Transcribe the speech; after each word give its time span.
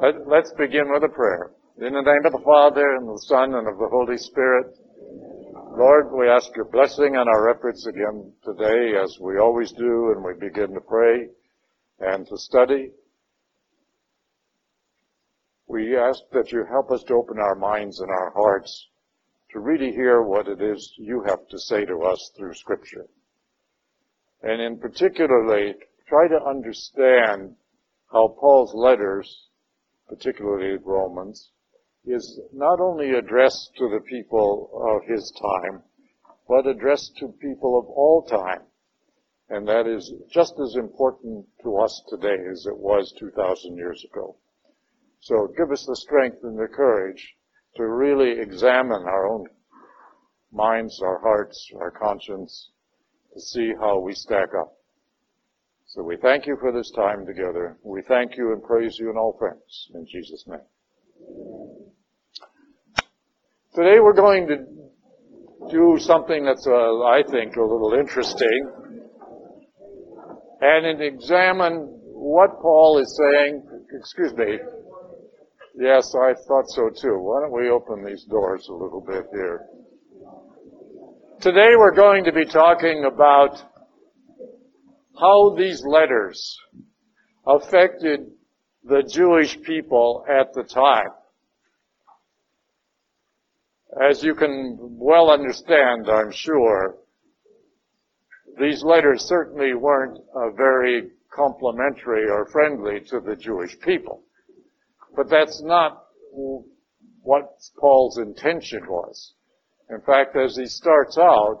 Let, 0.00 0.28
let's 0.28 0.52
begin 0.52 0.92
with 0.92 1.02
a 1.02 1.08
prayer. 1.08 1.50
In 1.78 1.92
the 1.92 2.02
name 2.02 2.24
of 2.24 2.30
the 2.30 2.44
Father, 2.44 2.94
and 2.94 3.08
the 3.08 3.18
Son, 3.26 3.54
and 3.54 3.66
of 3.66 3.78
the 3.78 3.88
Holy 3.90 4.16
Spirit. 4.16 4.76
Lord, 5.76 6.12
we 6.12 6.28
ask 6.28 6.54
your 6.54 6.66
blessing 6.66 7.16
on 7.16 7.26
our 7.26 7.50
efforts 7.50 7.84
again 7.84 8.32
today, 8.44 8.96
as 8.96 9.18
we 9.20 9.38
always 9.38 9.72
do, 9.72 10.12
and 10.14 10.22
we 10.22 10.34
begin 10.38 10.72
to 10.74 10.80
pray 10.80 11.26
and 11.98 12.24
to 12.28 12.38
study. 12.38 12.92
We 15.66 15.96
ask 15.96 16.20
that 16.32 16.52
you 16.52 16.64
help 16.70 16.92
us 16.92 17.02
to 17.08 17.14
open 17.14 17.38
our 17.40 17.56
minds 17.56 17.98
and 17.98 18.08
our 18.08 18.32
hearts 18.36 18.86
to 19.50 19.58
really 19.58 19.90
hear 19.90 20.22
what 20.22 20.46
it 20.46 20.62
is 20.62 20.92
you 20.96 21.24
have 21.26 21.48
to 21.48 21.58
say 21.58 21.84
to 21.84 22.02
us 22.02 22.30
through 22.36 22.54
Scripture. 22.54 23.06
And 24.44 24.62
in 24.62 24.78
particularly, 24.78 25.74
try 26.08 26.28
to 26.28 26.40
understand 26.48 27.56
how 28.12 28.36
Paul's 28.38 28.72
letters, 28.76 29.47
particularly 30.08 30.78
Romans, 30.84 31.50
is 32.04 32.40
not 32.52 32.80
only 32.80 33.10
addressed 33.10 33.72
to 33.76 33.88
the 33.88 34.00
people 34.00 34.70
of 34.74 35.08
his 35.08 35.30
time, 35.40 35.82
but 36.48 36.66
addressed 36.66 37.16
to 37.18 37.28
people 37.40 37.78
of 37.78 37.86
all 37.86 38.22
time. 38.22 38.62
And 39.50 39.66
that 39.68 39.86
is 39.86 40.12
just 40.30 40.54
as 40.62 40.76
important 40.76 41.46
to 41.62 41.76
us 41.76 42.02
today 42.08 42.36
as 42.50 42.66
it 42.66 42.76
was 42.76 43.12
2,000 43.18 43.76
years 43.76 44.04
ago. 44.10 44.36
So 45.20 45.48
give 45.56 45.70
us 45.72 45.84
the 45.86 45.96
strength 45.96 46.38
and 46.42 46.58
the 46.58 46.68
courage 46.68 47.34
to 47.76 47.86
really 47.86 48.40
examine 48.40 49.02
our 49.06 49.26
own 49.26 49.46
minds, 50.52 51.00
our 51.02 51.20
hearts, 51.20 51.70
our 51.76 51.90
conscience, 51.90 52.70
to 53.34 53.40
see 53.40 53.72
how 53.80 54.00
we 54.00 54.14
stack 54.14 54.48
up. 54.58 54.77
So 55.90 56.02
we 56.02 56.18
thank 56.18 56.46
you 56.46 56.54
for 56.60 56.70
this 56.70 56.90
time 56.94 57.24
together. 57.24 57.78
We 57.82 58.02
thank 58.02 58.36
you 58.36 58.52
and 58.52 58.62
praise 58.62 58.98
you 58.98 59.08
in 59.10 59.16
all 59.16 59.38
things. 59.40 59.88
In 59.94 60.04
Jesus' 60.04 60.44
name. 60.46 60.60
Today 63.74 63.98
we're 63.98 64.12
going 64.12 64.46
to 64.48 64.56
do 65.70 65.96
something 65.98 66.44
that's, 66.44 66.66
uh, 66.66 67.04
I 67.04 67.22
think, 67.30 67.56
a 67.56 67.62
little 67.62 67.94
interesting 67.98 68.70
and 70.60 71.00
examine 71.00 71.86
what 72.12 72.60
Paul 72.60 72.98
is 72.98 73.18
saying. 73.24 73.62
Excuse 73.98 74.34
me. 74.34 74.58
Yes, 75.80 76.14
I 76.14 76.34
thought 76.46 76.68
so 76.68 76.90
too. 77.00 77.16
Why 77.18 77.40
don't 77.40 77.58
we 77.58 77.70
open 77.70 78.04
these 78.04 78.24
doors 78.24 78.68
a 78.68 78.74
little 78.74 79.00
bit 79.00 79.24
here? 79.32 79.64
Today 81.40 81.76
we're 81.78 81.94
going 81.94 82.24
to 82.24 82.32
be 82.32 82.44
talking 82.44 83.08
about 83.10 83.56
how 85.20 85.54
these 85.56 85.84
letters 85.84 86.56
affected 87.46 88.30
the 88.84 89.02
Jewish 89.02 89.60
people 89.62 90.24
at 90.28 90.52
the 90.54 90.62
time. 90.62 91.10
As 94.08 94.22
you 94.22 94.34
can 94.34 94.76
well 94.80 95.30
understand, 95.30 96.08
I'm 96.08 96.30
sure, 96.30 96.96
these 98.60 98.82
letters 98.82 99.22
certainly 99.22 99.74
weren't 99.74 100.18
uh, 100.34 100.50
very 100.50 101.10
complimentary 101.34 102.28
or 102.28 102.46
friendly 102.46 103.00
to 103.08 103.20
the 103.20 103.36
Jewish 103.36 103.78
people. 103.80 104.22
But 105.16 105.28
that's 105.30 105.62
not 105.62 106.04
what 107.22 107.58
Paul's 107.78 108.18
intention 108.18 108.86
was. 108.88 109.34
In 109.90 110.00
fact, 110.00 110.36
as 110.36 110.56
he 110.56 110.66
starts 110.66 111.16
out, 111.18 111.60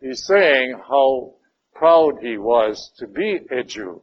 he's 0.00 0.24
saying 0.24 0.80
how 0.88 1.34
proud 1.82 2.14
he 2.20 2.38
was 2.38 2.92
to 2.96 3.08
be 3.08 3.40
a 3.50 3.64
Jew 3.64 4.00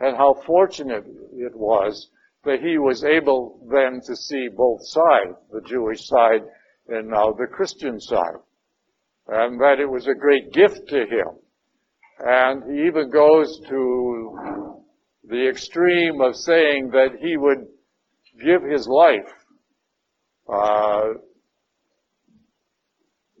and 0.00 0.14
how 0.18 0.34
fortunate 0.46 1.02
it 1.32 1.56
was 1.56 2.10
that 2.44 2.60
he 2.60 2.76
was 2.76 3.02
able 3.04 3.58
then 3.72 4.02
to 4.04 4.14
see 4.14 4.48
both 4.54 4.80
sides, 4.82 5.34
the 5.50 5.62
Jewish 5.62 6.06
side 6.06 6.42
and 6.88 7.08
now 7.08 7.32
the 7.32 7.46
Christian 7.46 7.98
side. 8.00 8.40
And 9.28 9.58
that 9.60 9.80
it 9.80 9.88
was 9.88 10.08
a 10.08 10.14
great 10.14 10.52
gift 10.52 10.88
to 10.88 10.98
him. 10.98 11.38
And 12.18 12.70
he 12.70 12.86
even 12.86 13.08
goes 13.08 13.58
to 13.70 14.78
the 15.24 15.48
extreme 15.48 16.20
of 16.20 16.36
saying 16.36 16.90
that 16.90 17.16
he 17.18 17.38
would 17.38 17.66
give 18.44 18.62
his 18.70 18.86
life 18.86 19.32
uh, 20.52 21.14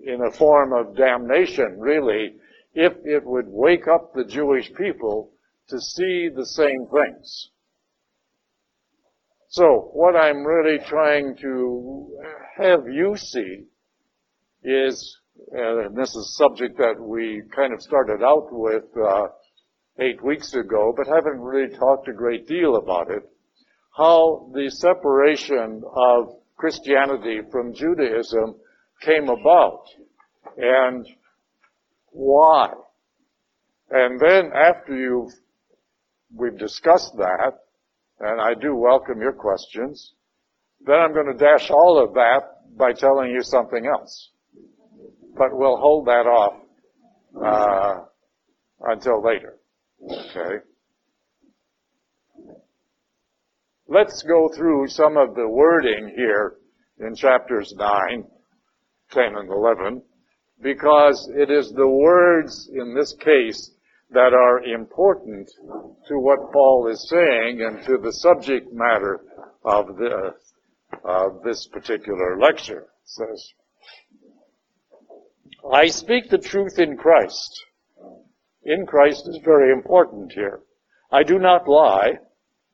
in 0.02 0.22
a 0.22 0.30
form 0.30 0.72
of 0.72 0.96
damnation, 0.96 1.78
really, 1.78 2.39
if 2.74 2.92
it 3.04 3.24
would 3.24 3.48
wake 3.48 3.88
up 3.88 4.12
the 4.14 4.24
Jewish 4.24 4.72
people 4.74 5.32
to 5.68 5.80
see 5.80 6.28
the 6.34 6.46
same 6.46 6.86
things. 6.92 7.50
So, 9.48 9.90
what 9.92 10.14
I'm 10.14 10.44
really 10.44 10.78
trying 10.86 11.36
to 11.38 12.18
have 12.56 12.86
you 12.88 13.16
see 13.16 13.64
is, 14.62 15.18
and 15.50 15.96
this 15.96 16.10
is 16.10 16.16
a 16.16 16.36
subject 16.44 16.78
that 16.78 17.00
we 17.00 17.42
kind 17.54 17.72
of 17.72 17.82
started 17.82 18.22
out 18.22 18.48
with 18.52 18.84
uh, 18.96 19.26
eight 19.98 20.22
weeks 20.22 20.54
ago, 20.54 20.94
but 20.96 21.06
haven't 21.06 21.40
really 21.40 21.74
talked 21.76 22.06
a 22.08 22.12
great 22.12 22.46
deal 22.46 22.76
about 22.76 23.10
it, 23.10 23.22
how 23.96 24.50
the 24.54 24.70
separation 24.70 25.82
of 25.96 26.36
Christianity 26.56 27.40
from 27.50 27.74
Judaism 27.74 28.54
came 29.00 29.28
about 29.28 29.82
and 30.56 31.06
why. 32.10 32.72
And 33.90 34.20
then 34.20 34.52
after 34.54 34.96
you've, 34.96 35.32
we've 36.34 36.58
discussed 36.58 37.16
that, 37.16 37.52
and 38.20 38.40
I 38.40 38.54
do 38.54 38.76
welcome 38.76 39.20
your 39.20 39.32
questions, 39.32 40.14
then 40.84 40.96
I'm 40.96 41.12
going 41.12 41.26
to 41.26 41.38
dash 41.38 41.70
all 41.70 42.02
of 42.02 42.14
that 42.14 42.76
by 42.76 42.92
telling 42.92 43.30
you 43.30 43.42
something 43.42 43.86
else. 43.86 44.30
But 45.36 45.48
we'll 45.52 45.76
hold 45.76 46.06
that 46.06 46.26
off, 46.26 46.62
uh, 47.42 48.04
until 48.80 49.22
later. 49.22 49.56
Okay? 50.02 50.64
Let's 53.88 54.22
go 54.22 54.48
through 54.54 54.86
some 54.88 55.16
of 55.16 55.34
the 55.34 55.48
wording 55.48 56.12
here 56.14 56.54
in 57.00 57.14
chapters 57.14 57.74
9, 57.76 58.24
10, 59.10 59.24
and 59.36 59.50
11 59.50 60.02
because 60.62 61.30
it 61.34 61.50
is 61.50 61.72
the 61.72 61.88
words 61.88 62.68
in 62.72 62.94
this 62.94 63.14
case 63.14 63.70
that 64.10 64.34
are 64.34 64.62
important 64.64 65.48
to 66.08 66.18
what 66.18 66.52
Paul 66.52 66.88
is 66.90 67.08
saying 67.08 67.62
and 67.62 67.84
to 67.86 67.96
the 67.98 68.12
subject 68.12 68.72
matter 68.72 69.20
of, 69.64 69.96
the, 69.96 70.34
this 71.44 71.66
particular 71.68 72.38
lecture. 72.38 72.80
It 72.80 72.88
says, 73.04 73.52
I 75.72 75.86
speak 75.86 76.28
the 76.28 76.38
truth 76.38 76.78
in 76.78 76.96
Christ. 76.96 77.64
In 78.64 78.86
Christ 78.86 79.28
is 79.28 79.38
very 79.44 79.72
important 79.72 80.32
here. 80.32 80.60
I 81.12 81.22
do 81.22 81.38
not 81.38 81.68
lie. 81.68 82.18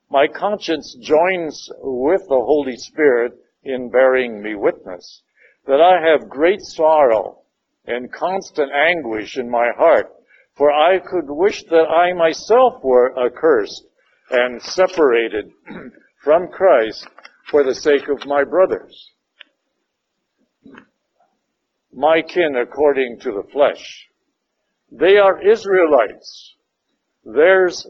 My 0.09 0.27
conscience 0.27 0.95
joins 1.01 1.69
with 1.81 2.21
the 2.27 2.35
Holy 2.35 2.77
Spirit 2.77 3.33
in 3.63 3.89
bearing 3.89 4.41
me 4.41 4.55
witness 4.55 5.21
that 5.67 5.81
I 5.81 6.01
have 6.09 6.29
great 6.29 6.61
sorrow 6.61 7.41
and 7.87 8.11
constant 8.11 8.71
anguish 8.71 9.37
in 9.37 9.49
my 9.49 9.69
heart, 9.77 10.07
for 10.55 10.71
I 10.71 10.99
could 10.99 11.29
wish 11.29 11.63
that 11.65 11.87
I 11.89 12.13
myself 12.13 12.83
were 12.83 13.17
accursed 13.17 13.83
and 14.29 14.61
separated 14.61 15.51
from 16.23 16.49
Christ 16.49 17.07
for 17.49 17.63
the 17.63 17.75
sake 17.75 18.09
of 18.09 18.27
my 18.27 18.43
brothers. 18.43 19.11
My 21.93 22.21
kin 22.21 22.55
according 22.55 23.19
to 23.21 23.31
the 23.31 23.47
flesh. 23.51 24.07
They 24.91 25.17
are 25.17 25.41
Israelites. 25.41 26.55
Theirs 27.23 27.87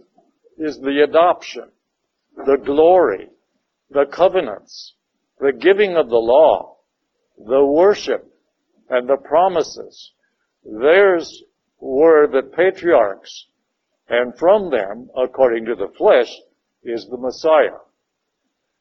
is 0.58 0.80
the 0.80 1.04
adoption, 1.04 1.72
the 2.36 2.58
glory, 2.58 3.30
the 3.90 4.06
covenants, 4.06 4.94
the 5.40 5.54
giving 5.54 5.96
of 5.96 6.10
the 6.10 6.16
law, 6.16 6.78
the 7.38 7.64
worship, 7.66 8.26
and 8.90 9.08
the 9.08 9.18
promises. 9.18 10.14
Theirs 10.64 11.44
were 11.80 12.28
the 12.28 12.44
patriarchs, 12.44 13.48
and 14.10 14.38
from 14.38 14.70
them, 14.72 15.10
according 15.16 15.66
to 15.66 15.76
the 15.76 15.94
flesh, 15.98 16.34
is 16.84 17.08
the 17.08 17.18
Messiah. 17.18 17.80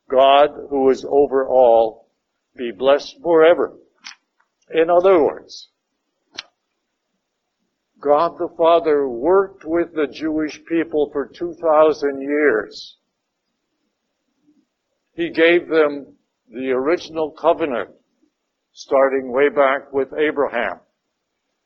God, 0.09 0.51
who 0.71 0.91
is 0.91 1.05
over 1.09 1.49
all, 1.49 2.09
be 2.57 2.71
blessed 2.71 3.17
forever. 3.23 3.77
In 4.71 4.89
other 4.91 5.23
words, 5.23 5.69
God 8.01 8.39
the 8.39 8.49
Father 8.57 9.09
worked 9.09 9.65
with 9.65 9.95
the 9.95 10.07
Jewish 10.07 10.61
people 10.67 11.11
for 11.13 11.27
2,000 11.27 12.21
years. 12.21 12.97
He 15.13 15.31
gave 15.31 15.69
them 15.69 16.15
the 16.49 16.71
original 16.71 17.31
covenant 17.31 17.91
starting 18.77 19.33
way 19.33 19.49
back 19.49 19.91
with 19.91 20.09
Abraham, 20.19 20.79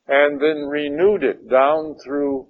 and 0.07 0.41
then 0.41 0.69
renewed 0.69 1.25
it 1.25 1.51
down 1.51 1.97
through 2.05 2.47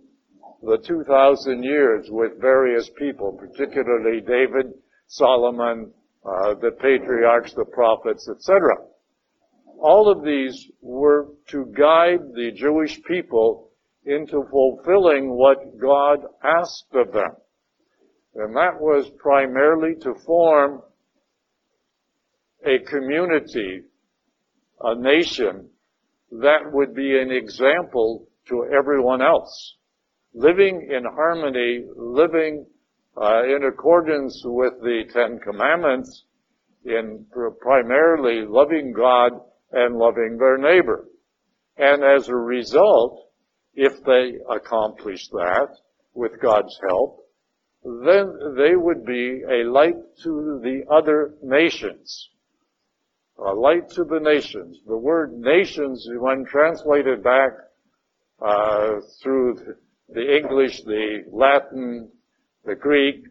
the 0.62 0.76
2,000 0.86 1.62
years 1.62 2.08
with 2.10 2.38
various 2.38 2.90
people, 2.98 3.32
particularly 3.40 4.20
David, 4.20 4.74
Solomon, 5.06 5.90
uh, 6.26 6.52
the 6.60 6.72
patriarchs, 6.72 7.54
the 7.54 7.64
prophets, 7.72 8.28
etc. 8.30 8.76
All 9.80 10.12
of 10.12 10.22
these 10.22 10.70
were 10.82 11.28
to 11.48 11.64
guide 11.74 12.20
the 12.34 12.52
Jewish 12.54 13.02
people 13.04 13.70
into 14.04 14.44
fulfilling 14.50 15.30
what 15.30 15.78
God 15.80 16.18
asked 16.44 16.92
of 16.92 17.12
them. 17.14 17.30
And 18.34 18.54
that 18.54 18.78
was 18.78 19.10
primarily 19.18 19.94
to 20.02 20.14
form 20.26 20.82
a 22.66 22.78
community, 22.90 23.84
a 24.82 24.94
nation 24.94 25.68
that 26.30 26.72
would 26.72 26.94
be 26.94 27.18
an 27.18 27.30
example 27.30 28.28
to 28.48 28.66
everyone 28.76 29.22
else. 29.22 29.76
Living 30.32 30.88
in 30.90 31.04
harmony, 31.04 31.84
living 31.96 32.66
uh, 33.20 33.42
in 33.44 33.64
accordance 33.64 34.40
with 34.44 34.74
the 34.80 35.02
Ten 35.12 35.38
Commandments, 35.40 36.24
in 36.84 37.26
primarily 37.60 38.46
loving 38.46 38.92
God 38.92 39.32
and 39.72 39.96
loving 39.96 40.38
their 40.38 40.56
neighbor. 40.56 41.08
And 41.76 42.02
as 42.02 42.28
a 42.28 42.34
result, 42.34 43.30
if 43.74 43.92
they 44.04 44.38
accomplish 44.48 45.28
that 45.28 45.68
with 46.14 46.40
God's 46.40 46.78
help, 46.88 47.24
then 47.82 48.54
they 48.56 48.76
would 48.76 49.04
be 49.04 49.42
a 49.48 49.64
light 49.64 49.94
to 50.22 50.60
the 50.62 50.82
other 50.90 51.34
nations. 51.42 52.30
A 53.46 53.54
light 53.54 53.88
to 53.90 54.04
the 54.04 54.20
nations. 54.20 54.80
The 54.86 54.98
word 54.98 55.32
nations, 55.32 56.06
when 56.18 56.44
translated 56.44 57.22
back 57.22 57.52
uh, 58.40 59.00
through 59.22 59.56
the 60.08 60.36
English, 60.36 60.82
the 60.82 61.24
Latin, 61.32 62.10
the 62.64 62.74
Greek, 62.74 63.24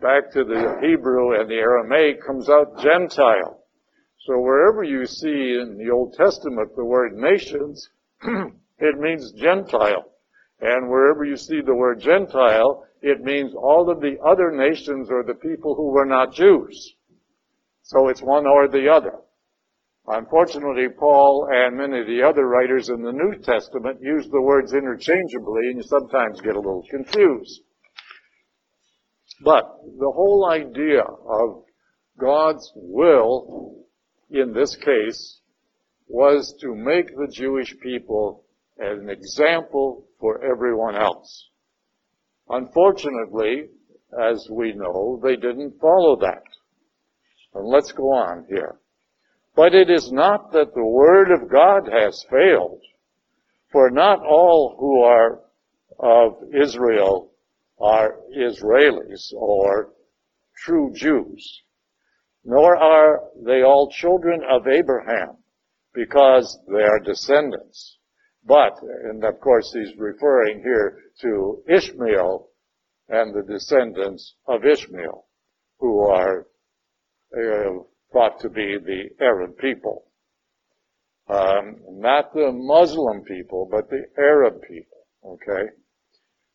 back 0.00 0.30
to 0.32 0.44
the 0.44 0.78
Hebrew 0.82 1.40
and 1.40 1.48
the 1.48 1.54
Aramaic, 1.54 2.22
comes 2.26 2.50
out 2.50 2.78
Gentile. 2.82 3.64
So 4.26 4.38
wherever 4.38 4.82
you 4.82 5.06
see 5.06 5.58
in 5.60 5.78
the 5.78 5.90
Old 5.90 6.14
Testament 6.14 6.76
the 6.76 6.84
word 6.84 7.14
nations, 7.14 7.88
it 8.22 8.98
means 8.98 9.32
Gentile. 9.32 10.10
And 10.60 10.90
wherever 10.90 11.24
you 11.24 11.36
see 11.36 11.60
the 11.60 11.74
word 11.74 12.00
Gentile, 12.00 12.86
it 13.00 13.22
means 13.22 13.54
all 13.54 13.90
of 13.90 14.00
the 14.00 14.16
other 14.24 14.50
nations 14.50 15.08
or 15.10 15.22
the 15.22 15.34
people 15.34 15.74
who 15.74 15.90
were 15.90 16.06
not 16.06 16.34
Jews. 16.34 16.94
So 17.82 18.08
it's 18.08 18.22
one 18.22 18.46
or 18.46 18.68
the 18.68 18.88
other. 18.88 19.14
Unfortunately, 20.06 20.88
Paul 20.98 21.48
and 21.50 21.78
many 21.78 22.00
of 22.00 22.06
the 22.06 22.22
other 22.22 22.46
writers 22.46 22.90
in 22.90 23.02
the 23.02 23.12
New 23.12 23.38
Testament 23.42 24.00
use 24.02 24.28
the 24.28 24.42
words 24.42 24.74
interchangeably 24.74 25.68
and 25.68 25.76
you 25.76 25.82
sometimes 25.82 26.40
get 26.42 26.56
a 26.56 26.60
little 26.60 26.84
confused. 26.90 27.62
But 29.42 29.64
the 29.98 30.12
whole 30.14 30.48
idea 30.50 31.02
of 31.02 31.64
God's 32.18 32.70
will 32.76 33.86
in 34.30 34.52
this 34.52 34.76
case 34.76 35.40
was 36.06 36.54
to 36.60 36.74
make 36.74 37.08
the 37.08 37.28
Jewish 37.32 37.74
people 37.80 38.44
an 38.78 39.08
example 39.08 40.06
for 40.20 40.44
everyone 40.44 40.96
else. 40.96 41.48
Unfortunately, 42.48 43.68
as 44.20 44.46
we 44.50 44.74
know, 44.74 45.18
they 45.22 45.36
didn't 45.36 45.80
follow 45.80 46.16
that. 46.20 46.42
And 47.54 47.66
let's 47.66 47.92
go 47.92 48.12
on 48.12 48.44
here. 48.48 48.78
But 49.56 49.74
it 49.74 49.88
is 49.88 50.10
not 50.10 50.52
that 50.52 50.74
the 50.74 50.84
word 50.84 51.30
of 51.30 51.48
God 51.48 51.88
has 51.92 52.24
failed, 52.30 52.82
for 53.70 53.90
not 53.90 54.20
all 54.24 54.76
who 54.78 55.02
are 55.02 55.40
of 55.98 56.42
Israel 56.52 57.30
are 57.80 58.16
Israelis 58.36 59.32
or 59.34 59.92
true 60.56 60.92
Jews, 60.94 61.62
nor 62.44 62.76
are 62.76 63.20
they 63.44 63.62
all 63.62 63.90
children 63.90 64.42
of 64.48 64.66
Abraham, 64.66 65.36
because 65.92 66.58
they 66.68 66.82
are 66.82 66.98
descendants. 66.98 67.98
But, 68.44 68.74
and 68.82 69.24
of 69.24 69.40
course 69.40 69.72
he's 69.72 69.96
referring 69.96 70.62
here 70.62 71.00
to 71.22 71.62
Ishmael 71.68 72.48
and 73.08 73.34
the 73.34 73.42
descendants 73.42 74.34
of 74.46 74.64
Ishmael, 74.64 75.26
who 75.78 76.06
are 76.08 76.46
uh, 77.36 77.82
thought 78.14 78.40
to 78.40 78.48
be 78.48 78.78
the 78.78 79.10
Arab 79.22 79.58
people. 79.58 80.06
Um, 81.28 81.76
not 81.88 82.32
the 82.32 82.50
Muslim 82.52 83.24
people, 83.24 83.68
but 83.70 83.90
the 83.90 84.04
Arab 84.18 84.62
people. 84.62 84.98
Okay? 85.26 85.70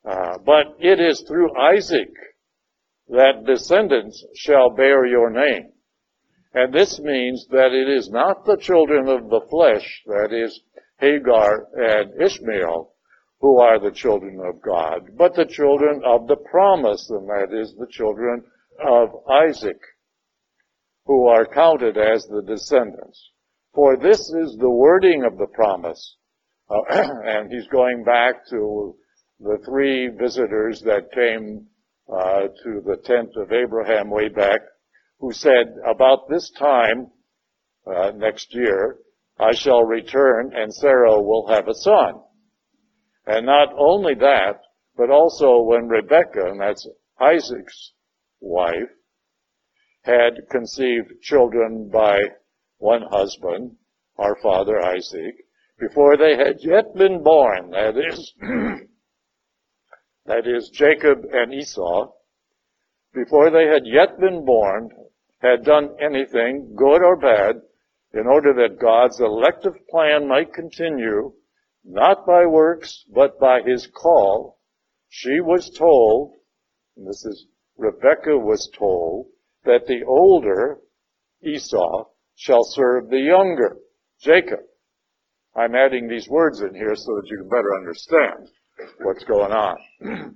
Uh, 0.05 0.37
but 0.45 0.77
it 0.79 0.99
is 0.99 1.23
through 1.27 1.55
Isaac 1.59 2.09
that 3.09 3.45
descendants 3.45 4.23
shall 4.35 4.69
bear 4.69 5.05
your 5.05 5.29
name. 5.29 5.71
And 6.53 6.73
this 6.73 6.99
means 6.99 7.45
that 7.51 7.73
it 7.73 7.89
is 7.89 8.09
not 8.09 8.45
the 8.45 8.57
children 8.57 9.07
of 9.07 9.29
the 9.29 9.41
flesh, 9.49 10.01
that 10.07 10.29
is, 10.31 10.59
Hagar 10.99 11.67
and 11.75 12.21
Ishmael, 12.21 12.93
who 13.39 13.59
are 13.59 13.79
the 13.79 13.91
children 13.91 14.39
of 14.45 14.61
God, 14.61 15.17
but 15.17 15.35
the 15.35 15.45
children 15.45 16.01
of 16.05 16.27
the 16.27 16.35
promise, 16.35 17.09
and 17.09 17.27
that 17.29 17.53
is 17.53 17.73
the 17.75 17.87
children 17.89 18.43
of 18.85 19.09
Isaac, 19.29 19.79
who 21.05 21.27
are 21.27 21.45
counted 21.45 21.97
as 21.97 22.25
the 22.25 22.41
descendants. 22.41 23.31
For 23.73 23.97
this 23.97 24.19
is 24.19 24.57
the 24.57 24.69
wording 24.69 25.23
of 25.23 25.37
the 25.37 25.47
promise. 25.47 26.17
Uh, 26.69 26.81
and 26.89 27.51
he's 27.51 27.67
going 27.67 28.03
back 28.03 28.47
to 28.49 28.95
the 29.39 29.57
three 29.65 30.09
visitors 30.09 30.81
that 30.81 31.11
came 31.13 31.67
uh, 32.11 32.47
to 32.63 32.81
the 32.85 32.97
tent 33.03 33.29
of 33.37 33.51
Abraham 33.51 34.09
way 34.09 34.29
back, 34.29 34.61
who 35.19 35.31
said, 35.31 35.75
about 35.87 36.29
this 36.29 36.51
time 36.57 37.07
uh, 37.87 38.11
next 38.15 38.53
year, 38.53 38.97
I 39.39 39.53
shall 39.53 39.83
return 39.83 40.51
and 40.53 40.73
Sarah 40.73 41.21
will 41.21 41.47
have 41.47 41.67
a 41.67 41.73
son. 41.73 42.15
And 43.25 43.45
not 43.45 43.69
only 43.77 44.15
that, 44.15 44.61
but 44.97 45.09
also 45.09 45.61
when 45.61 45.87
Rebekah, 45.87 46.47
and 46.51 46.59
that's 46.59 46.87
Isaac's 47.21 47.93
wife, 48.41 48.89
had 50.01 50.47
conceived 50.49 51.21
children 51.21 51.89
by 51.89 52.19
one 52.77 53.03
husband, 53.09 53.75
our 54.17 54.35
father 54.41 54.79
Isaac, 54.81 55.35
before 55.79 56.17
they 56.17 56.35
had 56.35 56.57
yet 56.59 56.93
been 56.95 57.23
born, 57.23 57.71
that 57.71 57.97
is, 57.97 58.33
that 60.25 60.45
is 60.45 60.69
Jacob 60.69 61.25
and 61.31 61.53
Esau, 61.53 62.11
before 63.13 63.49
they 63.49 63.65
had 63.67 63.85
yet 63.85 64.19
been 64.19 64.45
born, 64.45 64.89
had 65.41 65.63
done 65.63 65.95
anything, 65.99 66.73
good 66.75 67.01
or 67.01 67.15
bad, 67.15 67.61
in 68.13 68.27
order 68.27 68.53
that 68.53 68.79
God's 68.79 69.19
elective 69.19 69.87
plan 69.89 70.27
might 70.27 70.53
continue, 70.53 71.33
not 71.83 72.25
by 72.25 72.45
works, 72.45 73.05
but 73.13 73.39
by 73.39 73.61
his 73.61 73.87
call, 73.87 74.59
she 75.07 75.39
was 75.39 75.69
told, 75.77 76.33
and 76.97 77.07
this 77.07 77.23
is 77.25 77.45
Rebecca 77.77 78.37
was 78.37 78.69
told, 78.77 79.27
that 79.65 79.85
the 79.87 80.03
older, 80.07 80.79
Esau, 81.43 82.05
shall 82.35 82.63
serve 82.63 83.09
the 83.09 83.19
younger, 83.19 83.77
Jacob. 84.21 84.59
I'm 85.55 85.75
adding 85.75 86.07
these 86.07 86.27
words 86.29 86.61
in 86.61 86.73
here 86.73 86.95
so 86.95 87.15
that 87.15 87.27
you 87.29 87.37
can 87.37 87.49
better 87.49 87.75
understand 87.75 88.49
what's 89.01 89.23
going 89.25 89.51
on. 89.51 89.77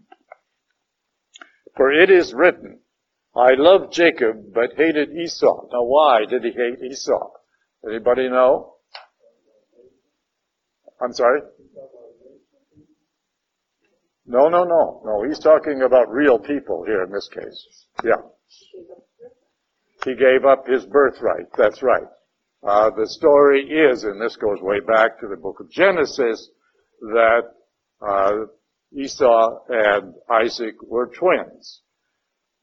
For 1.77 1.91
it 1.91 2.09
is 2.09 2.33
written, 2.33 2.79
I 3.35 3.53
loved 3.55 3.93
Jacob, 3.93 4.53
but 4.53 4.73
hated 4.77 5.09
Esau. 5.11 5.67
Now 5.71 5.83
why 5.83 6.25
did 6.29 6.43
he 6.43 6.51
hate 6.51 6.83
Esau? 6.91 7.31
Anybody 7.87 8.29
know? 8.29 8.75
I'm 11.01 11.13
sorry? 11.13 11.41
No, 14.25 14.47
no, 14.47 14.63
no, 14.63 15.01
no. 15.03 15.23
He's 15.27 15.39
talking 15.39 15.81
about 15.81 16.09
real 16.09 16.39
people 16.39 16.83
here 16.85 17.03
in 17.03 17.11
this 17.11 17.29
case. 17.33 17.87
Yeah. 18.03 18.21
He 20.05 20.15
gave 20.15 20.45
up 20.45 20.67
his 20.67 20.85
birthright. 20.85 21.47
That's 21.57 21.81
right. 21.81 22.07
Uh, 22.65 22.89
the 22.91 23.07
story 23.07 23.61
is, 23.61 24.03
and 24.03 24.21
this 24.21 24.35
goes 24.35 24.59
way 24.61 24.79
back 24.79 25.19
to 25.19 25.27
the 25.27 25.37
book 25.37 25.59
of 25.59 25.69
Genesis, 25.69 26.49
that 27.01 27.41
uh, 28.05 28.31
Esau 28.97 29.59
and 29.69 30.13
Isaac 30.29 30.75
were 30.81 31.07
twins. 31.07 31.81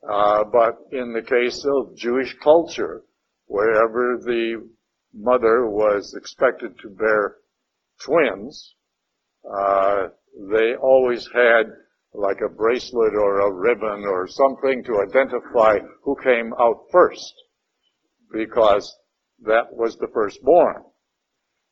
Uh, 0.09 0.44
but 0.44 0.78
in 0.92 1.12
the 1.12 1.23
case 1.23 1.64
of 1.76 1.97
Jewish 1.97 2.35
culture, 2.42 3.02
wherever 3.47 4.18
the 4.23 4.66
mother 5.12 5.66
was 5.66 6.14
expected 6.16 6.78
to 6.78 6.88
bear 6.88 7.37
twins, 8.04 8.75
uh, 9.44 10.09
they 10.50 10.75
always 10.80 11.28
had 11.35 11.66
like 12.14 12.38
a 12.45 12.52
bracelet 12.52 13.14
or 13.14 13.40
a 13.40 13.52
ribbon 13.52 14.05
or 14.05 14.26
something 14.29 14.83
to 14.85 15.00
identify 15.09 15.79
who 16.02 16.17
came 16.23 16.52
out 16.61 16.87
first, 16.90 17.33
because 18.33 18.93
that 19.43 19.73
was 19.73 19.97
the 19.97 20.09
firstborn. 20.12 20.83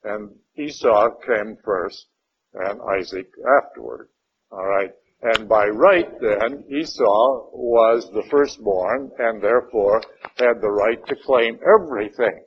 And 0.04 0.30
Esau 0.56 1.10
came 1.26 1.56
first 1.64 2.06
and 2.54 2.80
Isaac 2.98 3.28
afterward. 3.60 4.08
All 4.50 4.64
right. 4.64 4.90
And 5.20 5.48
by 5.48 5.66
right 5.66 6.08
then, 6.20 6.64
Esau 6.70 7.50
was 7.52 8.08
the 8.12 8.22
firstborn 8.30 9.10
and 9.18 9.42
therefore 9.42 10.00
had 10.36 10.60
the 10.60 10.70
right 10.70 11.04
to 11.06 11.16
claim 11.24 11.58
everything. 11.66 12.44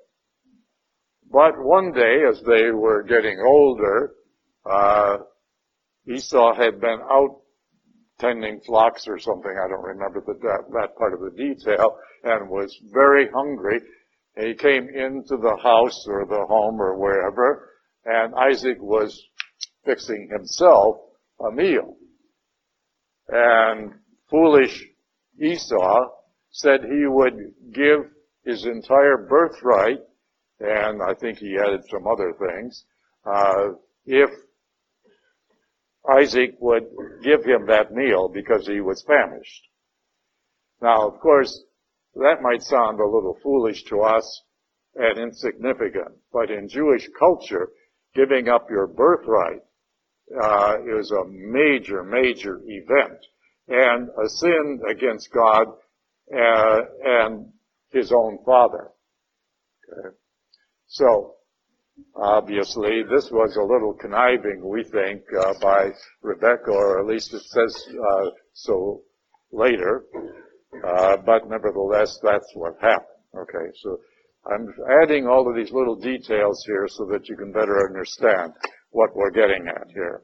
But 1.29 1.53
one 1.57 1.91
day, 1.91 2.23
as 2.29 2.41
they 2.41 2.71
were 2.71 3.03
getting 3.03 3.37
older, 3.45 4.13
uh, 4.69 5.17
Esau 6.07 6.55
had 6.55 6.79
been 6.79 6.99
out 7.11 7.40
tending 8.21 8.61
flocks 8.61 9.07
or 9.07 9.19
something. 9.19 9.51
I 9.51 9.67
don't 9.67 9.83
remember 9.83 10.23
the, 10.25 10.33
that, 10.33 10.63
that 10.73 10.95
part 10.95 11.13
of 11.13 11.19
the 11.19 11.31
detail, 11.31 11.97
and 12.23 12.49
was 12.49 12.73
very 12.93 13.27
hungry. 13.33 13.81
And 14.35 14.47
He 14.47 14.53
came 14.53 14.87
into 14.87 15.35
the 15.37 15.57
house 15.61 16.05
or 16.07 16.25
the 16.25 16.45
home 16.47 16.79
or 16.79 16.97
wherever, 16.97 17.69
and 18.05 18.33
Isaac 18.35 18.77
was 18.79 19.19
fixing 19.83 20.29
himself 20.31 20.97
a 21.45 21.51
meal. 21.51 21.95
And 23.27 23.93
foolish 24.29 24.85
Esau 25.39 25.99
said 26.51 26.81
he 26.83 27.07
would 27.07 27.33
give 27.73 27.99
his 28.45 28.65
entire 28.65 29.27
birthright, 29.29 29.99
and 30.59 31.01
I 31.01 31.13
think 31.15 31.39
he 31.39 31.57
added 31.57 31.81
some 31.89 32.05
other 32.07 32.33
things, 32.39 32.85
uh, 33.25 33.69
if 34.05 34.29
Isaac 36.09 36.55
would 36.59 36.85
give 37.23 37.43
him 37.43 37.67
that 37.67 37.93
meal 37.93 38.27
because 38.27 38.67
he 38.67 38.81
was 38.81 39.03
famished. 39.03 39.67
Now, 40.81 41.07
of 41.07 41.19
course, 41.19 41.63
that 42.15 42.41
might 42.41 42.63
sound 42.63 42.99
a 42.99 43.05
little 43.05 43.37
foolish 43.43 43.83
to 43.85 44.01
us 44.01 44.41
and 44.95 45.19
insignificant, 45.19 46.15
but 46.33 46.49
in 46.49 46.67
Jewish 46.67 47.07
culture, 47.17 47.69
giving 48.15 48.49
up 48.49 48.69
your 48.69 48.87
birthright 48.87 49.61
uh, 50.41 50.77
is 50.99 51.11
a 51.11 51.25
major, 51.27 52.03
major 52.03 52.61
event 52.65 53.19
and 53.67 54.09
a 54.09 54.29
sin 54.29 54.81
against 54.89 55.31
God 55.31 55.67
uh, 56.35 56.81
and 57.03 57.51
his 57.91 58.11
own 58.11 58.39
father. 58.45 58.89
Okay. 59.87 60.15
So, 60.87 61.35
obviously, 62.15 63.03
this 63.03 63.29
was 63.31 63.55
a 63.55 63.63
little 63.63 63.93
conniving, 63.93 64.61
we 64.67 64.83
think, 64.83 65.21
uh, 65.39 65.53
by 65.61 65.89
Rebecca, 66.21 66.71
or 66.71 66.99
at 66.99 67.07
least 67.07 67.33
it 67.33 67.41
says 67.41 67.87
uh, 67.89 68.29
so 68.53 69.01
later. 69.51 70.05
Uh, 70.85 71.17
but 71.25 71.49
nevertheless, 71.49 72.17
that's 72.23 72.51
what 72.53 72.73
happened. 72.81 73.07
Okay, 73.35 73.71
so 73.81 73.99
I'm 74.51 74.73
adding 75.01 75.27
all 75.27 75.49
of 75.49 75.55
these 75.55 75.71
little 75.71 75.95
details 75.95 76.63
here 76.65 76.87
so 76.87 77.05
that 77.11 77.29
you 77.29 77.35
can 77.35 77.51
better 77.51 77.87
understand 77.87 78.53
what 78.91 79.15
we're 79.15 79.31
getting 79.31 79.67
at 79.67 79.87
here. 79.93 80.23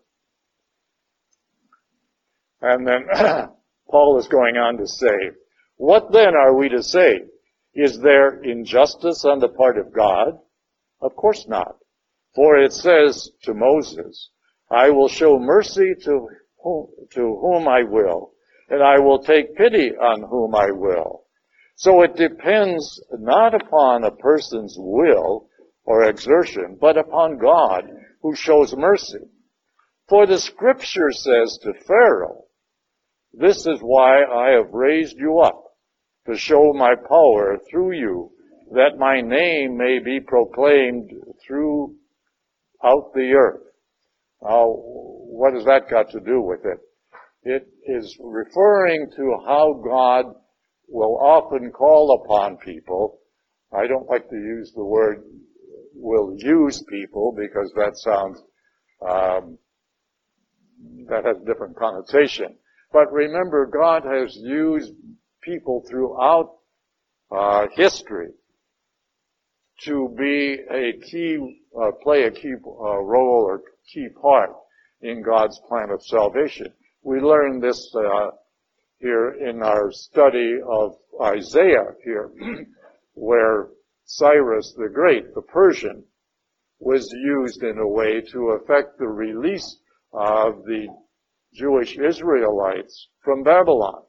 And 2.62 2.88
then 2.88 3.08
Paul 3.90 4.20
is 4.20 4.28
going 4.28 4.56
on 4.58 4.78
to 4.78 4.88
say, 4.88 5.32
what 5.78 6.12
then 6.12 6.36
are 6.36 6.56
we 6.58 6.70
to 6.70 6.82
say? 6.82 7.22
Is 7.74 8.00
there 8.00 8.42
injustice 8.42 9.24
on 9.26 9.40
the 9.40 9.50
part 9.50 9.78
of 9.78 9.94
God? 9.94 10.40
Of 11.02 11.16
course 11.16 11.48
not. 11.48 11.78
For 12.36 12.58
it 12.58 12.74
says 12.74 13.32
to 13.44 13.54
Moses, 13.54 14.30
I 14.70 14.90
will 14.90 15.08
show 15.08 15.40
mercy 15.40 15.94
to 16.04 16.28
whom, 16.62 16.88
to 17.12 17.22
whom 17.42 17.68
I 17.68 17.84
will, 17.84 18.34
and 18.70 18.84
I 18.84 19.00
will 19.00 19.20
take 19.20 19.56
pity 19.56 19.92
on 19.92 20.24
whom 20.24 20.56
I 20.56 20.72
will. 20.72 21.26
So 21.76 22.02
it 22.02 22.16
depends 22.16 23.02
not 23.12 23.54
upon 23.54 24.04
a 24.04 24.12
person's 24.12 24.76
will 24.78 25.48
or 25.84 26.04
exertion, 26.04 26.78
but 26.80 26.98
upon 26.98 27.38
God 27.38 27.90
who 28.22 28.36
shows 28.36 28.76
mercy. 28.76 29.30
For 30.10 30.26
the 30.26 30.40
scripture 30.40 31.12
says 31.12 31.60
to 31.64 31.74
Pharaoh, 31.86 32.46
this 33.34 33.68
is 33.68 33.80
why 33.82 34.24
I 34.24 34.52
have 34.58 34.74
raised 34.74 35.18
you 35.18 35.40
up, 35.40 35.64
to 36.26 36.36
show 36.36 36.74
my 36.74 36.96
power 36.96 37.60
through 37.70 37.94
you, 37.94 38.32
that 38.72 38.98
my 38.98 39.22
name 39.22 39.78
may 39.78 40.00
be 40.00 40.20
proclaimed 40.20 41.12
throughout 41.46 43.14
the 43.14 43.34
earth. 43.38 43.64
Now, 44.42 44.68
what 44.68 45.54
has 45.54 45.66
that 45.66 45.90
got 45.90 46.12
to 46.12 46.20
do 46.20 46.42
with 46.42 46.66
it? 46.66 46.80
It 47.44 47.68
is 47.86 48.18
referring 48.20 49.10
to 49.16 49.38
how 49.46 49.82
God 49.84 50.26
will 50.88 51.18
often 51.18 51.72
call 51.72 52.24
upon 52.24 52.58
people. 52.58 53.20
I 53.74 53.88
don't 53.88 54.10
like 54.10 54.30
to 54.30 54.36
use 54.36 54.72
the 54.76 54.84
word 54.84 55.24
will 55.94 56.36
use 56.38 56.84
people 56.90 57.36
because 57.36 57.72
that 57.76 57.98
sounds, 57.98 58.42
um, 59.02 59.58
that 61.10 61.26
has 61.26 61.38
a 61.42 61.46
different 61.46 61.76
connotation. 61.76 62.56
But 62.94 63.12
remember, 63.12 63.66
God 63.66 64.04
has 64.04 64.36
used 64.36 64.94
people 65.42 65.84
throughout 65.90 66.58
uh, 67.32 67.68
history 67.76 68.30
to 69.82 70.14
be 70.18 70.58
a 70.72 71.00
key, 71.06 71.62
uh, 71.80 71.92
play 72.04 72.24
a 72.24 72.32
key 72.32 72.54
uh, 72.54 72.98
role 73.00 73.44
or 73.48 73.62
key 73.94 74.08
part 74.22 74.52
in 75.02 75.22
God's 75.22 75.60
plan 75.68 75.90
of 75.92 76.02
salvation. 76.04 76.74
We 77.04 77.20
learned 77.20 77.62
this 77.62 77.94
uh, 77.96 78.32
here 79.00 79.32
in 79.32 79.62
our 79.62 79.92
study 79.92 80.56
of 80.68 80.96
Isaiah 81.22 81.94
here, 82.04 82.32
where 83.14 83.70
Cyrus 84.06 84.74
the 84.78 84.90
Great, 84.90 85.34
the 85.36 85.42
Persian, 85.42 86.04
was 86.80 87.12
used 87.12 87.64
in 87.64 87.78
a 87.78 87.88
way 87.88 88.22
to 88.22 88.58
affect 88.62 88.98
the 88.98 89.08
release 89.08 89.80
of 90.14 90.64
the 90.66 90.88
Jewish 91.54 91.98
Israelites 91.98 93.10
from 93.24 93.44
Babylon. 93.44 94.04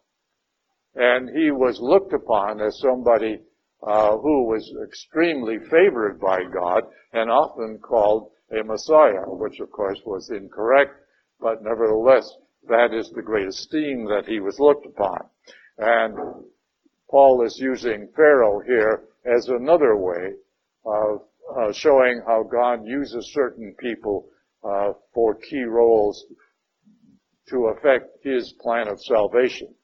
And 0.94 1.28
he 1.36 1.50
was 1.50 1.80
looked 1.80 2.12
upon 2.12 2.60
as 2.60 2.78
somebody 2.80 3.40
uh, 3.82 4.16
who 4.16 4.44
was 4.44 4.72
extremely 4.84 5.58
favored 5.70 6.20
by 6.20 6.42
God 6.44 6.84
and 7.12 7.30
often 7.30 7.78
called 7.78 8.30
a 8.50 8.64
Messiah, 8.64 9.24
which 9.26 9.60
of 9.60 9.70
course 9.70 10.00
was 10.04 10.30
incorrect, 10.30 10.92
but 11.40 11.62
nevertheless, 11.62 12.28
that 12.68 12.92
is 12.92 13.10
the 13.10 13.22
great 13.22 13.46
esteem 13.46 14.04
that 14.06 14.24
he 14.26 14.40
was 14.40 14.58
looked 14.58 14.86
upon. 14.86 15.18
And 15.78 16.16
Paul 17.10 17.44
is 17.44 17.58
using 17.60 18.08
Pharaoh 18.16 18.60
here 18.60 19.04
as 19.24 19.48
another 19.48 19.96
way 19.96 20.32
of 20.84 21.22
uh, 21.56 21.72
showing 21.72 22.22
how 22.26 22.42
God 22.42 22.84
uses 22.84 23.32
certain 23.32 23.74
people 23.78 24.28
uh, 24.64 24.92
for 25.14 25.34
key 25.34 25.62
roles 25.62 26.26
to 27.48 27.68
affect 27.68 28.22
his 28.22 28.52
plan 28.60 28.88
of 28.88 29.00
salvation, 29.00 29.74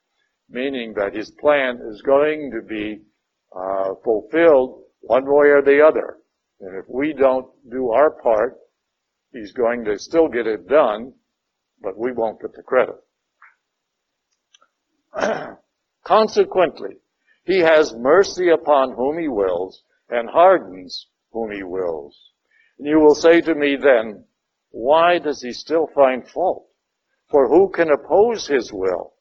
meaning 0.51 0.93
that 0.95 1.15
his 1.15 1.31
plan 1.41 1.81
is 1.91 2.03
going 2.03 2.51
to 2.51 2.67
be 2.67 3.01
uh, 3.55 3.95
fulfilled 4.03 4.83
one 5.01 5.25
way 5.27 5.49
or 5.49 5.63
the 5.63 5.85
other. 5.87 6.19
And 6.61 6.77
if 6.77 6.87
we 6.89 7.13
don't 7.13 7.47
do 7.71 7.91
our 7.91 8.11
part, 8.11 8.57
he's 9.33 9.53
going 9.53 9.85
to 9.85 9.99
still 9.99 10.29
get 10.29 10.47
it 10.47 10.69
done, 10.69 11.13
but 11.81 11.99
we 11.99 12.13
won't 12.13 12.41
get 12.41 12.55
the 12.55 12.63
credit. 12.63 12.97
Consequently, 16.05 16.97
he 17.45 17.59
has 17.59 17.95
mercy 17.95 18.49
upon 18.51 18.95
whom 18.95 19.19
he 19.19 19.29
wills 19.29 19.83
and 20.09 20.29
hardens 20.29 21.07
whom 21.33 21.51
he 21.51 21.63
wills. 21.63 22.19
And 22.79 22.89
you 22.89 23.01
will 23.01 23.15
say 23.15 23.41
to 23.41 23.55
me 23.55 23.77
then, 23.77 24.25
why 24.71 25.19
does 25.19 25.43
he 25.43 25.53
still 25.53 25.89
find 25.95 26.27
fault? 26.27 26.67
For 27.31 27.49
who 27.49 27.71
can 27.71 27.91
oppose 27.91 28.47
his 28.47 28.73
will? 28.73 29.14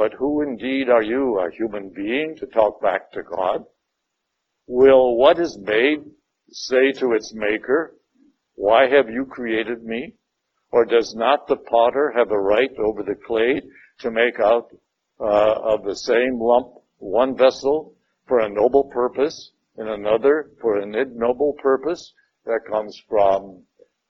But 0.00 0.14
who 0.14 0.40
indeed 0.40 0.88
are 0.88 1.02
you, 1.02 1.38
a 1.40 1.50
human 1.50 1.90
being, 1.90 2.34
to 2.36 2.46
talk 2.46 2.80
back 2.80 3.12
to 3.12 3.22
God? 3.22 3.66
Will 4.66 5.18
what 5.18 5.38
is 5.38 5.58
made 5.60 5.98
say 6.50 6.92
to 6.92 7.12
its 7.12 7.34
maker, 7.34 7.98
why 8.54 8.88
have 8.88 9.10
you 9.10 9.26
created 9.26 9.84
me? 9.84 10.14
Or 10.72 10.86
does 10.86 11.14
not 11.14 11.46
the 11.48 11.56
potter 11.56 12.14
have 12.16 12.30
a 12.30 12.40
right 12.40 12.70
over 12.78 13.02
the 13.02 13.14
clay 13.26 13.60
to 13.98 14.10
make 14.10 14.40
out 14.40 14.70
uh, 15.20 15.74
of 15.74 15.84
the 15.84 15.96
same 15.96 16.40
lump 16.40 16.68
one 16.96 17.36
vessel 17.36 17.94
for 18.26 18.40
a 18.40 18.48
noble 18.48 18.84
purpose 18.84 19.52
and 19.76 19.90
another 19.90 20.50
for 20.62 20.78
an 20.80 20.94
ignoble 20.94 21.56
purpose? 21.62 22.14
That 22.46 22.60
comes 22.70 22.98
from 23.06 23.64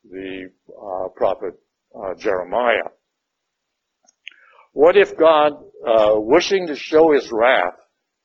the 0.08 0.50
uh, 0.68 1.08
prophet 1.16 1.54
uh, 2.00 2.14
Jeremiah. 2.14 2.90
What 4.72 4.96
if 4.96 5.16
God, 5.16 5.64
uh, 5.84 6.14
wishing 6.20 6.68
to 6.68 6.76
show 6.76 7.10
his 7.10 7.32
wrath 7.32 7.76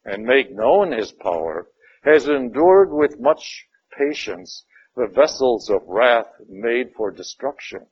and 0.03 0.23
make 0.23 0.51
known 0.51 0.91
his 0.91 1.11
power, 1.11 1.71
has 2.03 2.27
endured 2.27 2.91
with 2.91 3.19
much 3.19 3.67
patience 3.97 4.63
the 4.95 5.07
vessels 5.07 5.71
of 5.71 5.81
wrath 5.87 6.31
made 6.47 6.93
for 6.95 7.09
destruction? 7.09 7.87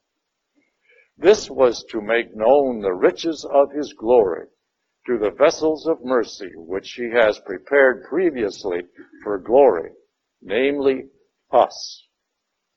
This 1.17 1.49
was 1.49 1.83
to 1.85 2.01
make 2.01 2.35
known 2.35 2.81
the 2.81 2.93
riches 2.93 3.43
of 3.43 3.71
his 3.71 3.93
glory 3.93 4.47
to 5.07 5.17
the 5.17 5.31
vessels 5.31 5.87
of 5.87 6.05
mercy 6.05 6.51
which 6.55 6.93
he 6.93 7.09
has 7.09 7.39
prepared 7.39 8.03
previously 8.03 8.81
for 9.23 9.39
glory, 9.39 9.91
namely 10.41 11.09
us, 11.51 12.07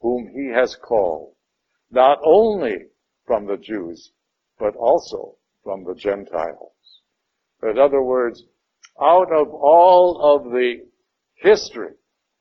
whom 0.00 0.28
he 0.28 0.48
has 0.48 0.74
called, 0.74 1.34
not 1.90 2.18
only 2.24 2.86
from 3.26 3.46
the 3.46 3.58
Jews, 3.58 4.12
but 4.58 4.74
also 4.74 5.36
from 5.66 5.82
the 5.82 5.96
Gentiles. 5.96 6.70
In 7.60 7.76
other 7.76 8.00
words, 8.00 8.40
out 9.02 9.32
of 9.32 9.48
all 9.48 10.36
of 10.36 10.52
the 10.52 10.76
history 11.34 11.94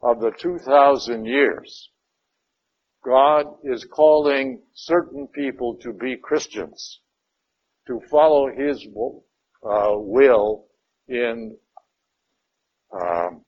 of 0.03 0.19
the 0.19 0.31
2,000 0.39 1.25
years, 1.25 1.89
God 3.03 3.47
is 3.63 3.83
calling 3.91 4.61
certain 4.75 5.27
people 5.27 5.75
to 5.81 5.91
be 5.91 6.17
Christians, 6.17 6.99
to 7.87 7.99
follow 8.11 8.47
His 8.55 8.85
uh, 9.67 9.93
will 9.95 10.65
in 11.07 11.57
um, 12.93 13.41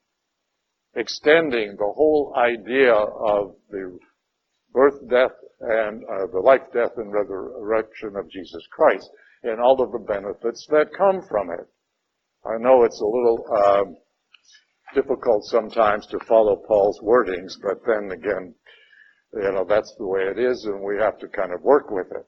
extending 0.95 1.75
the 1.77 1.93
whole 1.95 2.33
idea 2.35 2.93
of 2.93 3.55
the 3.69 3.99
birth, 4.73 5.07
death, 5.07 5.37
and 5.59 6.03
uh, 6.03 6.25
the 6.31 6.39
life, 6.39 6.61
death, 6.73 6.97
and 6.97 7.13
resurrection 7.13 8.15
of 8.15 8.27
Jesus 8.29 8.65
Christ, 8.71 9.07
and 9.43 9.59
all 9.59 9.81
of 9.81 9.91
the 9.91 9.99
benefits 9.99 10.67
that 10.69 10.93
come 10.97 11.21
from 11.29 11.49
it. 11.51 11.67
I 12.45 12.57
know 12.59 12.83
it's 12.83 13.01
a 13.01 13.05
little 13.05 13.45
um, 13.55 13.97
difficult 14.95 15.43
sometimes 15.45 16.07
to 16.07 16.19
follow 16.27 16.55
Paul's 16.67 16.99
wordings, 17.01 17.53
but 17.61 17.79
then 17.85 18.11
again, 18.11 18.55
you 19.33 19.51
know, 19.51 19.65
that's 19.67 19.93
the 19.97 20.07
way 20.07 20.21
it 20.21 20.39
is 20.39 20.65
and 20.65 20.81
we 20.81 20.97
have 20.97 21.19
to 21.19 21.27
kind 21.27 21.53
of 21.53 21.61
work 21.61 21.91
with 21.91 22.07
it. 22.11 22.25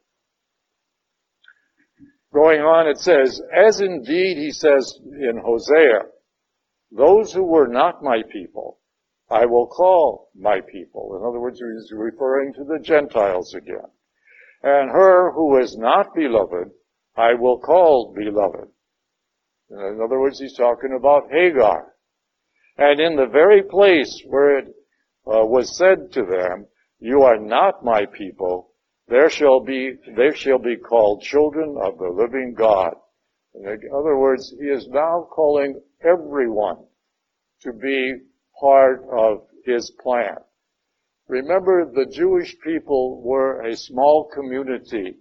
Going 2.33 2.61
on, 2.61 2.87
it 2.87 2.99
says, 2.99 3.41
as 3.55 3.79
indeed 3.79 4.37
he 4.37 4.51
says 4.51 4.99
in 5.03 5.41
Hosea, 5.43 6.01
those 6.91 7.33
who 7.33 7.43
were 7.43 7.67
not 7.67 8.03
my 8.03 8.21
people, 8.31 8.79
I 9.31 9.45
will 9.45 9.67
call 9.67 10.29
my 10.35 10.59
people. 10.61 11.17
In 11.19 11.27
other 11.27 11.39
words, 11.39 11.59
he's 11.59 11.91
referring 11.91 12.53
to 12.53 12.63
the 12.63 12.79
Gentiles 12.83 13.53
again. 13.55 13.89
And 14.61 14.89
her 14.91 15.31
who 15.31 15.59
is 15.59 15.77
not 15.77 16.13
beloved, 16.15 16.71
I 17.15 17.33
will 17.33 17.59
call 17.59 18.13
beloved. 18.15 18.69
In 19.69 19.99
other 20.03 20.19
words, 20.19 20.39
he's 20.39 20.55
talking 20.55 20.95
about 20.97 21.31
Hagar. 21.31 21.93
And 22.77 22.99
in 22.99 23.15
the 23.15 23.27
very 23.27 23.61
place 23.61 24.23
where 24.25 24.59
it 24.59 24.67
uh, 25.27 25.45
was 25.45 25.77
said 25.77 26.11
to 26.13 26.21
them, 26.23 26.65
you 26.99 27.23
are 27.23 27.37
not 27.37 27.83
my 27.83 28.05
people. 28.05 28.71
There 29.07 29.29
shall 29.29 29.59
be, 29.59 29.93
they 30.15 30.35
shall 30.35 30.59
be 30.59 30.77
called 30.77 31.21
children 31.21 31.77
of 31.81 31.97
the 31.97 32.09
living 32.09 32.55
God. 32.57 32.93
In 33.53 33.65
other 33.65 34.17
words, 34.17 34.53
he 34.59 34.67
is 34.67 34.87
now 34.89 35.27
calling 35.31 35.81
everyone 36.03 36.77
to 37.61 37.73
be 37.73 38.15
part 38.59 39.03
of 39.11 39.47
his 39.65 39.91
plan. 40.01 40.35
Remember, 41.27 41.85
the 41.85 42.05
Jewish 42.11 42.55
people 42.63 43.21
were 43.21 43.61
a 43.61 43.75
small 43.75 44.29
community 44.33 45.15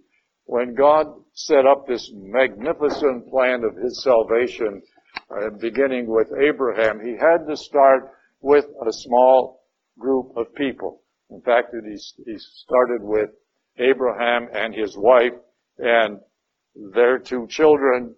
when 0.49 0.73
God 0.73 1.05
set 1.33 1.67
up 1.67 1.85
this 1.85 2.11
magnificent 2.11 3.29
plan 3.29 3.63
of 3.63 3.75
his 3.75 4.01
salvation, 4.01 4.81
uh, 5.29 5.51
beginning 5.51 6.07
with 6.07 6.27
Abraham, 6.41 6.99
he 7.05 7.11
had 7.11 7.45
to 7.47 7.55
start 7.55 8.09
with 8.41 8.65
a 8.65 8.91
small 8.91 9.61
group 9.99 10.35
of 10.35 10.55
people. 10.55 11.03
In 11.29 11.39
fact, 11.41 11.75
he, 11.85 11.95
he 12.25 12.37
started 12.39 13.03
with 13.03 13.29
Abraham 13.77 14.47
and 14.51 14.73
his 14.73 14.97
wife 14.97 15.33
and 15.77 16.17
their 16.95 17.19
two 17.19 17.45
children, 17.47 18.15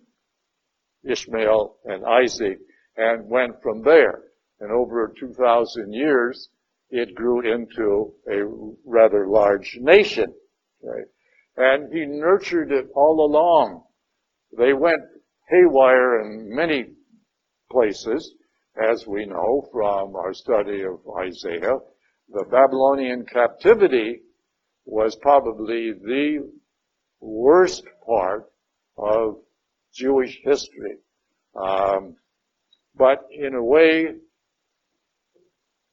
Ishmael 1.04 1.80
and 1.84 2.06
Isaac, 2.06 2.60
and 2.96 3.28
went 3.28 3.62
from 3.62 3.82
there. 3.82 4.22
And 4.62 4.72
over 4.72 5.14
2,000 5.20 5.92
years, 5.92 6.48
it 6.92 7.14
grew 7.14 7.42
into 7.42 8.14
a 8.32 8.46
rather 8.86 9.28
large 9.28 9.78
nation. 9.82 10.34
Okay? 10.82 11.10
And 11.58 11.94
he 11.94 12.06
nurtured 12.06 12.72
it 12.72 12.88
all 12.96 13.26
along. 13.26 13.84
They 14.58 14.74
went 14.74 15.02
haywire 15.50 16.22
in 16.22 16.56
many 16.56 16.86
places, 17.72 18.34
as 18.92 19.06
we 19.06 19.26
know 19.26 19.68
from 19.72 20.16
our 20.16 20.34
study 20.34 20.84
of 20.84 21.00
Isaiah 21.20 21.78
the 22.34 22.46
Babylonian 22.50 23.26
captivity 23.26 24.22
was 24.86 25.16
probably 25.18 25.92
the 25.94 26.50
worst 27.20 27.84
part 28.06 28.50
of 28.98 29.38
Jewish 29.94 30.40
history. 30.44 30.98
Um, 31.56 32.16
but 32.96 33.28
in 33.32 33.54
a 33.54 33.64
way, 33.64 34.16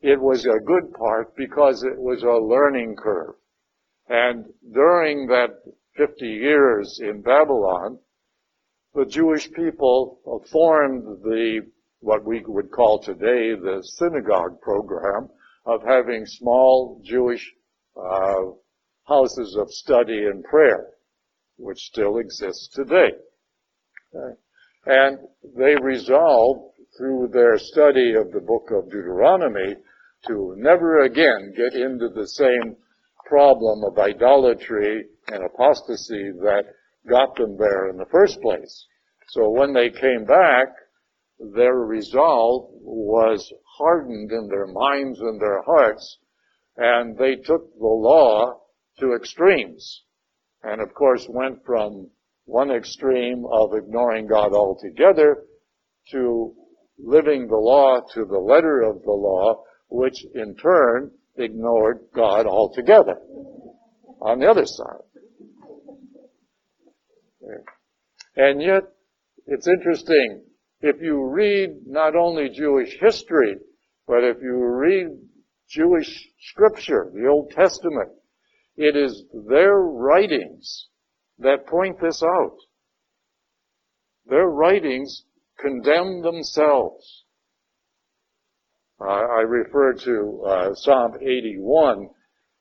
it 0.00 0.20
was 0.20 0.46
a 0.46 0.64
good 0.64 0.92
part 0.92 1.34
because 1.36 1.82
it 1.82 1.98
was 1.98 2.22
a 2.22 2.38
learning 2.38 2.96
curve. 2.96 3.34
And 4.08 4.46
during 4.72 5.26
that 5.26 5.50
50 5.96 6.26
years 6.26 7.00
in 7.02 7.22
Babylon, 7.22 7.98
the 8.94 9.04
Jewish 9.04 9.50
people 9.52 10.20
formed 10.50 11.04
the, 11.22 11.60
what 12.00 12.24
we 12.24 12.42
would 12.46 12.70
call 12.70 13.00
today 13.00 13.54
the 13.54 13.80
synagogue 13.82 14.60
program, 14.60 15.28
of 15.66 15.82
having 15.86 16.24
small 16.24 17.00
Jewish 17.04 17.52
uh, 17.94 18.52
houses 19.04 19.56
of 19.60 19.70
study 19.70 20.24
and 20.24 20.42
prayer, 20.44 20.86
which 21.58 21.78
still 21.78 22.18
exists 22.18 22.68
today. 22.68 23.10
Okay. 24.14 24.40
And 24.86 25.18
they 25.56 25.76
resolved 25.76 26.74
through 26.96 27.28
their 27.32 27.58
study 27.58 28.14
of 28.14 28.32
the 28.32 28.40
book 28.40 28.70
of 28.70 28.90
Deuteronomy 28.90 29.76
to 30.26 30.54
never 30.56 31.02
again 31.02 31.52
get 31.54 31.78
into 31.78 32.08
the 32.08 32.26
same 32.26 32.76
problem 33.28 33.84
of 33.84 33.98
idolatry 33.98 35.04
and 35.28 35.44
apostasy 35.44 36.30
that 36.40 36.64
got 37.08 37.36
them 37.36 37.56
there 37.58 37.90
in 37.90 37.96
the 37.96 38.06
first 38.10 38.40
place. 38.40 38.86
So 39.28 39.50
when 39.50 39.72
they 39.74 39.90
came 39.90 40.24
back, 40.24 40.68
their 41.54 41.74
resolve 41.74 42.70
was 42.80 43.52
hardened 43.78 44.32
in 44.32 44.48
their 44.48 44.66
minds 44.66 45.20
and 45.20 45.40
their 45.40 45.62
hearts, 45.62 46.18
and 46.76 47.16
they 47.16 47.36
took 47.36 47.72
the 47.78 47.86
law 47.86 48.60
to 48.98 49.14
extremes. 49.14 50.02
And 50.62 50.80
of 50.80 50.94
course 50.94 51.26
went 51.28 51.64
from 51.64 52.10
one 52.46 52.70
extreme 52.70 53.44
of 53.52 53.74
ignoring 53.74 54.26
God 54.26 54.52
altogether 54.52 55.44
to 56.10 56.54
living 56.98 57.46
the 57.46 57.56
law 57.56 58.00
to 58.14 58.24
the 58.24 58.38
letter 58.38 58.80
of 58.80 59.02
the 59.02 59.12
law, 59.12 59.62
which 59.88 60.24
in 60.34 60.56
turn 60.56 61.12
ignored 61.38 62.00
God 62.14 62.46
altogether 62.46 63.16
on 64.20 64.38
the 64.40 64.46
other 64.46 64.66
side. 64.66 65.02
And 68.36 68.62
yet, 68.62 68.82
it's 69.46 69.66
interesting, 69.66 70.44
if 70.80 71.00
you 71.00 71.24
read 71.24 71.70
not 71.86 72.14
only 72.14 72.50
Jewish 72.50 72.96
history, 73.00 73.56
but 74.06 74.22
if 74.22 74.36
you 74.42 74.64
read 74.64 75.08
Jewish 75.68 76.28
scripture, 76.50 77.10
the 77.14 77.28
Old 77.28 77.50
Testament, 77.50 78.10
it 78.76 78.96
is 78.96 79.24
their 79.48 79.74
writings 79.76 80.88
that 81.38 81.66
point 81.66 82.00
this 82.00 82.22
out. 82.22 82.56
Their 84.26 84.46
writings 84.46 85.24
condemn 85.58 86.22
themselves. 86.22 87.24
Uh, 89.00 89.04
I 89.04 89.40
refer 89.42 89.92
to 89.94 90.42
uh, 90.46 90.74
Psalm 90.74 91.14
81 91.20 92.08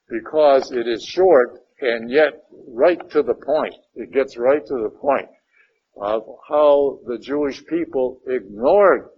because 0.10 0.72
it 0.72 0.88
is 0.88 1.04
short 1.04 1.60
and 1.82 2.10
yet 2.10 2.44
right 2.68 3.10
to 3.12 3.24
the 3.24 3.34
point. 3.34 3.76
It 3.96 4.12
gets 4.12 4.38
right 4.38 4.66
to 4.66 4.74
the 4.84 4.98
point 5.02 5.30
of 6.00 6.24
how 6.48 7.00
the 7.08 7.18
Jewish 7.18 7.66
people 7.66 8.20
ignored 8.28 9.10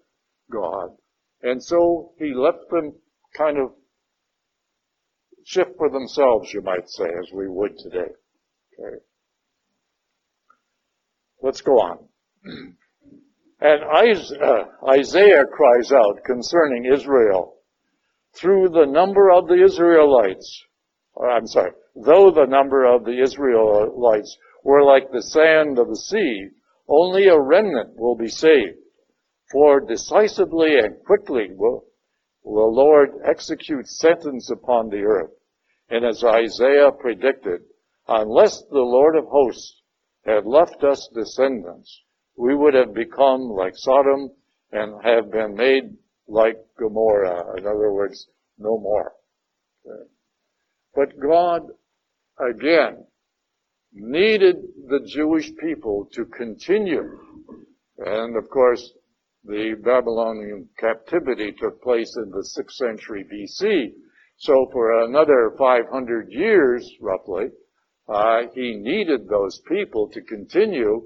God 0.51 0.95
and 1.41 1.63
so 1.63 2.13
he 2.17 2.33
left 2.33 2.69
them 2.69 2.93
kind 3.35 3.57
of 3.57 3.71
shift 5.45 5.71
for 5.77 5.89
themselves, 5.89 6.53
you 6.53 6.61
might 6.61 6.89
say, 6.89 7.05
as 7.05 7.31
we 7.33 7.47
would 7.47 7.77
today. 7.77 8.11
Okay. 8.79 8.97
Let's 11.41 11.61
go 11.61 11.79
on. 11.79 12.07
And 13.61 13.83
uh, 13.83 14.65
Isaiah 14.87 15.45
cries 15.45 15.91
out 15.91 16.23
concerning 16.23 16.85
Israel, 16.85 17.55
through 18.33 18.69
the 18.69 18.85
number 18.85 19.31
of 19.31 19.47
the 19.47 19.61
Israelites, 19.63 20.63
or 21.13 21.29
I'm 21.29 21.47
sorry, 21.47 21.71
though 21.95 22.31
the 22.31 22.45
number 22.45 22.85
of 22.85 23.03
the 23.03 23.21
Israelites 23.21 24.37
were 24.63 24.83
like 24.83 25.11
the 25.11 25.21
sand 25.21 25.77
of 25.77 25.89
the 25.89 25.95
sea, 25.95 26.49
only 26.87 27.27
a 27.27 27.39
remnant 27.39 27.97
will 27.97 28.15
be 28.15 28.29
saved. 28.29 28.77
For 29.51 29.81
decisively 29.81 30.77
and 30.77 31.03
quickly 31.05 31.49
will, 31.53 31.85
will 32.43 32.71
the 32.71 32.75
Lord 32.81 33.09
execute 33.25 33.87
sentence 33.87 34.49
upon 34.51 34.89
the 34.89 35.01
earth. 35.01 35.31
And 35.89 36.05
as 36.05 36.23
Isaiah 36.23 36.91
predicted, 36.91 37.61
unless 38.07 38.61
the 38.69 38.79
Lord 38.79 39.17
of 39.17 39.25
hosts 39.25 39.81
had 40.25 40.45
left 40.45 40.83
us 40.83 41.09
descendants, 41.13 42.03
we 42.39 42.55
would 42.55 42.73
have 42.73 42.93
become 42.93 43.41
like 43.49 43.73
Sodom 43.75 44.31
and 44.71 45.03
have 45.03 45.29
been 45.29 45.55
made 45.55 45.97
like 46.25 46.55
Gomorrah. 46.79 47.57
In 47.57 47.65
other 47.67 47.91
words, 47.91 48.27
no 48.57 48.79
more. 48.79 49.11
Okay. 49.85 50.09
But 50.95 51.19
God, 51.19 51.63
again, 52.39 53.05
needed 53.91 54.55
the 54.87 55.01
Jewish 55.05 55.51
people 55.57 56.07
to 56.13 56.23
continue. 56.25 57.19
And 57.97 58.37
of 58.37 58.49
course, 58.49 58.89
the 59.43 59.75
Babylonian 59.83 60.69
captivity 60.79 61.51
took 61.51 61.81
place 61.81 62.15
in 62.23 62.29
the 62.29 62.47
6th 62.57 62.71
century 62.71 63.25
BC. 63.25 63.91
So 64.37 64.69
for 64.71 65.03
another 65.03 65.55
500 65.57 66.31
years, 66.31 66.89
roughly, 67.01 67.47
uh, 68.07 68.43
he 68.53 68.77
needed 68.77 69.27
those 69.27 69.61
people 69.67 70.09
to 70.13 70.21
continue 70.21 71.05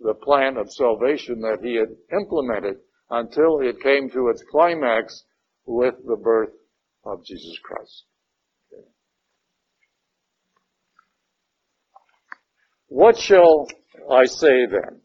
the 0.00 0.14
plan 0.14 0.56
of 0.56 0.72
salvation 0.72 1.40
that 1.40 1.58
he 1.62 1.76
had 1.76 1.88
implemented 2.12 2.76
until 3.10 3.60
it 3.60 3.82
came 3.82 4.08
to 4.10 4.28
its 4.28 4.42
climax 4.50 5.24
with 5.66 5.94
the 6.06 6.16
birth 6.16 6.52
of 7.04 7.24
Jesus 7.24 7.58
Christ. 7.62 8.04
Okay. 8.72 8.82
What 12.88 13.18
shall 13.18 13.68
I 14.10 14.24
say 14.24 14.66
then? 14.66 15.00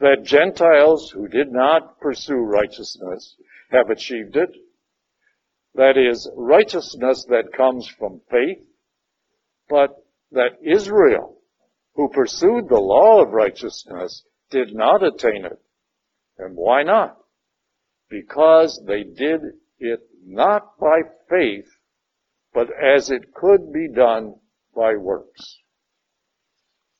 That 0.00 0.24
Gentiles 0.24 1.10
who 1.10 1.28
did 1.28 1.52
not 1.52 2.00
pursue 2.00 2.34
righteousness 2.34 3.36
have 3.70 3.90
achieved 3.90 4.36
it? 4.36 4.50
That 5.74 5.96
is, 5.96 6.30
righteousness 6.36 7.24
that 7.28 7.52
comes 7.56 7.88
from 7.88 8.20
faith, 8.30 8.66
but 9.68 9.90
that 10.32 10.58
Israel, 10.62 11.38
who 11.94 12.08
pursued 12.08 12.68
the 12.68 12.80
law 12.80 13.22
of 13.22 13.32
righteousness, 13.32 14.24
did 14.52 14.74
not 14.74 15.02
attain 15.02 15.44
it. 15.44 15.58
And 16.38 16.54
why 16.56 16.84
not? 16.84 17.16
Because 18.08 18.80
they 18.86 19.02
did 19.02 19.40
it 19.78 20.00
not 20.24 20.78
by 20.78 21.00
faith, 21.28 21.68
but 22.54 22.68
as 22.70 23.10
it 23.10 23.34
could 23.34 23.72
be 23.72 23.88
done 23.88 24.34
by 24.76 24.94
works. 24.96 25.58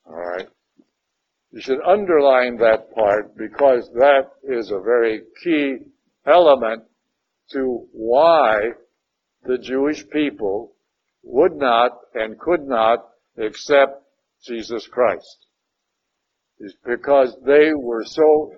Alright? 0.07 0.49
You 1.53 1.61
should 1.61 1.81
underline 1.87 2.57
that 2.59 2.95
part 2.95 3.37
because 3.37 3.89
that 3.95 4.31
is 4.43 4.71
a 4.71 4.81
very 4.81 5.21
key 5.45 5.77
element 6.27 6.85
to 7.53 7.87
why 7.93 8.71
the 9.45 9.59
Jewish 9.59 10.09
people 10.09 10.73
would 11.23 11.55
not 11.55 11.93
and 12.15 12.39
could 12.39 12.67
not 12.67 13.07
accept 13.37 14.03
Jesus 14.45 14.87
Christ. 14.87 15.47
Is 16.65 16.77
because 16.85 17.37
they 17.45 17.75
were 17.75 18.05
so 18.05 18.53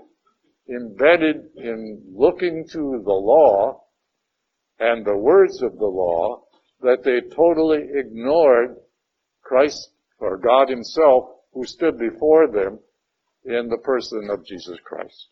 embedded 0.68 1.36
in 1.56 2.04
looking 2.14 2.66
to 2.70 3.00
the 3.02 3.12
law 3.12 3.80
and 4.78 5.06
the 5.06 5.16
words 5.16 5.62
of 5.62 5.78
the 5.78 5.86
law 5.86 6.44
that 6.82 7.02
they 7.02 7.22
totally 7.34 7.80
ignored 7.94 8.76
Christ 9.42 9.88
or 10.18 10.36
God 10.36 10.68
himself 10.68 11.30
who 11.54 11.64
stood 11.64 11.98
before 11.98 12.46
them 12.46 12.78
in 13.46 13.70
the 13.70 13.78
person 13.78 14.28
of 14.30 14.44
Jesus 14.44 14.76
Christ. 14.84 15.28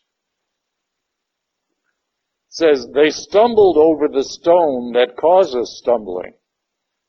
It 2.48 2.54
says, 2.54 2.86
they 2.94 3.10
stumbled 3.10 3.76
over 3.76 4.08
the 4.08 4.24
stone 4.24 4.92
that 4.92 5.18
causes 5.18 5.78
stumbling. 5.78 6.32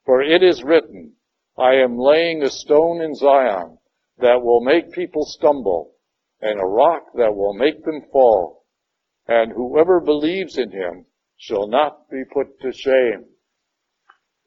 For 0.04 0.21
it 0.21 0.43
is 0.43 0.62
written, 0.62 1.13
I 1.58 1.76
am 1.76 1.97
laying 1.97 2.43
a 2.43 2.49
stone 2.49 3.02
in 3.02 3.15
Zion 3.15 3.78
that 4.19 4.41
will 4.41 4.62
make 4.62 4.91
people 4.91 5.26
stumble 5.26 5.93
and 6.41 6.60
a 6.60 6.65
rock 6.65 7.04
that 7.15 7.36
will 7.36 7.54
make 7.54 7.84
them 7.84 8.02
fall. 8.12 8.65
And 9.28 9.52
whoever 9.52 10.02
believes 10.02 10.58
in 10.58 10.71
him 10.71 11.06
shall 11.38 11.67
not 11.67 12.10
be 12.10 12.23
put 12.34 12.60
to 12.62 12.71
shame. 12.71 13.26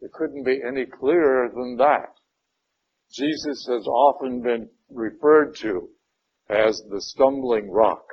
It 0.00 0.12
couldn't 0.12 0.44
be 0.44 0.60
any 0.66 0.84
clearer 0.84 1.48
than 1.48 1.76
that. 1.78 2.14
Jesus 3.12 3.66
has 3.70 3.86
often 3.86 4.42
been 4.42 4.68
referred 4.90 5.56
to 5.56 5.88
as 6.48 6.82
the 6.90 7.00
stumbling 7.00 7.70
rock 7.70 8.04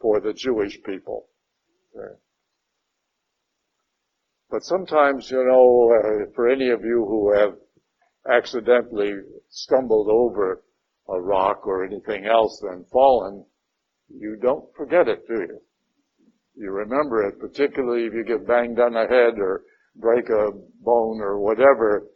for 0.00 0.20
the 0.20 0.32
Jewish 0.32 0.82
people. 0.82 1.28
But 4.50 4.62
sometimes, 4.62 5.30
you 5.30 5.44
know, 5.44 5.90
uh, 5.92 6.32
for 6.34 6.48
any 6.48 6.70
of 6.70 6.82
you 6.82 7.04
who 7.06 7.34
have 7.34 7.54
accidentally 8.30 9.12
stumbled 9.48 10.08
over 10.10 10.62
a 11.08 11.20
rock 11.20 11.66
or 11.66 11.84
anything 11.84 12.26
else 12.26 12.62
and 12.62 12.86
fallen, 12.88 13.44
you 14.08 14.38
don't 14.40 14.64
forget 14.76 15.08
it, 15.08 15.26
do 15.28 15.34
you? 15.34 15.60
You 16.56 16.70
remember 16.70 17.28
it, 17.28 17.38
particularly 17.40 18.06
if 18.06 18.14
you 18.14 18.24
get 18.24 18.46
banged 18.46 18.78
on 18.78 18.92
the 18.92 19.06
head 19.08 19.38
or 19.38 19.62
break 19.96 20.28
a 20.28 20.50
bone 20.80 21.20
or 21.20 21.40
whatever. 21.40 22.06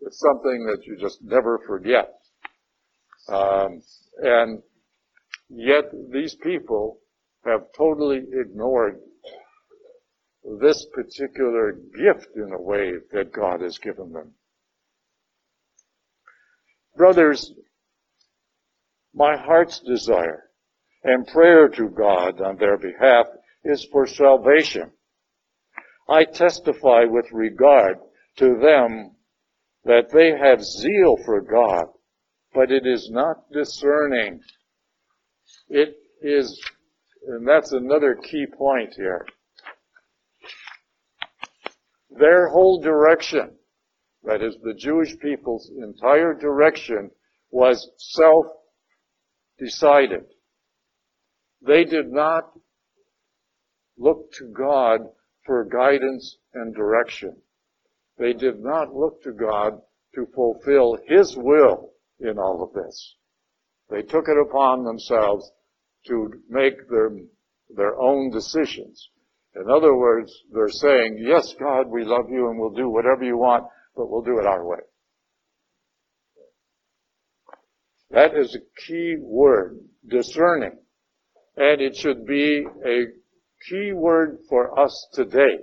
It's 0.00 0.18
something 0.18 0.66
that 0.66 0.84
you 0.86 0.96
just 1.00 1.18
never 1.22 1.60
forget. 1.66 2.08
Um, 3.28 3.82
and 4.18 4.62
yet 5.48 5.84
these 6.10 6.34
people 6.42 6.98
have 7.44 7.60
totally 7.76 8.22
ignored 8.32 8.98
this 10.60 10.86
particular 10.92 11.72
gift 11.72 12.28
in 12.34 12.52
a 12.52 12.60
way 12.60 12.92
that 13.12 13.32
God 13.32 13.60
has 13.60 13.78
given 13.78 14.12
them. 14.12 14.32
Brothers, 16.96 17.52
my 19.14 19.36
heart's 19.36 19.80
desire 19.80 20.50
and 21.04 21.26
prayer 21.26 21.68
to 21.68 21.88
God 21.88 22.40
on 22.40 22.56
their 22.56 22.78
behalf 22.78 23.26
is 23.64 23.86
for 23.90 24.06
salvation. 24.06 24.92
I 26.08 26.24
testify 26.24 27.04
with 27.04 27.26
regard 27.32 27.98
to 28.36 28.58
them 28.58 29.16
that 29.84 30.10
they 30.12 30.30
have 30.30 30.64
zeal 30.64 31.16
for 31.24 31.40
God, 31.40 31.86
but 32.54 32.70
it 32.70 32.86
is 32.86 33.10
not 33.10 33.50
discerning. 33.52 34.40
It 35.68 35.96
is, 36.20 36.60
and 37.26 37.46
that's 37.46 37.72
another 37.72 38.14
key 38.14 38.46
point 38.46 38.94
here. 38.96 39.26
Their 42.10 42.48
whole 42.48 42.80
direction, 42.80 43.56
that 44.24 44.42
is 44.42 44.56
the 44.62 44.74
Jewish 44.74 45.18
people's 45.18 45.70
entire 45.76 46.34
direction, 46.34 47.10
was 47.50 47.90
self-decided. 47.98 50.24
They 51.66 51.84
did 51.84 52.10
not 52.10 52.52
look 53.98 54.32
to 54.38 54.46
God 54.46 55.00
for 55.44 55.64
guidance 55.64 56.38
and 56.54 56.74
direction. 56.74 57.36
They 58.18 58.32
did 58.32 58.60
not 58.60 58.94
look 58.94 59.22
to 59.22 59.32
God 59.32 59.80
to 60.14 60.26
fulfill 60.34 60.98
His 61.06 61.36
will 61.36 61.90
in 62.20 62.38
all 62.38 62.62
of 62.62 62.72
this. 62.74 63.16
They 63.90 64.02
took 64.02 64.28
it 64.28 64.38
upon 64.38 64.84
themselves 64.84 65.50
to 66.06 66.32
make 66.48 66.88
their, 66.88 67.10
their 67.76 67.98
own 67.98 68.30
decisions. 68.30 69.08
In 69.54 69.70
other 69.70 69.94
words, 69.94 70.32
they're 70.52 70.68
saying, 70.68 71.18
yes, 71.20 71.54
God, 71.58 71.88
we 71.88 72.04
love 72.04 72.30
you 72.30 72.48
and 72.48 72.58
we'll 72.58 72.70
do 72.70 72.88
whatever 72.88 73.22
you 73.22 73.36
want, 73.36 73.64
but 73.96 74.10
we'll 74.10 74.22
do 74.22 74.38
it 74.38 74.46
our 74.46 74.66
way. 74.66 74.78
That 78.10 78.36
is 78.36 78.54
a 78.54 78.82
key 78.86 79.16
word, 79.18 79.78
discerning. 80.06 80.78
And 81.56 81.80
it 81.80 81.96
should 81.96 82.26
be 82.26 82.66
a 82.86 83.04
key 83.68 83.92
word 83.92 84.38
for 84.48 84.78
us 84.78 85.08
today. 85.14 85.58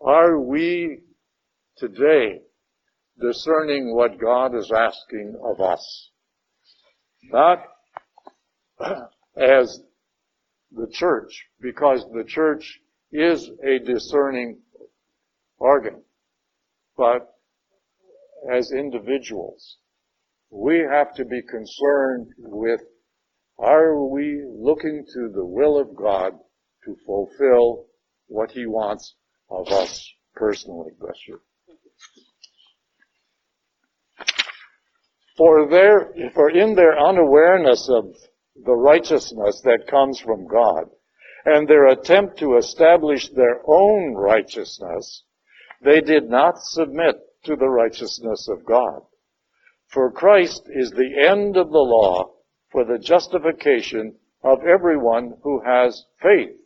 Are 0.00 0.38
we 0.38 1.00
today 1.76 2.40
discerning 3.20 3.94
what 3.94 4.20
God 4.20 4.54
is 4.54 4.70
asking 4.70 5.36
of 5.44 5.60
us? 5.60 6.10
Not 7.24 7.64
as 9.36 9.80
the 10.70 10.88
church, 10.92 11.46
because 11.60 12.04
the 12.12 12.24
church 12.24 12.80
is 13.10 13.50
a 13.64 13.78
discerning 13.84 14.58
organ, 15.58 16.02
but 16.98 17.28
as 18.52 18.72
individuals, 18.72 19.78
we 20.50 20.80
have 20.90 21.14
to 21.14 21.24
be 21.24 21.40
concerned 21.42 22.26
with 22.38 22.80
are 23.58 24.04
we 24.04 24.44
looking 24.46 25.04
to 25.14 25.30
the 25.34 25.44
will 25.44 25.80
of 25.80 25.96
God 25.96 26.32
to 26.84 26.96
fulfill 27.06 27.86
what 28.26 28.52
He 28.52 28.66
wants 28.66 29.14
of 29.50 29.68
us 29.68 30.08
personally? 30.34 30.92
Bless 31.00 31.16
you. 31.26 31.40
For 35.36 35.68
their, 35.68 36.12
for 36.34 36.50
in 36.50 36.74
their 36.74 36.98
unawareness 36.98 37.88
of 37.88 38.14
the 38.64 38.74
righteousness 38.74 39.60
that 39.64 39.86
comes 39.88 40.20
from 40.20 40.46
God 40.46 40.84
and 41.44 41.68
their 41.68 41.86
attempt 41.86 42.38
to 42.40 42.56
establish 42.56 43.28
their 43.28 43.60
own 43.66 44.14
righteousness, 44.14 45.24
they 45.80 46.00
did 46.00 46.28
not 46.28 46.58
submit 46.58 47.16
to 47.44 47.56
the 47.56 47.68
righteousness 47.68 48.48
of 48.48 48.64
God. 48.64 49.02
For 49.88 50.10
Christ 50.10 50.68
is 50.68 50.90
the 50.90 51.26
end 51.28 51.56
of 51.56 51.70
the 51.70 51.78
law 51.78 52.34
for 52.70 52.84
the 52.84 52.98
justification 52.98 54.16
of 54.42 54.64
everyone 54.64 55.34
who 55.42 55.62
has 55.64 56.04
faith. 56.20 56.56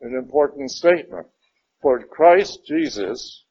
An 0.00 0.14
important 0.14 0.70
statement. 0.70 1.26
For 1.82 2.02
Christ 2.04 2.60
Jesus 2.66 3.44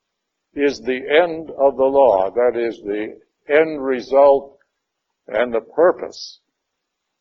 is 0.53 0.81
the 0.81 1.01
end 1.21 1.51
of 1.51 1.77
the 1.77 1.83
law. 1.83 2.31
That 2.31 2.57
is 2.57 2.81
the 2.81 3.19
end 3.47 3.83
result 3.83 4.57
and 5.27 5.53
the 5.53 5.62
purpose 5.62 6.39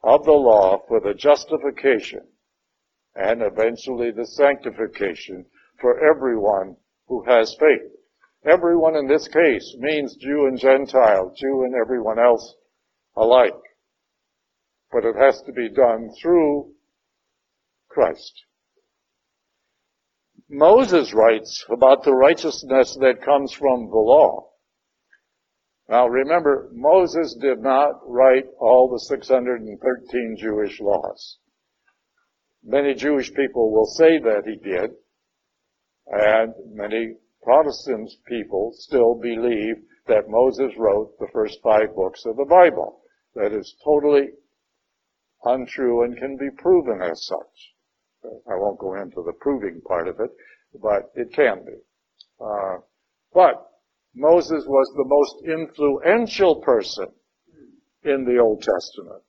of 0.02 0.24
the 0.24 0.32
law 0.32 0.80
for 0.88 1.00
the 1.00 1.14
justification 1.14 2.26
and 3.16 3.42
eventually 3.42 4.10
the 4.10 4.26
sanctification 4.26 5.46
for 5.80 6.08
everyone 6.08 6.76
who 7.08 7.24
has 7.24 7.56
faith. 7.58 7.92
Everyone 8.44 8.96
in 8.96 9.08
this 9.08 9.26
case 9.28 9.74
means 9.78 10.16
Jew 10.16 10.46
and 10.46 10.58
Gentile, 10.58 11.32
Jew 11.36 11.64
and 11.64 11.74
everyone 11.74 12.18
else 12.18 12.54
alike. 13.16 13.54
But 14.92 15.04
it 15.04 15.16
has 15.16 15.42
to 15.42 15.52
be 15.52 15.68
done 15.68 16.10
through 16.20 16.72
Christ. 17.88 18.44
Moses 20.48 21.12
writes 21.12 21.64
about 21.68 22.04
the 22.04 22.14
righteousness 22.14 22.96
that 23.00 23.24
comes 23.24 23.52
from 23.52 23.90
the 23.90 23.96
law. 23.96 24.50
Now 25.88 26.06
remember, 26.06 26.68
Moses 26.72 27.36
did 27.40 27.60
not 27.60 28.00
write 28.06 28.46
all 28.60 28.88
the 28.88 29.00
613 29.00 30.36
Jewish 30.38 30.80
laws. 30.80 31.38
Many 32.68 32.94
Jewish 32.94 33.32
people 33.32 33.70
will 33.70 33.86
say 33.86 34.18
that 34.18 34.42
he 34.44 34.56
did, 34.56 34.90
and 36.08 36.52
many 36.74 37.14
Protestant 37.40 38.10
people 38.26 38.72
still 38.74 39.14
believe 39.14 39.76
that 40.08 40.28
Moses 40.28 40.72
wrote 40.76 41.16
the 41.20 41.28
first 41.32 41.60
five 41.62 41.94
books 41.94 42.24
of 42.26 42.36
the 42.36 42.44
Bible. 42.44 43.02
That 43.36 43.52
is 43.52 43.76
totally 43.84 44.30
untrue 45.44 46.02
and 46.02 46.16
can 46.16 46.36
be 46.36 46.50
proven 46.58 47.00
as 47.02 47.24
such. 47.24 47.74
I 48.24 48.56
won't 48.56 48.80
go 48.80 49.00
into 49.00 49.22
the 49.22 49.34
proving 49.40 49.80
part 49.86 50.08
of 50.08 50.18
it, 50.18 50.30
but 50.82 51.12
it 51.14 51.32
can 51.32 51.64
be. 51.64 51.76
Uh, 52.40 52.78
but 53.32 53.64
Moses 54.12 54.64
was 54.66 54.92
the 54.96 55.04
most 55.04 55.36
influential 55.44 56.62
person 56.62 57.06
in 58.02 58.24
the 58.24 58.38
Old 58.38 58.62
Testament. 58.62 59.22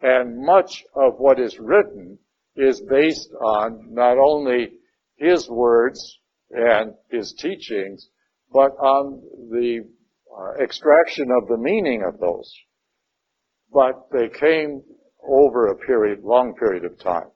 And 0.00 0.42
much 0.42 0.84
of 0.94 1.18
what 1.18 1.38
is 1.38 1.58
written 1.58 2.18
is 2.56 2.80
based 2.80 3.30
on 3.40 3.86
not 3.90 4.18
only 4.18 4.72
his 5.16 5.48
words 5.48 6.18
and 6.50 6.94
his 7.10 7.32
teachings, 7.32 8.08
but 8.52 8.72
on 8.72 9.22
the 9.50 9.88
uh, 10.36 10.62
extraction 10.62 11.28
of 11.30 11.48
the 11.48 11.56
meaning 11.56 12.02
of 12.06 12.18
those. 12.20 12.52
But 13.72 14.08
they 14.12 14.28
came 14.28 14.82
over 15.26 15.68
a 15.68 15.76
period, 15.76 16.20
long 16.22 16.54
period 16.54 16.84
of 16.84 16.98
time. 16.98 17.30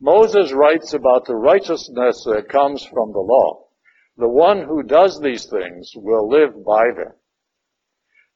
Moses 0.00 0.52
writes 0.52 0.92
about 0.92 1.24
the 1.26 1.36
righteousness 1.36 2.24
that 2.24 2.48
comes 2.48 2.84
from 2.84 3.12
the 3.12 3.20
law. 3.20 3.68
The 4.16 4.28
one 4.28 4.62
who 4.62 4.82
does 4.82 5.20
these 5.20 5.46
things 5.46 5.92
will 5.96 6.28
live 6.28 6.64
by 6.64 6.84
them. 6.96 7.14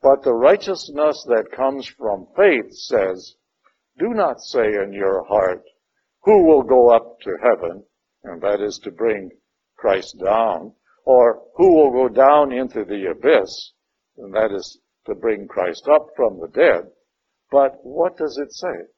But 0.01 0.23
the 0.23 0.33
righteousness 0.33 1.25
that 1.29 1.53
comes 1.55 1.87
from 1.87 2.29
faith 2.37 2.73
says, 2.73 3.35
do 3.99 4.15
not 4.15 4.41
say 4.41 4.75
in 4.83 4.93
your 4.93 5.25
heart, 5.25 5.63
who 6.29 6.45
will 6.45 6.63
go 6.63 6.91
up 6.91 7.19
to 7.23 7.39
heaven? 7.43 7.83
And 8.23 8.43
that 8.43 8.61
is 8.61 8.79
to 8.85 8.91
bring 8.91 9.31
Christ 9.79 10.15
down. 10.23 10.75
Or 11.07 11.41
who 11.57 11.73
will 11.73 11.91
go 11.91 12.15
down 12.15 12.53
into 12.53 12.85
the 12.85 13.11
abyss? 13.11 13.73
And 14.19 14.35
that 14.35 14.53
is 14.53 14.79
to 15.07 15.15
bring 15.15 15.49
Christ 15.49 15.89
up 15.91 16.09
from 16.15 16.39
the 16.39 16.49
dead. 16.49 16.91
But 17.51 17.79
what 17.83 18.19
does 18.19 18.37
it 18.37 18.53
say? 18.53 18.91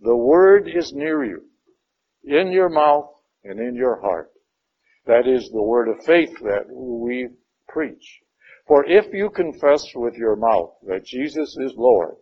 The 0.00 0.16
word 0.16 0.68
is 0.68 0.92
near 0.92 1.24
you, 1.24 1.44
in 2.24 2.52
your 2.52 2.68
mouth 2.68 3.08
and 3.42 3.58
in 3.58 3.74
your 3.74 3.98
heart. 4.02 4.28
That 5.06 5.26
is 5.26 5.48
the 5.48 5.62
word 5.62 5.88
of 5.88 6.04
faith 6.04 6.38
that 6.42 6.66
we 6.68 7.28
preach. 7.68 8.20
For 8.66 8.84
if 8.84 9.06
you 9.14 9.30
confess 9.30 9.82
with 9.94 10.14
your 10.14 10.36
mouth 10.36 10.74
that 10.88 11.06
Jesus 11.06 11.56
is 11.58 11.72
Lord 11.74 12.16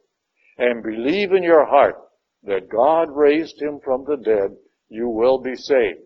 and 0.59 0.85
believe 0.85 1.33
in 1.33 1.43
your 1.43 1.67
heart 1.67 1.97
that 2.45 2.69
God 2.69 3.09
raised 3.11 3.61
him 3.61 3.81
from 3.85 4.05
the 4.05 4.17
dead, 4.17 4.57
you 4.89 5.09
will 5.09 5.39
be 5.39 5.57
saved. 5.57 6.01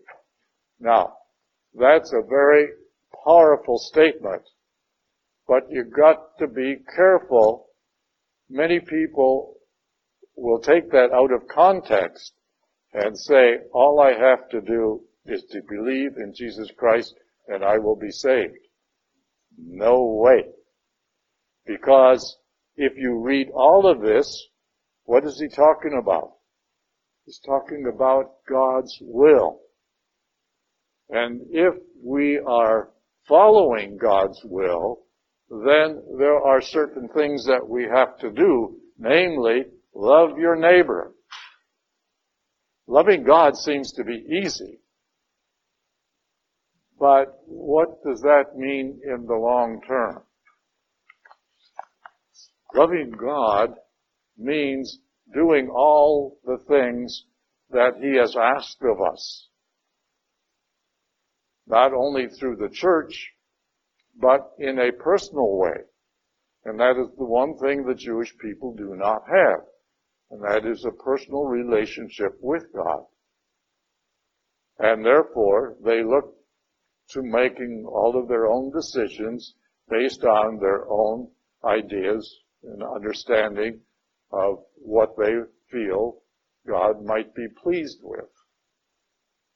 Now, 0.79 1.13
that's 1.73 2.11
a 2.11 2.27
very 2.27 2.69
powerful 3.23 3.77
statement, 3.77 4.41
but 5.47 5.69
you've 5.69 5.93
got 5.93 6.37
to 6.39 6.47
be 6.47 6.77
careful. 6.95 7.67
Many 8.49 8.79
people 8.79 9.55
will 10.35 10.59
take 10.59 10.91
that 10.91 11.11
out 11.13 11.31
of 11.31 11.47
context 11.47 12.33
and 12.93 13.17
say, 13.17 13.59
all 13.73 14.01
I 14.01 14.13
have 14.13 14.49
to 14.49 14.61
do 14.61 15.01
is 15.25 15.43
to 15.51 15.61
believe 15.69 16.17
in 16.17 16.33
Jesus 16.35 16.69
Christ 16.77 17.13
and 17.47 17.63
I 17.63 17.77
will 17.77 17.95
be 17.95 18.11
saved. 18.11 18.57
No 19.57 20.05
way. 20.05 20.45
Because 21.65 22.37
if 22.75 22.93
you 22.97 23.19
read 23.19 23.49
all 23.53 23.89
of 23.89 24.01
this, 24.01 24.47
what 25.11 25.25
is 25.25 25.37
he 25.41 25.49
talking 25.49 25.99
about? 26.01 26.35
He's 27.25 27.41
talking 27.45 27.83
about 27.93 28.31
God's 28.49 28.97
will. 29.01 29.59
And 31.09 31.41
if 31.49 31.73
we 32.01 32.39
are 32.39 32.91
following 33.27 33.97
God's 33.97 34.39
will, 34.45 35.01
then 35.49 36.01
there 36.17 36.37
are 36.37 36.61
certain 36.61 37.09
things 37.09 37.45
that 37.47 37.67
we 37.67 37.89
have 37.93 38.19
to 38.19 38.31
do, 38.31 38.77
namely, 38.97 39.65
love 39.93 40.37
your 40.37 40.55
neighbor. 40.55 41.13
Loving 42.87 43.25
God 43.25 43.57
seems 43.57 43.91
to 43.97 44.05
be 44.05 44.23
easy. 44.41 44.79
But 46.97 47.37
what 47.47 48.01
does 48.05 48.21
that 48.21 48.55
mean 48.55 49.01
in 49.03 49.25
the 49.25 49.35
long 49.35 49.81
term? 49.85 50.23
Loving 52.73 53.11
God 53.11 53.73
means 54.41 54.99
doing 55.33 55.69
all 55.69 56.39
the 56.45 56.57
things 56.67 57.25
that 57.69 57.93
He 58.01 58.17
has 58.17 58.35
asked 58.35 58.81
of 58.81 59.01
us. 59.01 59.47
Not 61.67 61.93
only 61.93 62.27
through 62.27 62.57
the 62.57 62.69
church, 62.73 63.31
but 64.19 64.51
in 64.59 64.79
a 64.79 64.91
personal 64.91 65.57
way. 65.57 65.85
And 66.65 66.79
that 66.79 66.97
is 67.01 67.15
the 67.17 67.25
one 67.25 67.57
thing 67.57 67.83
the 67.83 67.95
Jewish 67.95 68.35
people 68.37 68.75
do 68.75 68.95
not 68.95 69.23
have. 69.27 69.61
And 70.31 70.41
that 70.43 70.65
is 70.65 70.85
a 70.85 71.03
personal 71.03 71.45
relationship 71.45 72.37
with 72.41 72.63
God. 72.73 73.05
And 74.79 75.05
therefore, 75.05 75.75
they 75.83 76.03
look 76.03 76.35
to 77.11 77.21
making 77.21 77.85
all 77.87 78.17
of 78.17 78.27
their 78.27 78.47
own 78.47 78.71
decisions 78.71 79.55
based 79.89 80.23
on 80.23 80.59
their 80.59 80.89
own 80.89 81.29
ideas 81.65 82.39
and 82.63 82.81
understanding 82.83 83.81
of 84.31 84.63
what 84.75 85.17
they 85.17 85.33
feel 85.71 86.17
God 86.67 87.03
might 87.03 87.33
be 87.33 87.47
pleased 87.47 87.99
with. 88.03 88.29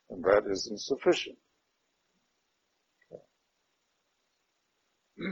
And 0.10 0.24
that 0.24 0.44
isn't 0.50 0.82
sufficient. 0.82 1.38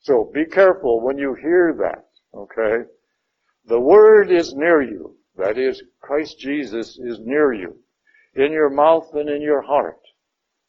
So 0.00 0.30
be 0.32 0.46
careful 0.46 1.02
when 1.02 1.18
you 1.18 1.34
hear 1.34 1.74
that, 1.80 2.06
okay? 2.32 2.88
The 3.66 3.78
word 3.78 4.32
is 4.32 4.54
near 4.54 4.80
you. 4.80 5.18
That 5.36 5.58
is, 5.58 5.82
Christ 6.00 6.38
Jesus 6.38 6.98
is 6.98 7.18
near 7.20 7.52
you. 7.52 7.76
In 8.34 8.50
your 8.50 8.70
mouth 8.70 9.12
and 9.12 9.28
in 9.28 9.42
your 9.42 9.60
heart. 9.60 10.00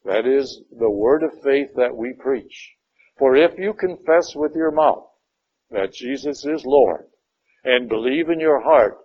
That 0.04 0.26
is 0.26 0.60
the 0.78 0.90
word 0.90 1.22
of 1.22 1.40
faith 1.42 1.70
that 1.76 1.96
we 1.96 2.12
preach. 2.12 2.74
For 3.18 3.34
if 3.34 3.58
you 3.58 3.72
confess 3.72 4.34
with 4.34 4.54
your 4.54 4.72
mouth 4.72 5.06
that 5.70 5.94
Jesus 5.94 6.44
is 6.44 6.66
Lord 6.66 7.06
and 7.64 7.88
believe 7.88 8.28
in 8.28 8.40
your 8.40 8.60
heart 8.60 8.98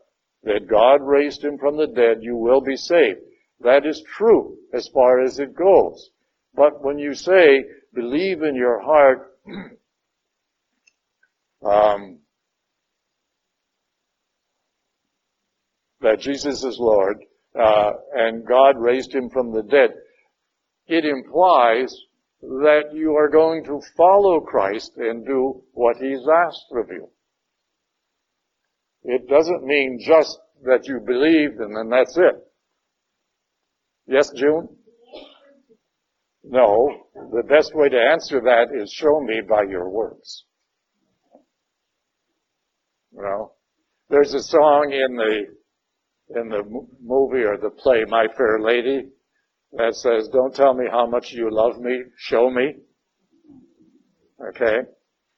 that 0.44 0.68
God 0.70 1.02
raised 1.02 1.44
him 1.44 1.58
from 1.58 1.78
the 1.78 1.88
dead, 1.88 2.20
you 2.22 2.36
will 2.36 2.62
be 2.62 2.76
saved. 2.76 3.20
That 3.62 3.86
is 3.86 4.04
true 4.16 4.58
as 4.74 4.88
far 4.94 5.24
as 5.24 5.40
it 5.40 5.56
goes. 5.56 6.10
But 6.54 6.84
when 6.84 7.00
you 7.00 7.16
say 7.16 7.66
believe 7.94 8.44
in 8.44 8.56
your 8.56 8.82
heart, 8.82 9.32
um, 11.66 12.20
that 16.02 16.20
Jesus 16.20 16.64
is 16.64 16.78
Lord, 16.80 17.18
uh, 17.60 17.92
and 18.14 18.46
God 18.46 18.78
raised 18.78 19.14
him 19.14 19.30
from 19.30 19.52
the 19.52 19.64
dead, 19.64 19.92
it 20.88 21.06
implies 21.06 21.96
that 22.42 22.94
you 22.94 23.16
are 23.16 23.30
going 23.30 23.64
to 23.64 23.82
follow 23.98 24.42
Christ 24.42 24.92
and 24.98 25.26
do 25.26 25.64
what 25.74 25.98
he's 25.98 26.28
asked 26.46 26.68
of 26.72 26.90
you. 26.90 27.10
It 29.08 29.28
doesn't 29.28 29.64
mean 29.64 30.00
just 30.04 30.40
that 30.64 30.88
you 30.88 31.00
believed 31.06 31.60
and 31.60 31.76
then 31.76 31.90
that's 31.90 32.18
it. 32.18 32.44
Yes, 34.08 34.32
June? 34.36 34.68
No. 36.44 37.06
The 37.14 37.44
best 37.44 37.76
way 37.76 37.90
to 37.90 37.98
answer 37.98 38.42
that 38.42 38.68
is 38.76 38.92
show 38.92 39.20
me 39.22 39.42
by 39.48 39.64
your 39.64 39.90
works. 39.90 40.46
Well, 43.12 43.56
there's 44.10 44.34
a 44.34 44.42
song 44.42 44.92
in 44.92 45.16
the 45.16 46.40
in 46.40 46.50
the 46.50 46.64
movie 47.02 47.44
or 47.44 47.58
the 47.58 47.70
play 47.70 48.04
My 48.08 48.28
Fair 48.36 48.60
Lady 48.60 49.10
that 49.74 49.94
says, 49.96 50.28
"Don't 50.30 50.54
tell 50.54 50.74
me 50.74 50.86
how 50.90 51.06
much 51.06 51.32
you 51.32 51.50
love 51.52 51.80
me, 51.80 52.04
show 52.18 52.50
me." 52.50 52.76
Okay? 54.50 54.80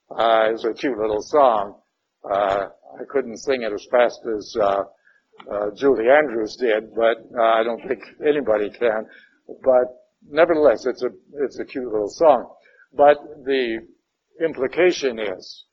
Uh, 0.10 0.50
it's 0.52 0.64
a 0.64 0.74
cute 0.74 0.98
little 0.98 1.22
song. 1.22 1.82
Uh, 2.24 2.68
I 3.00 3.04
couldn't 3.10 3.38
sing 3.38 3.64
it 3.64 3.74
as 3.74 3.86
fast 3.92 4.20
as 4.38 4.56
uh, 4.60 4.84
uh, 5.52 5.70
Julie 5.76 6.10
Andrews 6.10 6.58
did, 6.60 6.94
but 6.96 7.18
uh, 7.38 7.42
I 7.42 7.64
don't 7.64 7.86
think 7.88 8.02
anybody 8.26 8.70
can. 8.70 9.06
But 9.64 10.08
nevertheless, 10.30 10.86
it's 10.86 11.04
a 11.04 11.10
it's 11.42 11.60
a 11.60 11.66
cute 11.66 11.92
little 11.92 12.10
song. 12.10 12.54
But 12.94 13.18
the 13.46 13.80
implication 14.44 15.20
is 15.20 15.66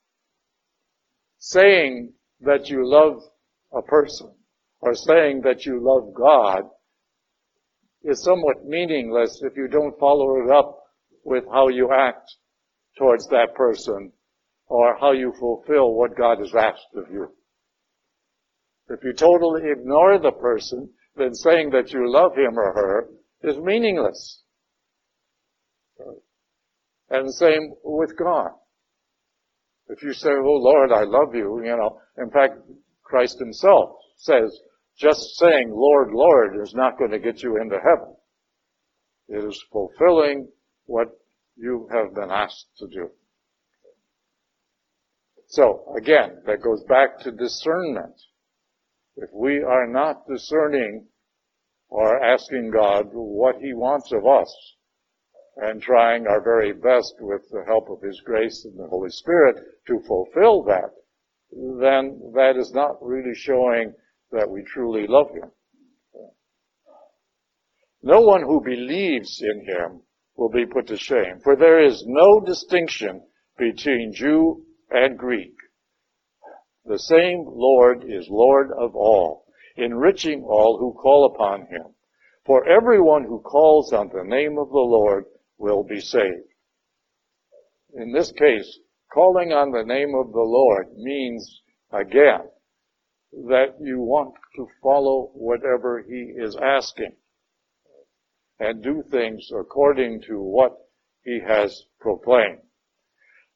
saying 1.39 2.13
that 2.41 2.69
you 2.69 2.89
love 2.89 3.23
a 3.73 3.83
person 3.83 4.31
or 4.81 4.95
saying 4.95 5.43
that 5.45 5.65
you 5.67 5.81
love 5.83 6.15
God 6.15 6.65
is 8.03 8.23
somewhat 8.23 8.65
meaningless 8.67 9.41
if 9.43 9.57
you 9.57 9.67
don't 9.69 9.99
follow 9.99 10.45
it 10.45 10.51
up 10.51 10.79
with 11.25 11.45
how 11.51 11.69
you 11.69 11.91
act 11.93 12.31
towards 12.99 13.27
that 13.29 13.55
person 13.55 14.13
or 14.67 14.97
how 14.99 15.13
you 15.13 15.33
fulfill 15.39 15.95
what 15.95 16.17
God 16.17 16.39
has 16.39 16.55
asked 16.55 16.95
of 16.97 17.11
you. 17.11 17.29
If 18.89 19.01
you 19.03 19.13
totally 19.13 19.63
ignore 19.71 20.19
the 20.19 20.33
person, 20.33 20.91
then 21.17 21.35
saying 21.35 21.71
that 21.71 21.93
you 21.93 22.11
love 22.11 22.33
him 22.37 22.59
or 22.59 22.73
her 22.73 23.09
is 23.43 23.59
meaningless. 23.59 24.43
And 27.11 27.33
same 27.33 27.73
with 27.83 28.17
God. 28.19 28.51
If 29.89 30.03
you 30.03 30.13
say, 30.13 30.31
oh 30.31 30.59
Lord, 30.61 30.93
I 30.93 31.05
love 31.05 31.35
you, 31.35 31.63
you 31.65 31.77
know, 31.77 31.99
in 32.19 32.31
fact, 32.31 32.55
Christ 33.03 33.39
himself 33.39 33.91
says, 34.17 34.59
just 34.99 35.37
saying 35.37 35.71
Lord, 35.73 36.11
Lord 36.13 36.57
is 36.63 36.73
not 36.75 36.99
going 36.99 37.11
to 37.11 37.19
get 37.19 37.43
you 37.43 37.61
into 37.61 37.77
heaven. 37.77 38.15
It 39.29 39.45
is 39.45 39.63
fulfilling 39.71 40.49
what 40.87 41.09
you 41.57 41.89
have 41.93 42.15
been 42.15 42.31
asked 42.31 42.67
to 42.79 42.87
do. 42.87 43.11
So, 45.55 45.95
again, 45.97 46.43
that 46.47 46.63
goes 46.63 46.83
back 46.89 47.21
to 47.21 47.31
discernment. 47.31 48.21
If 49.15 49.31
we 49.33 49.63
are 49.63 49.87
not 49.87 50.27
discerning 50.27 51.07
or 51.89 52.21
asking 52.25 52.73
God 52.73 53.11
what 53.13 53.59
He 53.61 53.73
wants 53.73 54.11
of 54.11 54.27
us 54.27 54.53
and 55.59 55.81
trying 55.81 56.27
our 56.27 56.43
very 56.43 56.73
best 56.73 57.15
with 57.21 57.43
the 57.53 57.63
help 57.69 57.89
of 57.89 58.03
His 58.03 58.21
grace 58.23 58.65
and 58.65 58.77
the 58.77 58.89
Holy 58.89 59.11
Spirit 59.11 59.55
to 59.87 60.01
fulfill 60.09 60.65
that, 60.65 60.91
then 61.53 62.33
that 62.35 62.57
is 62.59 62.73
not 62.75 63.01
really 63.01 63.37
showing 63.37 63.95
that 64.33 64.51
we 64.51 64.65
truly 64.65 65.07
love 65.07 65.31
Him. 65.31 65.53
No 68.03 68.23
one 68.23 68.43
who 68.43 68.61
believes 68.61 69.41
in 69.41 69.65
Him 69.65 70.03
will 70.35 70.51
be 70.51 70.67
put 70.67 70.89
to 70.89 70.97
shame, 70.97 71.39
for 71.45 71.55
there 71.55 71.81
is 71.81 72.03
no 72.09 72.41
distinction 72.41 73.23
between 73.57 74.13
Jew 74.13 74.65
and 74.91 75.19
Greek. 75.19 75.55
The 76.85 76.99
same 76.99 77.45
Lord 77.47 78.05
is 78.07 78.29
Lord 78.29 78.71
of 78.73 78.95
all, 78.95 79.47
enriching 79.77 80.45
all 80.45 80.79
who 80.79 80.93
call 80.93 81.33
upon 81.35 81.63
him. 81.67 81.95
For 82.45 82.69
everyone 82.69 83.25
who 83.25 83.41
calls 83.41 83.93
on 83.93 84.09
the 84.09 84.25
name 84.25 84.59
of 84.59 84.69
the 84.69 84.79
Lord 84.79 85.25
will 85.57 85.83
be 85.83 86.01
saved. 86.01 86.49
In 87.95 88.13
this 88.13 88.33
case, 88.33 88.81
calling 89.13 89.53
on 89.53 89.71
the 89.71 89.85
name 89.85 90.15
of 90.15 90.33
the 90.33 90.41
Lord 90.41 90.89
means, 90.97 91.63
again, 91.91 92.51
that 93.49 93.77
you 93.81 94.01
want 94.01 94.35
to 94.57 94.69
follow 94.83 95.31
whatever 95.35 96.05
he 96.07 96.35
is 96.37 96.57
asking 96.57 97.17
and 98.59 98.83
do 98.83 99.03
things 99.11 99.49
according 99.59 100.23
to 100.23 100.41
what 100.41 100.77
he 101.25 101.41
has 101.47 101.85
proclaimed. 102.01 102.61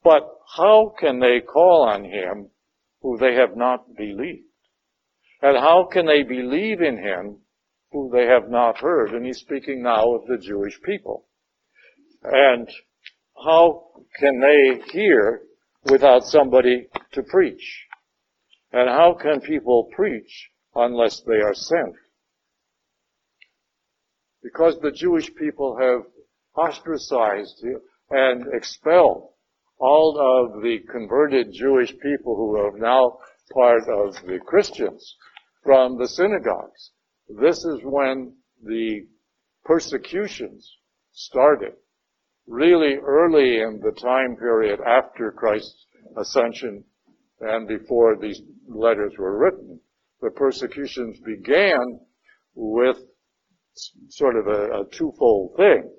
But 0.03 0.29
how 0.57 0.93
can 0.99 1.19
they 1.19 1.41
call 1.41 1.87
on 1.87 2.05
him 2.05 2.49
who 3.01 3.17
they 3.17 3.35
have 3.35 3.55
not 3.55 3.95
believed? 3.95 4.45
And 5.41 5.57
how 5.57 5.87
can 5.91 6.05
they 6.05 6.23
believe 6.23 6.81
in 6.81 6.97
him 6.97 7.37
who 7.91 8.09
they 8.11 8.25
have 8.25 8.49
not 8.49 8.77
heard? 8.77 9.11
And 9.11 9.25
he's 9.25 9.39
speaking 9.39 9.83
now 9.83 10.15
of 10.15 10.25
the 10.27 10.37
Jewish 10.37 10.79
people. 10.81 11.25
And 12.23 12.69
how 13.43 13.91
can 14.19 14.41
they 14.41 14.81
hear 14.91 15.41
without 15.89 16.23
somebody 16.23 16.87
to 17.13 17.23
preach? 17.23 17.85
And 18.71 18.89
how 18.89 19.17
can 19.19 19.41
people 19.41 19.89
preach 19.95 20.49
unless 20.75 21.21
they 21.21 21.41
are 21.41 21.53
sent? 21.53 21.95
Because 24.43 24.77
the 24.79 24.91
Jewish 24.91 25.33
people 25.35 25.77
have 25.77 26.05
ostracized 26.55 27.63
and 28.09 28.45
expelled 28.53 29.28
all 29.79 30.19
of 30.19 30.61
the 30.61 30.79
converted 30.91 31.53
Jewish 31.53 31.91
people 31.99 32.35
who 32.35 32.57
are 32.57 32.77
now 32.77 33.17
part 33.53 33.83
of 33.87 34.13
the 34.25 34.39
Christians 34.45 35.15
from 35.63 35.97
the 35.97 36.07
synagogues. 36.07 36.91
This 37.29 37.57
is 37.63 37.79
when 37.83 38.35
the 38.63 39.07
persecutions 39.63 40.69
started. 41.13 41.73
Really 42.47 42.95
early 42.95 43.61
in 43.61 43.79
the 43.79 43.91
time 43.91 44.35
period 44.35 44.79
after 44.85 45.31
Christ's 45.31 45.85
ascension 46.17 46.83
and 47.39 47.67
before 47.67 48.17
these 48.17 48.41
letters 48.67 49.13
were 49.17 49.37
written, 49.37 49.79
the 50.21 50.31
persecutions 50.31 51.19
began 51.25 51.99
with 52.55 52.97
sort 54.09 54.35
of 54.35 54.47
a, 54.47 54.81
a 54.81 54.85
twofold 54.91 55.55
thing. 55.55 55.89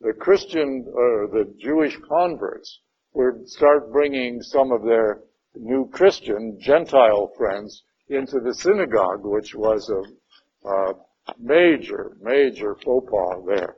The 0.00 0.12
Christian, 0.12 0.84
or 0.92 1.28
the 1.32 1.54
Jewish 1.58 1.96
converts 2.06 2.80
would 3.14 3.48
start 3.48 3.92
bringing 3.92 4.42
some 4.42 4.72
of 4.72 4.82
their 4.82 5.20
new 5.54 5.88
Christian 5.92 6.58
Gentile 6.60 7.32
friends 7.36 7.82
into 8.08 8.40
the 8.40 8.54
synagogue, 8.54 9.20
which 9.22 9.54
was 9.54 9.88
a, 9.88 10.68
a 10.68 10.94
major, 11.38 12.16
major 12.20 12.76
faux 12.84 13.10
pas 13.10 13.42
there. 13.46 13.76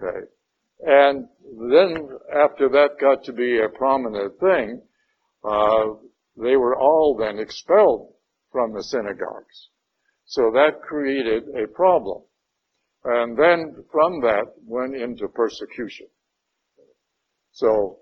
Okay. 0.00 0.26
And 0.82 1.28
then 1.68 2.08
after 2.32 2.68
that 2.70 2.98
got 3.00 3.24
to 3.24 3.32
be 3.32 3.58
a 3.58 3.68
prominent 3.68 4.38
thing, 4.40 4.82
uh, 5.44 5.84
they 6.36 6.56
were 6.56 6.76
all 6.76 7.16
then 7.18 7.38
expelled 7.38 8.14
from 8.50 8.72
the 8.72 8.82
synagogues. 8.82 9.68
So 10.24 10.52
that 10.54 10.80
created 10.82 11.44
a 11.48 11.66
problem. 11.66 12.22
And 13.04 13.36
then 13.36 13.84
from 13.90 14.20
that 14.20 14.44
went 14.64 14.94
into 14.94 15.28
persecution. 15.28 16.06
So 17.52 17.98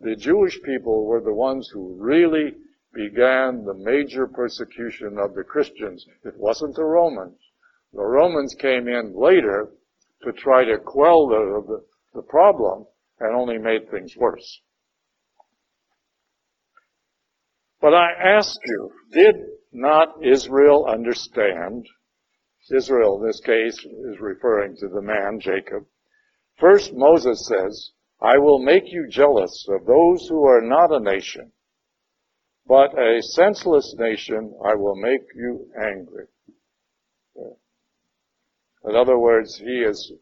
the 0.00 0.16
Jewish 0.16 0.60
people 0.62 1.06
were 1.06 1.20
the 1.20 1.32
ones 1.32 1.70
who 1.72 1.96
really 1.98 2.54
began 2.92 3.64
the 3.64 3.74
major 3.74 4.26
persecution 4.26 5.18
of 5.18 5.34
the 5.34 5.44
Christians. 5.44 6.06
It 6.24 6.34
wasn't 6.36 6.76
the 6.76 6.84
Romans. 6.84 7.38
The 7.92 8.02
Romans 8.02 8.54
came 8.58 8.88
in 8.88 9.14
later 9.16 9.70
to 10.22 10.32
try 10.32 10.64
to 10.64 10.78
quell 10.78 11.28
the, 11.28 11.62
the, 11.66 11.84
the 12.14 12.22
problem 12.22 12.86
and 13.20 13.34
only 13.34 13.58
made 13.58 13.90
things 13.90 14.16
worse. 14.16 14.60
But 17.80 17.94
I 17.94 18.12
ask 18.36 18.58
you, 18.64 18.90
did 19.12 19.36
not 19.72 20.24
Israel 20.24 20.86
understand? 20.88 21.86
Israel 22.74 23.20
in 23.20 23.26
this 23.26 23.40
case 23.40 23.76
is 23.78 24.20
referring 24.20 24.76
to 24.76 24.88
the 24.88 25.02
man, 25.02 25.38
Jacob. 25.38 25.84
First 26.58 26.94
Moses 26.94 27.46
says, 27.46 27.90
I 28.24 28.38
will 28.38 28.60
make 28.60 28.84
you 28.86 29.06
jealous 29.10 29.66
of 29.68 29.84
those 29.84 30.26
who 30.28 30.46
are 30.46 30.62
not 30.62 30.90
a 30.90 30.98
nation, 30.98 31.52
but 32.66 32.98
a 32.98 33.20
senseless 33.20 33.94
nation 33.98 34.54
I 34.64 34.74
will 34.76 34.96
make 34.96 35.20
you 35.34 35.70
angry. 35.78 36.24
In 37.36 38.96
other 38.96 39.18
words, 39.18 39.58
he 39.58 39.82
is, 39.82 40.12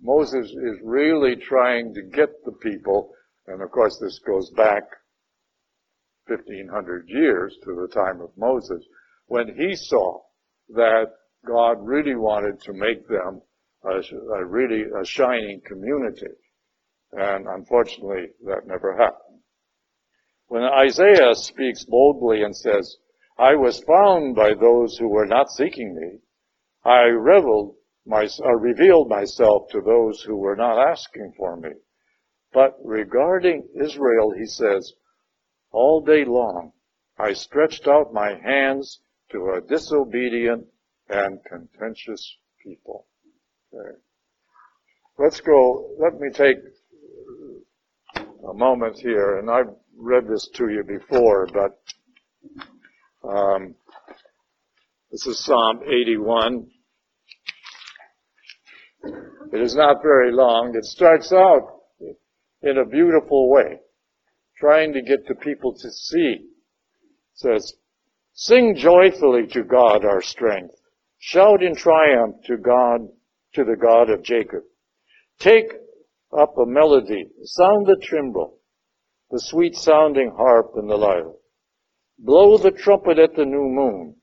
Moses 0.00 0.46
is 0.46 0.78
really 0.82 1.36
trying 1.36 1.92
to 1.92 2.02
get 2.02 2.30
the 2.46 2.52
people, 2.52 3.10
and 3.46 3.60
of 3.60 3.70
course 3.70 3.98
this 4.00 4.18
goes 4.26 4.50
back 4.56 4.84
1500 6.28 7.08
years 7.08 7.54
to 7.64 7.74
the 7.74 7.88
time 7.92 8.22
of 8.22 8.30
Moses, 8.38 8.82
when 9.26 9.48
he 9.48 9.74
saw 9.74 10.20
that 10.70 11.08
God 11.46 11.76
really 11.80 12.16
wanted 12.16 12.58
to 12.62 12.72
make 12.72 13.06
them 13.06 13.42
a, 13.84 14.00
a 14.36 14.46
really 14.46 14.84
a 14.98 15.04
shining 15.04 15.60
community. 15.66 16.32
And 17.12 17.46
unfortunately, 17.46 18.28
that 18.46 18.66
never 18.66 18.96
happened. 18.96 19.40
When 20.46 20.62
Isaiah 20.62 21.34
speaks 21.34 21.84
boldly 21.84 22.42
and 22.42 22.56
says, 22.56 22.96
I 23.38 23.54
was 23.54 23.84
found 23.84 24.34
by 24.34 24.54
those 24.54 24.96
who 24.98 25.08
were 25.08 25.26
not 25.26 25.50
seeking 25.50 25.94
me, 25.94 26.18
I 26.84 27.04
reveled 27.04 27.76
my, 28.04 28.28
uh, 28.44 28.52
revealed 28.56 29.08
myself 29.08 29.68
to 29.70 29.80
those 29.80 30.22
who 30.22 30.36
were 30.36 30.56
not 30.56 30.78
asking 30.90 31.34
for 31.36 31.56
me. 31.56 31.70
But 32.52 32.76
regarding 32.84 33.68
Israel, 33.80 34.32
he 34.36 34.46
says, 34.46 34.92
all 35.70 36.02
day 36.02 36.24
long 36.24 36.72
I 37.18 37.32
stretched 37.32 37.86
out 37.86 38.12
my 38.12 38.34
hands 38.34 39.00
to 39.30 39.54
a 39.56 39.60
disobedient 39.60 40.66
and 41.08 41.38
contentious 41.44 42.36
people. 42.62 43.06
Okay. 43.72 43.96
Let's 45.18 45.40
go, 45.40 45.94
let 45.98 46.20
me 46.20 46.30
take 46.30 46.56
a 48.48 48.54
moment 48.54 48.98
here, 48.98 49.38
and 49.38 49.50
I've 49.50 49.74
read 49.96 50.26
this 50.26 50.48
to 50.54 50.68
you 50.68 50.82
before, 50.82 51.46
but 51.52 51.78
um, 53.28 53.74
this 55.10 55.26
is 55.26 55.44
Psalm 55.44 55.80
81. 55.84 56.66
It 59.52 59.60
is 59.60 59.76
not 59.76 60.02
very 60.02 60.32
long. 60.32 60.74
It 60.74 60.84
starts 60.84 61.32
out 61.32 61.80
in 62.62 62.78
a 62.78 62.84
beautiful 62.84 63.50
way, 63.50 63.80
trying 64.58 64.92
to 64.94 65.02
get 65.02 65.26
the 65.26 65.34
people 65.34 65.74
to 65.74 65.90
see. 65.90 66.38
It 66.40 66.44
says, 67.34 67.74
Sing 68.34 68.74
joyfully 68.76 69.46
to 69.48 69.62
God 69.62 70.04
our 70.04 70.22
strength. 70.22 70.74
Shout 71.18 71.62
in 71.62 71.76
triumph 71.76 72.36
to 72.46 72.56
God, 72.56 73.08
to 73.54 73.64
the 73.64 73.76
God 73.76 74.10
of 74.10 74.22
Jacob. 74.24 74.62
Take 75.38 75.72
up 76.36 76.56
a 76.58 76.66
melody, 76.66 77.28
sound 77.44 77.86
the 77.86 77.96
timbrel, 77.96 78.58
the 79.30 79.40
sweet 79.40 79.74
sounding 79.76 80.32
harp 80.36 80.72
and 80.76 80.88
the 80.88 80.96
lyre. 80.96 81.32
Blow 82.18 82.56
the 82.56 82.70
trumpet 82.70 83.18
at 83.18 83.34
the 83.34 83.44
new 83.44 83.68
moon, 83.68 84.16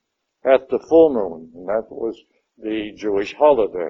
at 0.46 0.70
the 0.70 0.80
full 0.90 1.14
moon, 1.14 1.52
and 1.54 1.68
that 1.68 1.88
was 1.90 2.20
the 2.58 2.92
Jewish 2.96 3.34
holiday, 3.34 3.90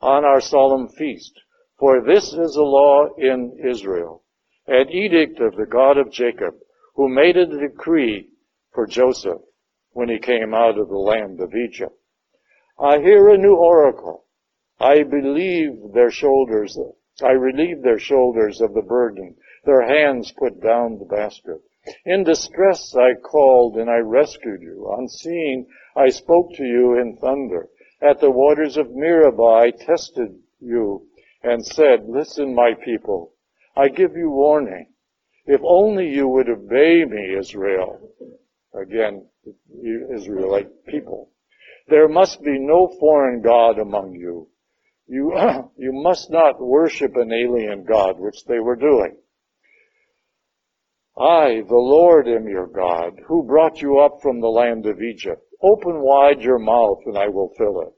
on 0.00 0.24
our 0.24 0.40
solemn 0.40 0.88
feast. 0.88 1.32
For 1.78 2.00
this 2.00 2.32
is 2.32 2.56
a 2.56 2.62
law 2.62 3.06
in 3.18 3.58
Israel, 3.64 4.22
an 4.66 4.88
edict 4.90 5.40
of 5.40 5.56
the 5.56 5.66
God 5.66 5.98
of 5.98 6.12
Jacob, 6.12 6.54
who 6.94 7.08
made 7.08 7.36
a 7.36 7.46
decree 7.46 8.28
for 8.72 8.86
Joseph 8.86 9.40
when 9.90 10.08
he 10.08 10.18
came 10.18 10.54
out 10.54 10.78
of 10.78 10.88
the 10.88 10.96
land 10.96 11.40
of 11.40 11.54
Egypt. 11.54 11.96
I 12.78 12.98
hear 12.98 13.28
a 13.28 13.38
new 13.38 13.54
oracle. 13.54 14.26
I 14.80 15.02
believe 15.02 15.92
their 15.94 16.10
shoulders, 16.10 16.78
I 17.22 17.32
relieved 17.32 17.82
their 17.82 17.98
shoulders 17.98 18.60
of 18.60 18.74
the 18.74 18.82
burden, 18.82 19.36
their 19.64 19.82
hands 19.82 20.32
put 20.32 20.60
down 20.62 20.98
the 20.98 21.04
basket. 21.04 21.60
In 22.04 22.24
distress 22.24 22.94
I 22.96 23.14
called 23.14 23.76
and 23.76 23.90
I 23.90 23.98
rescued 23.98 24.62
you. 24.62 24.86
On 24.86 25.08
seeing, 25.08 25.66
I 25.96 26.08
spoke 26.08 26.52
to 26.54 26.64
you 26.64 26.98
in 26.98 27.16
thunder. 27.16 27.68
At 28.00 28.20
the 28.20 28.30
waters 28.30 28.76
of 28.76 28.94
Meribah 28.94 29.42
I 29.42 29.70
tested 29.70 30.38
you 30.60 31.06
and 31.42 31.64
said, 31.64 32.08
listen 32.08 32.54
my 32.54 32.74
people, 32.84 33.32
I 33.76 33.88
give 33.88 34.16
you 34.16 34.30
warning. 34.30 34.86
If 35.46 35.60
only 35.64 36.08
you 36.08 36.28
would 36.28 36.48
obey 36.48 37.04
me, 37.04 37.36
Israel. 37.36 37.98
Again, 38.74 39.26
Israelite 40.14 40.86
people. 40.86 41.30
There 41.88 42.08
must 42.08 42.42
be 42.42 42.58
no 42.58 42.88
foreign 43.00 43.42
God 43.42 43.78
among 43.78 44.12
you. 44.12 44.48
You, 45.12 45.34
you 45.76 45.92
must 45.92 46.30
not 46.30 46.58
worship 46.58 47.16
an 47.16 47.30
alien 47.34 47.84
God, 47.84 48.18
which 48.18 48.46
they 48.46 48.60
were 48.60 48.76
doing. 48.76 49.18
I, 51.18 51.60
the 51.68 51.76
Lord, 51.76 52.26
am 52.26 52.48
your 52.48 52.66
God, 52.66 53.20
who 53.26 53.42
brought 53.42 53.82
you 53.82 53.98
up 53.98 54.22
from 54.22 54.40
the 54.40 54.48
land 54.48 54.86
of 54.86 55.02
Egypt. 55.02 55.42
Open 55.62 56.00
wide 56.00 56.40
your 56.40 56.58
mouth 56.58 57.00
and 57.04 57.18
I 57.18 57.28
will 57.28 57.52
fill 57.58 57.82
it. 57.82 57.92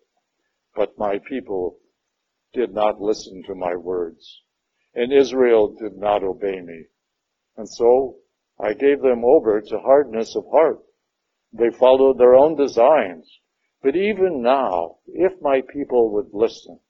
But 0.75 0.99
my 0.99 1.21
people 1.29 1.79
did 2.53 2.75
not 2.75 3.01
listen 3.01 3.45
to 3.47 3.55
my 3.55 3.77
words, 3.77 4.43
and 4.97 5.12
Israel 5.12 5.73
did 5.81 5.97
not 5.97 6.25
obey 6.25 6.61
me. 6.61 6.87
And 7.57 7.69
so 7.69 8.17
I 8.59 8.73
gave 8.73 9.01
them 9.03 9.25
over 9.25 9.61
to 9.61 9.79
hardness 9.79 10.35
of 10.35 10.47
heart. 10.51 10.81
They 11.53 11.71
followed 11.71 12.19
their 12.19 12.35
own 12.35 12.57
designs. 12.57 13.31
But 13.85 13.95
even 13.95 14.43
now, 14.43 14.97
if 15.07 15.41
my 15.41 15.61
people 15.73 16.12
would 16.15 16.31
listen, 16.33 16.81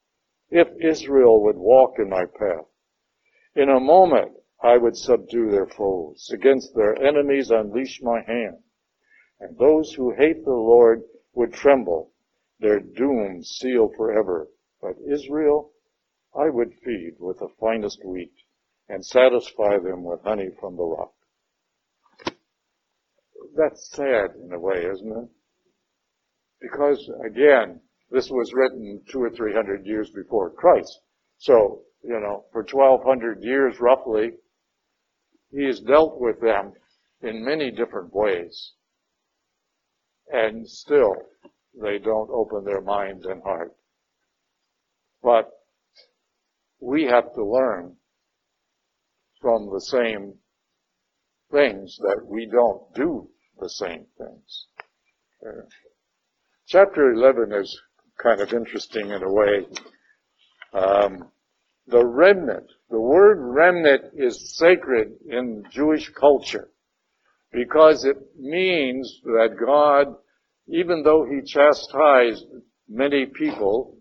if 0.54 0.68
Israel 0.80 1.42
would 1.42 1.56
walk 1.56 1.98
in 1.98 2.08
my 2.08 2.24
path, 2.26 2.66
in 3.56 3.68
a 3.68 3.80
moment 3.80 4.32
I 4.62 4.78
would 4.78 4.96
subdue 4.96 5.50
their 5.50 5.66
foes. 5.66 6.30
Against 6.32 6.74
their 6.74 6.96
enemies 7.02 7.50
unleash 7.50 8.00
my 8.00 8.22
hand. 8.22 8.58
And 9.40 9.58
those 9.58 9.92
who 9.92 10.14
hate 10.14 10.44
the 10.44 10.52
Lord 10.52 11.02
would 11.34 11.52
tremble, 11.52 12.12
their 12.60 12.78
doom 12.78 13.42
sealed 13.42 13.96
forever. 13.96 14.48
But 14.80 14.94
Israel 15.10 15.72
I 16.36 16.50
would 16.50 16.72
feed 16.84 17.16
with 17.18 17.40
the 17.40 17.48
finest 17.60 18.04
wheat 18.04 18.34
and 18.88 19.04
satisfy 19.04 19.78
them 19.78 20.04
with 20.04 20.22
honey 20.22 20.50
from 20.60 20.76
the 20.76 20.84
rock. 20.84 21.14
That's 23.56 23.90
sad 23.90 24.36
in 24.40 24.52
a 24.52 24.58
way, 24.58 24.84
isn't 24.84 25.12
it? 25.12 25.28
Because 26.60 27.10
again, 27.24 27.80
this 28.10 28.28
was 28.30 28.52
written 28.54 29.00
two 29.10 29.22
or 29.22 29.30
three 29.30 29.52
hundred 29.54 29.86
years 29.86 30.10
before 30.10 30.50
Christ. 30.50 31.00
So, 31.38 31.82
you 32.02 32.20
know, 32.20 32.44
for 32.52 32.62
1200 32.62 33.42
years 33.42 33.80
roughly, 33.80 34.32
he 35.50 35.64
has 35.66 35.80
dealt 35.80 36.20
with 36.20 36.40
them 36.40 36.72
in 37.22 37.44
many 37.44 37.70
different 37.70 38.14
ways. 38.14 38.72
And 40.30 40.68
still, 40.68 41.14
they 41.80 41.98
don't 41.98 42.30
open 42.30 42.64
their 42.64 42.80
minds 42.80 43.24
and 43.26 43.42
heart. 43.42 43.72
But 45.22 45.50
we 46.80 47.04
have 47.04 47.32
to 47.34 47.44
learn 47.44 47.96
from 49.40 49.70
the 49.72 49.80
same 49.80 50.34
things 51.50 51.96
that 52.00 52.20
we 52.26 52.46
don't 52.46 52.94
do 52.94 53.28
the 53.60 53.68
same 53.68 54.06
things. 54.18 54.66
Uh, 55.46 55.62
chapter 56.66 57.12
11 57.12 57.52
is 57.52 57.80
kind 58.22 58.40
of 58.40 58.52
interesting 58.52 59.10
in 59.10 59.22
a 59.22 59.32
way. 59.32 59.66
Um, 60.72 61.30
the 61.86 62.04
remnant, 62.04 62.66
the 62.90 63.00
word 63.00 63.38
remnant 63.38 64.14
is 64.16 64.56
sacred 64.56 65.12
in 65.28 65.64
Jewish 65.70 66.10
culture 66.10 66.68
because 67.52 68.04
it 68.04 68.16
means 68.38 69.20
that 69.24 69.56
God, 69.64 70.14
even 70.68 71.02
though 71.02 71.24
He 71.24 71.42
chastised 71.46 72.46
many 72.88 73.26
people, 73.26 73.98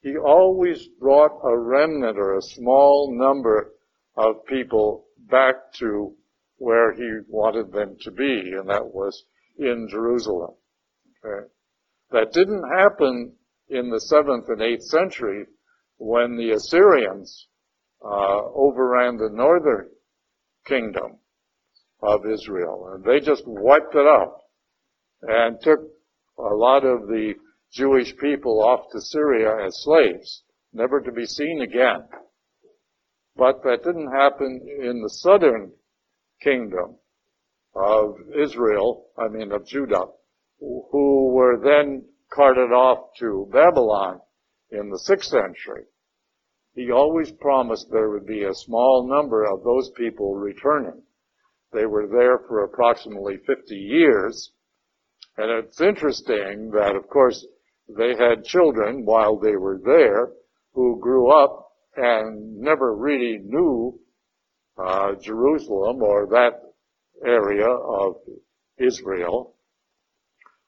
He 0.00 0.16
always 0.16 0.86
brought 1.00 1.40
a 1.44 1.56
remnant 1.56 2.18
or 2.18 2.36
a 2.36 2.42
small 2.42 3.16
number 3.16 3.72
of 4.16 4.44
people 4.46 5.06
back 5.30 5.72
to 5.74 6.14
where 6.58 6.94
he 6.94 7.20
wanted 7.28 7.72
them 7.72 7.96
to 8.00 8.10
be, 8.10 8.52
and 8.58 8.68
that 8.68 8.86
was 8.86 9.24
in 9.58 9.88
Jerusalem. 9.90 10.54
Okay. 11.24 11.46
That 12.10 12.32
didn't 12.32 12.64
happen 12.78 13.36
in 13.68 13.90
the 13.90 14.00
seventh 14.00 14.48
and 14.48 14.62
eighth 14.62 14.84
century 14.84 15.46
when 15.98 16.36
the 16.36 16.50
Assyrians 16.50 17.48
uh, 18.04 18.42
overran 18.54 19.16
the 19.16 19.30
northern 19.32 19.88
kingdom 20.66 21.18
of 22.02 22.26
Israel, 22.26 22.92
and 22.92 23.04
they 23.04 23.20
just 23.20 23.42
wiped 23.46 23.94
it 23.94 24.06
out 24.06 24.40
and 25.22 25.60
took 25.60 25.80
a 26.38 26.54
lot 26.54 26.84
of 26.84 27.08
the 27.08 27.34
Jewish 27.72 28.16
people 28.18 28.62
off 28.62 28.90
to 28.92 29.00
Syria 29.00 29.66
as 29.66 29.82
slaves, 29.82 30.44
never 30.72 31.00
to 31.00 31.10
be 31.10 31.24
seen 31.24 31.62
again. 31.62 32.04
But 33.34 33.62
that 33.64 33.82
didn't 33.82 34.12
happen 34.12 34.60
in 34.80 35.02
the 35.02 35.10
southern 35.10 35.72
kingdom 36.40 36.96
of 37.74 38.16
Israel, 38.38 39.06
I 39.18 39.28
mean 39.28 39.52
of 39.52 39.66
Judah, 39.66 40.06
who 40.60 41.32
were 41.32 41.60
then 41.62 42.04
carted 42.32 42.72
off 42.72 43.14
to 43.18 43.48
Babylon 43.52 44.20
in 44.70 44.90
the 44.90 44.98
sixth 44.98 45.30
century. 45.30 45.84
He 46.74 46.90
always 46.90 47.32
promised 47.32 47.90
there 47.90 48.10
would 48.10 48.26
be 48.26 48.44
a 48.44 48.54
small 48.54 49.08
number 49.08 49.44
of 49.44 49.64
those 49.64 49.90
people 49.96 50.34
returning. 50.34 51.02
They 51.72 51.86
were 51.86 52.06
there 52.06 52.38
for 52.46 52.64
approximately 52.64 53.38
50 53.46 53.74
years. 53.74 54.52
And 55.36 55.50
it's 55.64 55.80
interesting 55.80 56.70
that, 56.72 56.96
of 56.96 57.08
course, 57.08 57.46
they 57.88 58.14
had 58.16 58.44
children 58.44 59.04
while 59.04 59.38
they 59.38 59.56
were 59.56 59.80
there 59.84 60.32
who 60.72 61.00
grew 61.00 61.30
up 61.30 61.66
and 61.96 62.58
never 62.58 62.94
really 62.94 63.38
knew 63.42 63.98
uh, 64.78 65.14
Jerusalem 65.22 66.02
or 66.02 66.26
that 66.28 66.60
area 67.24 67.68
of 67.68 68.16
Israel. 68.78 69.55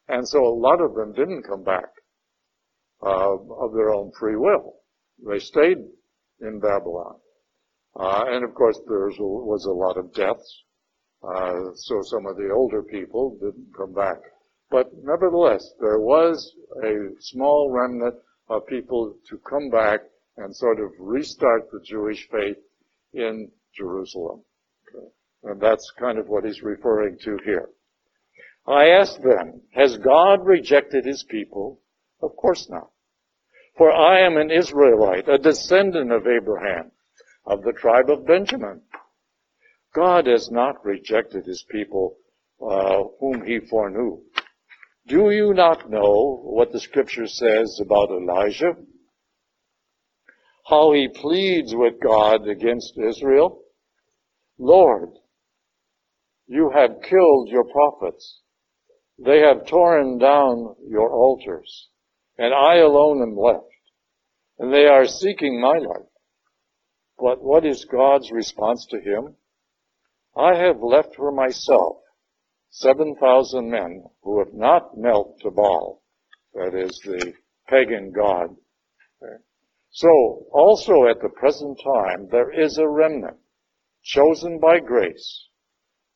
And 0.09 0.27
so 0.27 0.47
a 0.47 0.55
lot 0.55 0.81
of 0.81 0.95
them 0.95 1.13
didn't 1.13 1.43
come 1.43 1.63
back 1.63 1.89
uh, 3.03 3.37
of 3.37 3.73
their 3.75 3.91
own 3.93 4.11
free 4.19 4.37
will. 4.37 4.75
They 5.27 5.39
stayed 5.39 5.79
in 6.41 6.61
Babylon. 6.61 7.17
Uh, 7.99 8.25
and 8.29 8.45
of 8.45 8.55
course 8.55 8.79
there 8.87 9.09
was 9.09 9.65
a 9.65 9.71
lot 9.71 9.97
of 9.97 10.15
deaths. 10.15 10.63
Uh, 11.23 11.75
so 11.75 12.01
some 12.03 12.27
of 12.27 12.37
the 12.37 12.51
older 12.55 12.83
people 12.83 13.37
didn't 13.41 13.69
come 13.77 13.93
back. 13.93 14.19
But 14.71 14.91
nevertheless, 15.03 15.73
there 15.81 15.99
was 15.99 16.55
a 16.85 17.11
small 17.21 17.71
remnant 17.71 18.15
of 18.49 18.67
people 18.67 19.15
to 19.29 19.39
come 19.39 19.71
back 19.71 20.01
and 20.37 20.55
sort 20.55 20.79
of 20.79 20.91
restart 20.99 21.71
the 21.71 21.81
Jewish 21.85 22.29
faith 22.31 22.59
in 23.13 23.51
Jerusalem. 23.77 24.43
Okay. 24.89 25.07
And 25.45 25.61
that's 25.61 25.91
kind 25.99 26.19
of 26.19 26.29
what 26.29 26.45
he's 26.45 26.63
referring 26.63 27.19
to 27.25 27.39
here. 27.45 27.69
I 28.69 28.89
ask 28.89 29.19
then, 29.23 29.63
has 29.73 29.97
God 29.97 30.45
rejected 30.45 31.07
his 31.07 31.25
people? 31.25 31.81
Of 32.21 32.37
course 32.37 32.69
not. 32.69 32.91
For 33.77 33.91
I 33.91 34.21
am 34.27 34.37
an 34.37 34.51
Israelite, 34.51 35.29
a 35.29 35.39
descendant 35.39 36.13
of 36.13 36.27
Abraham. 36.27 36.91
of 37.49 37.63
the 37.63 37.73
tribe 37.73 38.11
of 38.11 38.27
Benjamin. 38.27 38.83
God 39.95 40.27
has 40.27 40.51
not 40.51 40.85
rejected 40.85 41.47
his 41.47 41.65
people 41.71 42.17
uh, 42.61 43.05
whom 43.19 43.45
he 43.45 43.59
foreknew. 43.59 44.19
Do 45.07 45.31
you 45.31 45.55
not 45.55 45.91
know 45.91 46.41
what 46.45 46.71
the 46.71 46.81
scripture 46.81 47.27
says 47.27 47.81
about 47.83 48.11
Elijah? 48.11 48.77
How 50.67 50.93
he 50.93 51.09
pleads 51.09 51.75
with 51.75 51.95
God 52.03 52.47
against 52.47 52.99
Israel? 52.99 53.63
Lord, 54.59 55.09
you 56.47 56.71
have 56.75 57.01
killed 57.09 57.49
your 57.49 57.65
prophets. 57.65 58.43
They 59.19 59.41
have 59.41 59.67
torn 59.67 60.19
down 60.19 60.77
your 60.87 61.11
altars, 61.13 61.89
and 62.37 62.55
I 62.55 62.77
alone 62.77 63.21
am 63.23 63.37
left, 63.37 63.67
and 64.59 64.73
they 64.73 64.87
are 64.87 65.07
seeking 65.07 65.61
my 65.61 65.79
life. 65.79 66.09
But 67.19 67.43
what 67.43 67.67
is 67.67 67.85
God's 67.85 68.31
response 68.31 68.87
to 68.91 69.01
him? 69.01 69.37
I 70.37 70.55
have 70.55 70.81
left 70.81 71.17
for 71.17 71.33
myself 71.33 71.97
7,000 72.71 73.69
men 73.69 74.05
who 74.23 74.39
have 74.39 74.55
not 74.55 74.97
knelt 74.97 75.41
to 75.41 75.51
Baal, 75.51 76.03
that 76.55 76.75
is 76.75 77.01
the 77.05 77.35
pagan 77.69 78.13
god. 78.13 78.57
So, 79.91 80.47
also 80.53 81.07
at 81.07 81.21
the 81.21 81.31
present 81.31 81.81
time, 81.83 82.29
there 82.31 82.53
is 82.53 82.79
a 82.79 82.89
remnant 82.89 83.39
chosen 84.05 84.61
by 84.61 84.79
grace. 84.79 85.49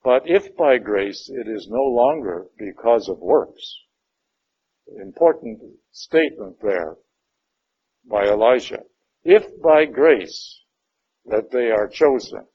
But 0.04 0.22
if 0.26 0.56
by 0.56 0.78
grace, 0.78 1.30
it 1.32 1.48
is 1.48 1.68
no 1.68 1.82
longer 1.82 2.46
because 2.58 3.08
of 3.08 3.18
works. 3.18 3.76
Important 5.00 5.60
statement 5.92 6.56
there 6.60 6.96
by 8.08 8.24
Elijah. 8.24 8.82
If 9.24 9.44
by 9.62 9.84
grace 9.84 10.60
that 11.26 11.50
they 11.52 11.70
are 11.70 11.86
chosen, 11.88 12.46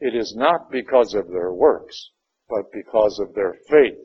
it 0.00 0.14
is 0.14 0.34
not 0.34 0.70
because 0.70 1.14
of 1.14 1.28
their 1.28 1.52
works, 1.52 2.10
but 2.48 2.72
because 2.72 3.18
of 3.18 3.34
their 3.34 3.54
faith. 3.68 3.98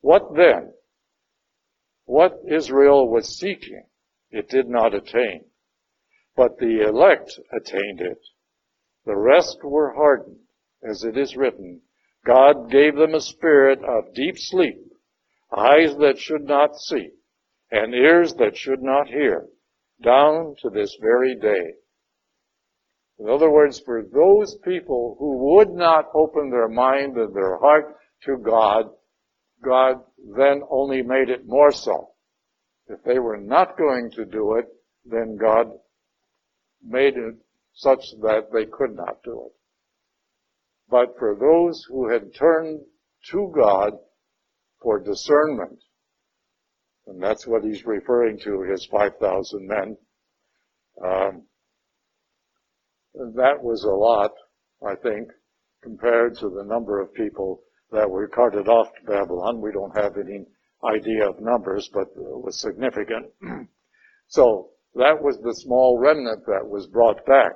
What 0.00 0.34
then? 0.34 0.72
What 2.04 2.40
Israel 2.48 3.08
was 3.08 3.38
seeking, 3.38 3.84
it 4.30 4.48
did 4.48 4.68
not 4.68 4.94
attain. 4.94 5.44
But 6.36 6.58
the 6.58 6.86
elect 6.88 7.38
attained 7.52 8.00
it. 8.00 8.18
The 9.04 9.16
rest 9.16 9.58
were 9.62 9.94
hardened, 9.94 10.38
as 10.82 11.04
it 11.04 11.16
is 11.16 11.36
written, 11.36 11.82
God 12.24 12.70
gave 12.70 12.96
them 12.96 13.14
a 13.14 13.20
spirit 13.20 13.80
of 13.84 14.14
deep 14.14 14.36
sleep, 14.36 14.78
eyes 15.56 15.96
that 15.98 16.18
should 16.18 16.42
not 16.42 16.76
see, 16.76 17.10
and 17.70 17.94
ears 17.94 18.34
that 18.34 18.56
should 18.56 18.82
not 18.82 19.08
hear, 19.08 19.46
down 20.02 20.54
to 20.62 20.70
this 20.70 20.96
very 21.00 21.34
day. 21.34 21.74
In 23.18 23.28
other 23.28 23.50
words, 23.50 23.80
for 23.80 24.02
those 24.02 24.56
people 24.64 25.16
who 25.18 25.54
would 25.54 25.70
not 25.70 26.06
open 26.14 26.50
their 26.50 26.68
mind 26.68 27.16
and 27.16 27.34
their 27.34 27.58
heart 27.58 27.96
to 28.24 28.38
God, 28.38 28.86
God 29.62 29.96
then 30.36 30.62
only 30.70 31.02
made 31.02 31.28
it 31.28 31.46
more 31.46 31.70
so. 31.70 32.12
If 32.86 33.02
they 33.04 33.18
were 33.18 33.36
not 33.36 33.76
going 33.76 34.10
to 34.12 34.24
do 34.24 34.54
it, 34.56 34.66
then 35.04 35.36
God 35.36 35.70
made 36.82 37.16
it 37.16 37.34
such 37.74 38.00
that 38.22 38.48
they 38.52 38.64
could 38.64 38.96
not 38.96 39.22
do 39.22 39.46
it. 39.46 39.52
But 40.90 41.16
for 41.18 41.36
those 41.36 41.84
who 41.88 42.10
had 42.10 42.34
turned 42.34 42.80
to 43.30 43.52
God 43.54 43.92
for 44.82 44.98
discernment, 44.98 45.78
and 47.06 47.22
that's 47.22 47.46
what 47.46 47.64
he's 47.64 47.84
referring 47.84 48.38
to, 48.40 48.62
his 48.62 48.86
5,000 48.86 49.66
men, 49.66 49.96
um, 51.04 51.46
that 53.14 53.62
was 53.62 53.84
a 53.84 53.90
lot, 53.90 54.32
I 54.86 54.96
think, 54.96 55.30
compared 55.82 56.36
to 56.38 56.48
the 56.48 56.64
number 56.64 57.00
of 57.00 57.14
people 57.14 57.62
that 57.90 58.10
were 58.10 58.28
carted 58.28 58.68
off 58.68 58.88
to 58.94 59.06
Babylon. 59.06 59.60
We 59.60 59.72
don't 59.72 59.96
have 59.96 60.16
any 60.16 60.44
idea 60.84 61.28
of 61.28 61.40
numbers, 61.40 61.88
but 61.92 62.08
it 62.08 62.14
was 62.16 62.60
significant. 62.60 63.26
so 64.28 64.70
that 64.94 65.22
was 65.22 65.38
the 65.38 65.54
small 65.54 65.98
remnant 65.98 66.46
that 66.46 66.68
was 66.68 66.86
brought 66.86 67.24
back, 67.26 67.52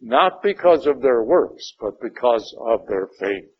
not 0.00 0.42
because 0.42 0.86
of 0.86 1.00
their 1.00 1.22
works, 1.22 1.72
but 1.80 2.00
because 2.00 2.54
of 2.60 2.86
their 2.86 3.08
faith. 3.18 3.50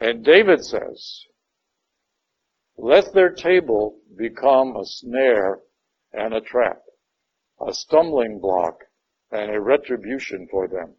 And 0.00 0.24
David 0.24 0.64
says, 0.64 1.24
let 2.76 3.12
their 3.14 3.30
table 3.30 4.00
become 4.16 4.76
a 4.76 4.84
snare 4.84 5.60
and 6.12 6.34
a 6.34 6.40
trap, 6.40 6.82
a 7.66 7.72
stumbling 7.72 8.40
block 8.40 8.78
and 9.30 9.50
a 9.50 9.60
retribution 9.60 10.48
for 10.50 10.68
them. 10.68 10.96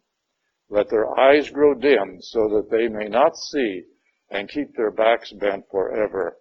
Let 0.68 0.88
their 0.88 1.18
eyes 1.18 1.50
grow 1.50 1.74
dim 1.74 2.20
so 2.20 2.48
that 2.48 2.70
they 2.70 2.88
may 2.88 3.08
not 3.08 3.36
see 3.36 3.84
and 4.30 4.48
keep 4.48 4.74
their 4.74 4.90
backs 4.90 5.32
bent 5.32 5.64
forever. 5.70 6.38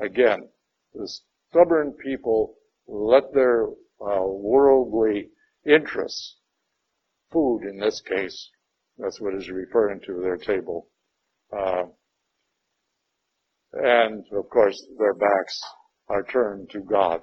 Again, 0.00 0.48
the 0.94 1.08
stubborn 1.50 1.92
people 1.92 2.56
let 2.86 3.32
their 3.34 3.66
uh, 3.66 4.26
worldly 4.26 5.30
interests, 5.66 6.36
food 7.32 7.62
in 7.62 7.78
this 7.78 8.00
case, 8.00 8.50
that's 8.98 9.20
what 9.20 9.34
is 9.34 9.50
referring 9.50 10.00
to 10.06 10.20
their 10.20 10.36
table, 10.36 10.88
uh, 11.52 11.84
and 13.72 14.24
of 14.32 14.48
course 14.50 14.86
their 14.98 15.14
backs 15.14 15.60
are 16.08 16.22
turned 16.22 16.70
to 16.70 16.80
God. 16.80 17.22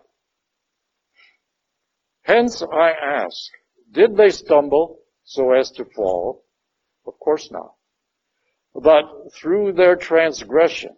Hence 2.24 2.62
I 2.62 2.92
ask, 2.92 3.52
did 3.92 4.16
they 4.16 4.30
stumble 4.30 5.00
so 5.24 5.54
as 5.54 5.72
to 5.72 5.86
fall? 5.96 6.44
Of 7.06 7.20
course 7.20 7.50
not. 7.52 7.76
But 8.74 9.34
through 9.34 9.74
their 9.74 9.96
transgression, 9.96 10.96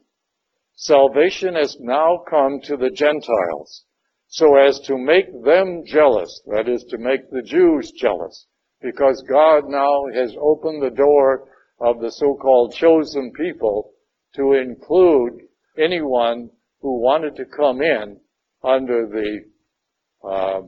salvation 0.76 1.56
has 1.56 1.78
now 1.80 2.24
come 2.30 2.62
to 2.62 2.78
the 2.78 2.91
Gentiles 2.91 3.86
so 4.34 4.56
as 4.56 4.80
to 4.80 4.98
make 4.98 5.28
them 5.44 5.84
jealous, 5.86 6.42
that 6.48 6.68
is 6.68 6.84
to 6.86 6.98
make 6.98 7.30
the 7.30 7.44
Jews 7.44 7.92
jealous, 7.92 8.48
because 8.82 9.24
God 9.30 9.66
now 9.68 10.06
has 10.12 10.36
opened 10.42 10.82
the 10.82 10.90
door 10.90 11.50
of 11.80 12.02
the 12.02 12.10
so-called 12.10 12.74
chosen 12.74 13.32
people 13.34 13.92
to 14.36 14.54
include 14.54 15.34
anyone 15.78 16.50
who 16.82 17.00
wanted 17.00 17.36
to 17.36 17.46
come 17.46 17.84
in 17.84 18.20
under 18.64 19.06
the 19.06 20.28
uh, 20.28 20.62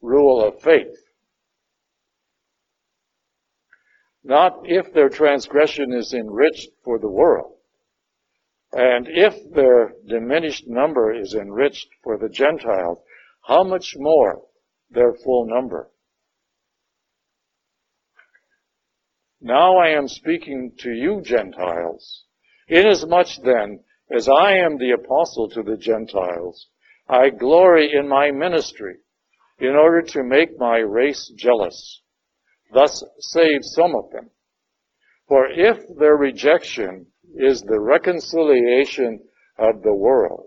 rule 0.00 0.44
of 0.44 0.62
faith. 0.62 0.96
Not 4.22 4.60
if 4.66 4.92
their 4.92 5.08
transgression 5.08 5.92
is 5.92 6.14
enriched 6.14 6.68
for 6.84 7.00
the 7.00 7.10
world, 7.10 7.56
and 8.72 9.08
if 9.08 9.34
their 9.52 9.92
diminished 10.06 10.64
number 10.66 11.12
is 11.12 11.34
enriched 11.34 11.88
for 12.02 12.16
the 12.18 12.28
Gentiles, 12.28 12.98
how 13.46 13.64
much 13.64 13.94
more 13.96 14.42
their 14.90 15.12
full 15.14 15.46
number? 15.46 15.90
Now 19.40 19.78
I 19.78 19.88
am 19.90 20.06
speaking 20.06 20.72
to 20.80 20.90
you 20.90 21.22
Gentiles. 21.22 22.24
Inasmuch 22.68 23.28
then 23.42 23.80
as 24.14 24.28
I 24.28 24.54
am 24.54 24.76
the 24.76 24.90
apostle 24.92 25.48
to 25.50 25.62
the 25.62 25.76
Gentiles, 25.76 26.68
I 27.08 27.30
glory 27.30 27.92
in 27.92 28.08
my 28.08 28.30
ministry 28.30 28.96
in 29.58 29.74
order 29.74 30.02
to 30.02 30.22
make 30.22 30.58
my 30.58 30.78
race 30.78 31.32
jealous, 31.36 32.02
thus 32.72 33.02
save 33.18 33.60
some 33.62 33.94
of 33.94 34.10
them. 34.10 34.30
For 35.26 35.46
if 35.48 35.78
their 35.98 36.16
rejection 36.16 37.06
is 37.34 37.62
the 37.62 37.80
reconciliation 37.80 39.20
of 39.58 39.82
the 39.82 39.94
world, 39.94 40.46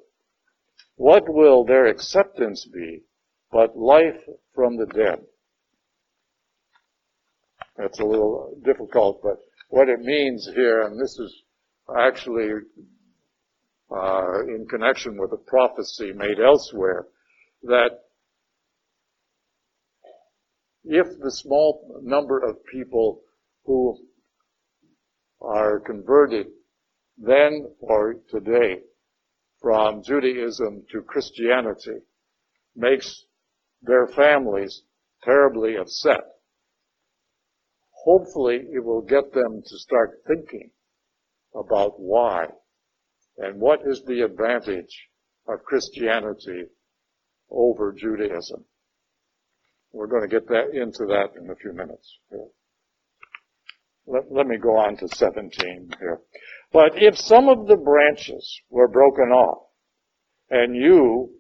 what 0.96 1.24
will 1.28 1.64
their 1.66 1.88
acceptance 1.88 2.66
be 2.66 3.02
but 3.52 3.78
life 3.78 4.22
from 4.54 4.78
the 4.78 4.86
dead? 4.88 5.20
That's 7.78 8.00
a 8.00 8.06
little 8.06 8.58
difficult, 8.64 9.22
but 9.24 9.38
what 9.70 9.90
it 9.90 10.00
means 10.00 10.50
here, 10.54 10.84
and 10.84 11.00
this 11.00 11.18
is 11.18 11.44
actually 11.98 12.50
uh, 13.92 14.42
in 14.48 14.68
connection 14.70 15.18
with 15.18 15.32
a 15.34 15.50
prophecy 15.50 16.12
made 16.14 16.40
elsewhere, 16.40 17.08
that 17.64 17.90
if 20.84 21.08
the 21.20 21.32
small 21.32 22.00
number 22.04 22.40
of 22.40 22.64
people 22.66 23.22
who 23.66 23.98
are 25.42 25.80
converted 25.80 26.48
then 27.18 27.68
or 27.80 28.16
today 28.30 28.82
from 29.62 30.04
Judaism 30.04 30.84
to 30.92 31.02
Christianity 31.02 32.00
makes 32.76 33.26
their 33.82 34.08
families 34.08 34.84
terribly 35.24 35.76
upset. 35.78 36.22
Hopefully 37.92 38.68
it 38.74 38.84
will 38.84 39.02
get 39.02 39.34
them 39.34 39.62
to 39.66 39.78
start 39.78 40.22
thinking 40.28 40.72
about 41.56 42.00
why 42.00 42.48
and 43.38 43.60
what 43.60 43.82
is 43.86 44.04
the 44.06 44.22
advantage 44.22 45.10
of 45.48 45.64
Christianity 45.64 46.66
over 47.50 47.94
Judaism. 47.94 48.66
We're 49.92 50.08
going 50.08 50.28
to 50.28 50.28
get 50.28 50.48
that 50.48 50.72
into 50.74 51.06
that 51.06 51.40
in 51.40 51.50
a 51.50 51.56
few 51.56 51.72
minutes. 51.72 52.20
Let, 54.06 54.32
let 54.32 54.48
me 54.48 54.58
go 54.58 54.78
on 54.78 54.98
to 54.98 55.08
17 55.08 55.92
here. 56.00 56.20
But 56.72 57.02
if 57.02 57.18
some 57.18 57.50
of 57.50 57.68
the 57.68 57.78
branches 57.78 58.62
were 58.70 58.88
broken 58.88 59.32
off, 59.32 59.68
and 60.50 60.76
you, 60.76 61.32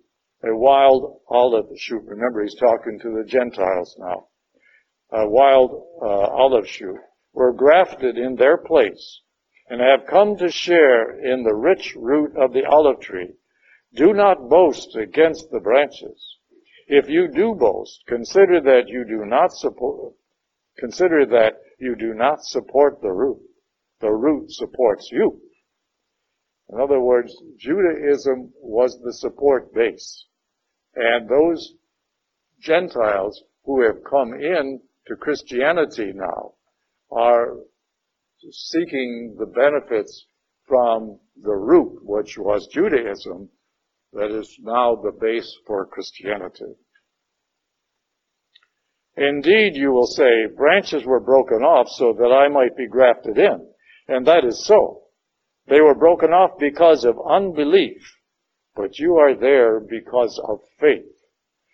a 0.43 0.55
wild 0.55 1.21
olive 1.29 1.67
shoot, 1.77 2.03
remember 2.05 2.43
he's 2.43 2.55
talking 2.55 2.99
to 2.99 3.09
the 3.09 3.25
Gentiles 3.25 3.95
now, 3.99 4.27
a 5.11 5.27
wild 5.27 5.71
uh, 6.01 6.05
olive 6.05 6.67
shoot, 6.67 6.99
were 7.33 7.53
grafted 7.53 8.17
in 8.17 8.35
their 8.35 8.57
place, 8.57 9.21
and 9.69 9.81
have 9.81 10.07
come 10.07 10.37
to 10.37 10.49
share 10.49 11.19
in 11.19 11.43
the 11.43 11.55
rich 11.55 11.95
root 11.95 12.35
of 12.37 12.53
the 12.53 12.65
olive 12.65 12.99
tree, 12.99 13.33
do 13.95 14.13
not 14.13 14.49
boast 14.49 14.95
against 14.95 15.49
the 15.51 15.59
branches. 15.59 16.37
If 16.87 17.09
you 17.09 17.27
do 17.27 17.55
boast, 17.55 18.03
consider 18.07 18.59
that 18.61 18.87
you 18.87 19.05
do 19.05 19.25
not 19.25 19.53
support, 19.53 20.13
consider 20.77 21.25
that 21.27 21.62
you 21.83 21.95
do 21.95 22.13
not 22.13 22.43
support 22.43 23.01
the 23.01 23.11
root. 23.11 23.41
The 23.99 24.11
root 24.11 24.51
supports 24.51 25.09
you. 25.11 25.39
In 26.69 26.79
other 26.79 26.99
words, 26.99 27.35
Judaism 27.57 28.53
was 28.59 28.99
the 29.03 29.13
support 29.13 29.73
base. 29.73 30.25
And 30.95 31.29
those 31.29 31.75
Gentiles 32.59 33.43
who 33.65 33.83
have 33.83 34.03
come 34.09 34.33
in 34.33 34.81
to 35.07 35.15
Christianity 35.15 36.13
now 36.13 36.53
are 37.11 37.57
seeking 38.51 39.35
the 39.37 39.45
benefits 39.45 40.25
from 40.67 41.19
the 41.41 41.55
root, 41.55 41.99
which 42.03 42.37
was 42.37 42.67
Judaism, 42.67 43.49
that 44.13 44.31
is 44.31 44.57
now 44.61 44.95
the 44.95 45.11
base 45.11 45.53
for 45.67 45.85
Christianity. 45.85 46.75
Indeed, 49.15 49.75
you 49.75 49.91
will 49.91 50.07
say, 50.07 50.47
branches 50.55 51.05
were 51.05 51.19
broken 51.19 51.61
off 51.63 51.87
so 51.89 52.13
that 52.13 52.31
I 52.31 52.47
might 52.47 52.75
be 52.75 52.87
grafted 52.87 53.37
in. 53.37 53.67
And 54.07 54.25
that 54.25 54.43
is 54.43 54.65
so. 54.65 55.03
They 55.67 55.81
were 55.81 55.95
broken 55.95 56.31
off 56.31 56.57
because 56.59 57.05
of 57.05 57.15
unbelief, 57.25 58.01
but 58.75 58.99
you 58.99 59.15
are 59.17 59.35
there 59.35 59.79
because 59.79 60.41
of 60.43 60.59
faith. 60.79 61.05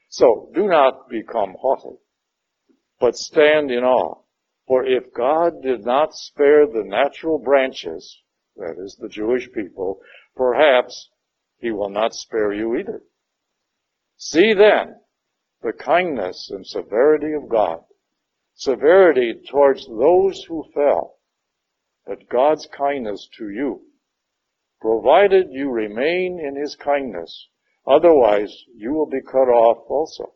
So 0.09 0.51
do 0.53 0.67
not 0.67 1.09
become 1.09 1.55
haughty, 1.59 1.97
but 2.99 3.15
stand 3.15 3.71
in 3.71 3.83
awe. 3.83 4.21
For 4.67 4.85
if 4.85 5.13
God 5.13 5.63
did 5.63 5.85
not 5.85 6.13
spare 6.13 6.67
the 6.67 6.83
natural 6.83 7.39
branches, 7.39 8.21
that 8.57 8.75
is 8.77 8.97
the 8.99 9.09
Jewish 9.09 9.51
people, 9.51 10.01
perhaps 10.35 11.09
he 11.57 11.71
will 11.71 11.89
not 11.89 12.13
spare 12.13 12.53
you 12.53 12.75
either. 12.75 13.01
See 14.17 14.53
then 14.53 14.99
the 15.61 15.73
kindness 15.73 16.49
and 16.51 16.65
severity 16.65 17.33
of 17.33 17.49
God. 17.49 17.79
Severity 18.55 19.41
towards 19.49 19.85
those 19.87 20.43
who 20.47 20.65
fell, 20.73 21.17
but 22.05 22.29
God's 22.29 22.67
kindness 22.67 23.27
to 23.37 23.49
you, 23.49 23.81
provided 24.81 25.47
you 25.51 25.69
remain 25.69 26.39
in 26.39 26.55
his 26.55 26.75
kindness. 26.75 27.47
Otherwise, 27.87 28.53
you 28.75 28.93
will 28.93 29.09
be 29.09 29.21
cut 29.21 29.47
off 29.49 29.89
also. 29.89 30.33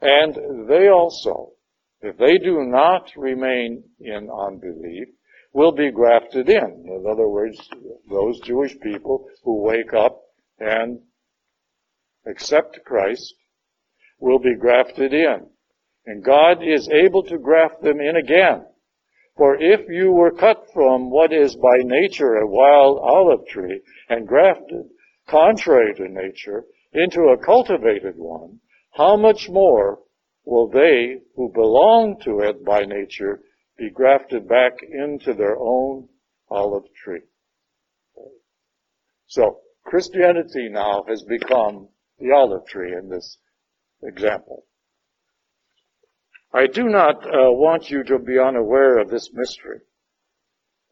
And 0.00 0.68
they 0.68 0.88
also, 0.88 1.52
if 2.00 2.16
they 2.18 2.38
do 2.38 2.64
not 2.64 3.10
remain 3.16 3.84
in 4.00 4.28
unbelief, 4.30 5.08
will 5.52 5.72
be 5.72 5.90
grafted 5.90 6.48
in. 6.48 6.84
In 6.86 7.04
other 7.10 7.28
words, 7.28 7.58
those 8.10 8.38
Jewish 8.40 8.78
people 8.80 9.26
who 9.42 9.62
wake 9.62 9.94
up 9.94 10.20
and 10.58 11.00
accept 12.26 12.78
Christ 12.84 13.34
will 14.18 14.38
be 14.38 14.54
grafted 14.54 15.12
in. 15.12 15.46
And 16.06 16.24
God 16.24 16.62
is 16.62 16.88
able 16.88 17.22
to 17.24 17.38
graft 17.38 17.82
them 17.82 18.00
in 18.00 18.16
again. 18.16 18.64
For 19.36 19.56
if 19.60 19.88
you 19.88 20.12
were 20.12 20.30
cut 20.30 20.66
from 20.72 21.10
what 21.10 21.32
is 21.32 21.56
by 21.56 21.78
nature 21.82 22.36
a 22.36 22.46
wild 22.46 22.98
olive 22.98 23.46
tree 23.48 23.80
and 24.08 24.26
grafted, 24.26 24.88
contrary 25.28 25.94
to 25.96 26.08
nature, 26.08 26.64
into 26.92 27.20
a 27.28 27.44
cultivated 27.44 28.14
one, 28.16 28.60
how 28.92 29.16
much 29.16 29.48
more 29.50 29.98
will 30.46 30.68
they 30.68 31.18
who 31.34 31.52
belong 31.52 32.18
to 32.20 32.40
it 32.40 32.64
by 32.64 32.84
nature 32.84 33.42
be 33.76 33.90
grafted 33.90 34.48
back 34.48 34.82
into 34.82 35.34
their 35.34 35.56
own 35.58 36.08
olive 36.48 36.84
tree. 36.94 37.20
So 39.26 39.58
Christianity 39.84 40.68
now 40.70 41.04
has 41.08 41.22
become 41.24 41.88
the 42.18 42.32
olive 42.32 42.66
tree 42.66 42.94
in 42.94 43.08
this 43.10 43.36
example. 44.06 44.64
I 46.52 46.66
do 46.66 46.84
not 46.84 47.24
uh, 47.26 47.52
want 47.52 47.90
you 47.90 48.02
to 48.04 48.18
be 48.18 48.38
unaware 48.38 48.98
of 48.98 49.10
this 49.10 49.30
mystery, 49.32 49.80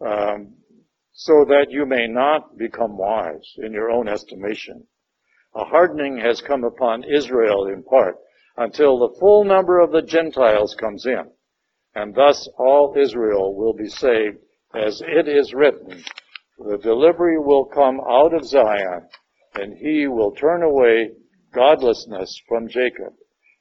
um, 0.04 0.54
so 1.12 1.44
that 1.48 1.66
you 1.70 1.86
may 1.86 2.06
not 2.06 2.58
become 2.58 2.98
wise 2.98 3.54
in 3.58 3.72
your 3.72 3.90
own 3.90 4.08
estimation. 4.08 4.86
A 5.54 5.64
hardening 5.64 6.18
has 6.18 6.40
come 6.40 6.64
upon 6.64 7.04
Israel 7.04 7.66
in 7.66 7.82
part 7.82 8.16
until 8.56 8.98
the 8.98 9.16
full 9.20 9.44
number 9.44 9.80
of 9.80 9.92
the 9.92 10.02
Gentiles 10.02 10.74
comes 10.78 11.06
in 11.06 11.30
and 11.94 12.14
thus 12.14 12.48
all 12.58 12.94
Israel 12.96 13.54
will 13.54 13.72
be 13.72 13.88
saved, 13.88 14.38
as 14.74 15.00
it 15.06 15.28
is 15.28 15.54
written, 15.54 16.02
the 16.58 16.78
delivery 16.78 17.38
will 17.38 17.66
come 17.66 18.00
out 18.00 18.34
of 18.34 18.44
Zion, 18.44 19.08
and 19.54 19.76
he 19.78 20.08
will 20.08 20.32
turn 20.32 20.62
away 20.62 21.10
godlessness 21.54 22.40
from 22.48 22.68
Jacob. 22.68 23.14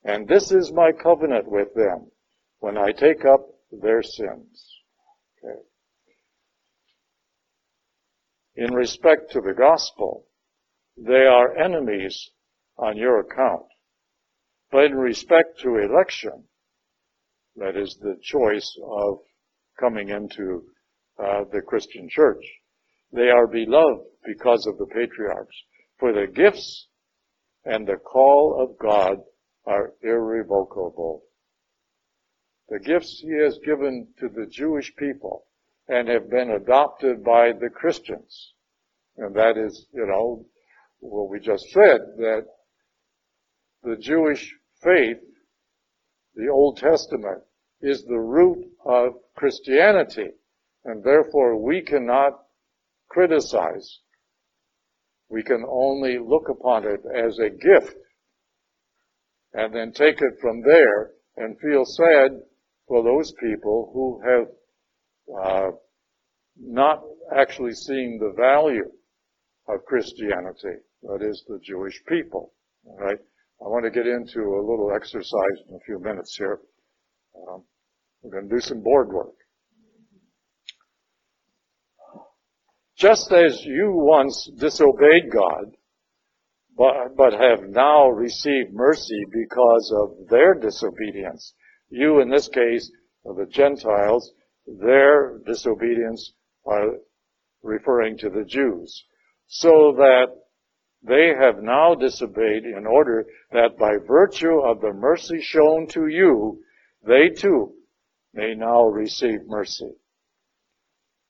And 0.03 0.27
this 0.27 0.51
is 0.51 0.71
my 0.73 0.91
covenant 0.91 1.45
with 1.47 1.73
them 1.75 2.11
when 2.59 2.77
I 2.77 2.91
take 2.91 3.23
up 3.25 3.47
their 3.71 4.03
sins. 4.03 4.81
Okay. 5.43 5.59
In 8.55 8.73
respect 8.73 9.31
to 9.31 9.41
the 9.41 9.53
gospel, 9.53 10.25
they 10.97 11.25
are 11.25 11.57
enemies 11.57 12.31
on 12.77 12.97
your 12.97 13.19
account. 13.19 13.65
But 14.71 14.85
in 14.85 14.95
respect 14.95 15.59
to 15.61 15.77
election, 15.77 16.43
that 17.55 17.77
is 17.77 17.97
the 18.01 18.17
choice 18.21 18.75
of 18.83 19.19
coming 19.79 20.09
into 20.09 20.63
uh, 21.19 21.43
the 21.51 21.61
Christian 21.61 22.07
church. 22.09 22.43
They 23.11 23.29
are 23.29 23.47
beloved 23.47 24.05
because 24.25 24.65
of 24.65 24.77
the 24.77 24.87
patriarchs. 24.87 25.55
For 25.99 26.11
the 26.11 26.27
gifts 26.27 26.87
and 27.65 27.87
the 27.87 27.97
call 27.97 28.57
of 28.59 28.77
God 28.77 29.17
are 29.65 29.93
irrevocable. 30.01 31.23
The 32.69 32.79
gifts 32.79 33.19
he 33.19 33.33
has 33.43 33.59
given 33.65 34.07
to 34.19 34.29
the 34.29 34.45
Jewish 34.45 34.95
people 34.95 35.45
and 35.87 36.07
have 36.07 36.29
been 36.29 36.51
adopted 36.51 37.23
by 37.23 37.51
the 37.51 37.69
Christians. 37.69 38.53
And 39.17 39.35
that 39.35 39.57
is, 39.57 39.87
you 39.93 40.05
know, 40.05 40.45
what 40.99 41.29
we 41.29 41.39
just 41.39 41.69
said, 41.71 41.99
that 42.17 42.45
the 43.83 43.97
Jewish 43.97 44.55
faith 44.81 45.17
the 46.35 46.49
Old 46.49 46.77
Testament 46.77 47.43
is 47.81 48.03
the 48.03 48.19
root 48.19 48.65
of 48.85 49.13
Christianity, 49.35 50.31
and 50.83 51.03
therefore 51.03 51.57
we 51.57 51.81
cannot 51.81 52.39
criticize. 53.07 53.99
We 55.29 55.43
can 55.43 55.63
only 55.67 56.19
look 56.19 56.49
upon 56.49 56.85
it 56.85 57.01
as 57.15 57.39
a 57.39 57.49
gift 57.49 57.97
and 59.53 59.73
then 59.73 59.91
take 59.91 60.21
it 60.21 60.39
from 60.41 60.61
there 60.61 61.11
and 61.37 61.59
feel 61.59 61.85
sad 61.85 62.31
for 62.87 63.03
those 63.03 63.33
people 63.39 63.91
who 63.93 64.21
have 64.29 64.47
uh, 65.43 65.71
not 66.59 67.03
actually 67.35 67.73
seen 67.73 68.19
the 68.19 68.33
value 68.37 68.89
of 69.67 69.85
Christianity, 69.85 70.81
that 71.03 71.21
is 71.21 71.43
the 71.47 71.59
Jewish 71.63 72.01
people. 72.07 72.53
All 72.85 72.97
right? 72.97 73.19
I 73.61 73.67
want 73.67 73.85
to 73.85 73.91
get 73.91 74.07
into 74.07 74.39
a 74.39 74.61
little 74.61 74.91
exercise 74.93 75.57
in 75.69 75.75
a 75.75 75.85
few 75.85 75.99
minutes 75.99 76.35
here. 76.35 76.59
Um, 77.47 77.63
we're 78.21 78.31
going 78.31 78.49
to 78.49 78.55
do 78.55 78.61
some 78.61 78.81
board 78.81 79.09
work. 79.09 79.33
Just 83.03 83.33
as 83.33 83.65
you 83.65 83.91
once 83.91 84.49
disobeyed 84.57 85.29
God, 85.29 85.75
but, 86.77 87.17
but 87.17 87.33
have 87.33 87.67
now 87.67 88.07
received 88.07 88.71
mercy 88.71 89.25
because 89.29 89.93
of 89.93 90.29
their 90.29 90.53
disobedience, 90.53 91.53
you 91.89 92.21
in 92.21 92.29
this 92.29 92.47
case, 92.47 92.89
the 93.25 93.45
Gentiles, 93.51 94.31
their 94.65 95.39
disobedience 95.45 96.31
are 96.65 96.91
referring 97.61 98.19
to 98.19 98.29
the 98.29 98.45
Jews, 98.45 99.03
so 99.47 99.95
that 99.97 100.27
they 101.05 101.33
have 101.37 101.61
now 101.61 101.95
disobeyed 101.95 102.63
in 102.63 102.87
order 102.87 103.25
that 103.51 103.77
by 103.77 103.97
virtue 104.07 104.61
of 104.63 104.79
the 104.79 104.93
mercy 104.93 105.41
shown 105.41 105.87
to 105.87 106.07
you, 106.07 106.63
they 107.05 107.27
too 107.27 107.73
may 108.33 108.55
now 108.55 108.85
receive 108.85 109.39
mercy. 109.45 109.91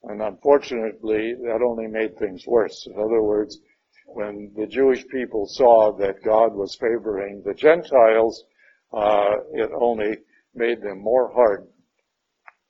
And 0.04 0.22
unfortunately, 0.22 1.34
that 1.44 1.62
only 1.66 1.88
made 1.88 2.18
things 2.18 2.46
worse. 2.46 2.88
In 2.88 2.94
other 2.94 3.22
words, 3.22 3.58
when 4.06 4.52
the 4.56 4.68
Jewish 4.68 5.08
people 5.08 5.46
saw 5.48 5.96
that 5.98 6.24
God 6.24 6.54
was 6.54 6.76
favoring 6.76 7.42
the 7.46 7.54
Gentiles, 7.54 8.44
uh, 8.92 9.32
it 9.54 9.72
only 9.74 10.18
made 10.54 10.82
them 10.82 11.02
more 11.02 11.32
hardened 11.34 11.70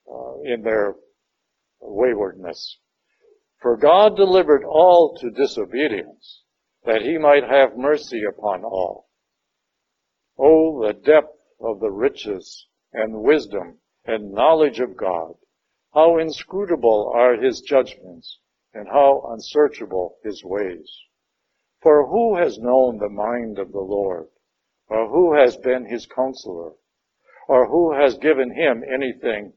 uh, 0.09 0.41
in 0.43 0.61
their 0.61 0.95
waywardness. 1.81 2.77
For 3.61 3.77
God 3.77 4.15
delivered 4.15 4.63
all 4.63 5.17
to 5.19 5.31
disobedience, 5.31 6.43
that 6.85 7.01
he 7.01 7.17
might 7.17 7.43
have 7.43 7.77
mercy 7.77 8.21
upon 8.29 8.63
all. 8.63 9.09
Oh, 10.37 10.85
the 10.85 10.93
depth 10.93 11.37
of 11.59 11.79
the 11.79 11.91
riches 11.91 12.67
and 12.93 13.23
wisdom 13.23 13.79
and 14.05 14.33
knowledge 14.33 14.79
of 14.79 14.97
God. 14.97 15.33
How 15.93 16.17
inscrutable 16.17 17.11
are 17.13 17.35
his 17.35 17.61
judgments 17.61 18.39
and 18.73 18.87
how 18.87 19.29
unsearchable 19.29 20.17
his 20.23 20.43
ways. 20.43 20.91
For 21.81 22.07
who 22.07 22.35
has 22.35 22.57
known 22.57 22.97
the 22.97 23.09
mind 23.09 23.59
of 23.59 23.71
the 23.71 23.79
Lord? 23.79 24.29
Or 24.87 25.07
who 25.07 25.35
has 25.35 25.55
been 25.57 25.85
his 25.85 26.07
counselor? 26.07 26.73
Or 27.47 27.67
who 27.67 27.93
has 27.93 28.17
given 28.17 28.55
him 28.55 28.83
anything 28.83 29.53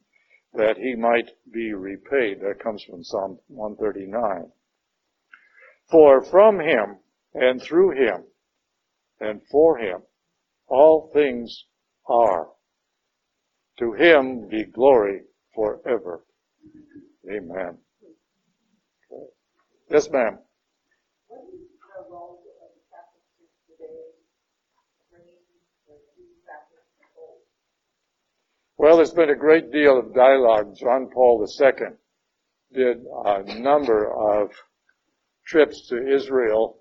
that 0.53 0.77
he 0.77 0.95
might 0.95 1.31
be 1.51 1.73
repaid? 1.73 2.41
That 2.41 2.61
comes 2.61 2.85
from 2.85 3.03
Psalm 3.03 3.39
139. 3.49 4.53
For 5.91 6.23
from 6.23 6.61
him 6.61 6.99
and 7.33 7.63
through 7.63 7.93
him 7.93 8.25
and 9.21 9.41
for 9.51 9.79
him 9.79 10.03
all 10.67 11.11
things 11.15 11.65
are. 12.07 12.51
To 13.79 13.93
him 13.93 14.49
be 14.49 14.65
glory 14.65 15.23
forever. 15.55 16.26
Amen. 17.29 17.79
Yes, 19.91 20.09
ma'am. 20.11 20.39
Well, 28.79 28.97
there's 28.97 29.13
been 29.13 29.31
a 29.31 29.37
great 29.37 29.73
deal 29.73 29.99
of 29.99 30.15
dialogue. 30.15 30.77
John 30.77 31.09
Paul 31.13 31.45
II 31.61 31.71
did 32.73 32.99
a 33.25 33.59
number 33.59 34.13
of 34.13 34.51
trips 35.47 35.89
to 35.89 36.15
Israel, 36.15 36.79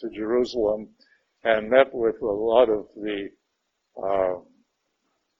to 0.00 0.10
Jerusalem, 0.10 0.88
and 1.44 1.70
met 1.70 1.94
with 1.94 2.20
a 2.20 2.26
lot 2.26 2.68
of 2.68 2.88
the 2.96 3.28
uh, 4.02 4.40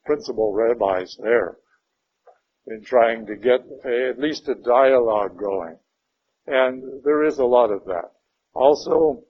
principal 0.07 0.55
rabbis 0.55 1.19
there 1.23 1.57
in 2.67 2.83
trying 2.85 3.25
to 3.27 3.37
get 3.37 3.61
a, 3.85 4.09
at 4.11 4.19
least 4.19 4.49
a 4.49 4.55
dialogue 4.55 5.39
going. 5.39 5.77
And 6.47 7.03
there 7.05 7.25
is 7.25 7.39
a 7.39 7.45
lot 7.45 7.71
of 7.71 7.85
that. 7.87 8.11
Also, 8.55 9.23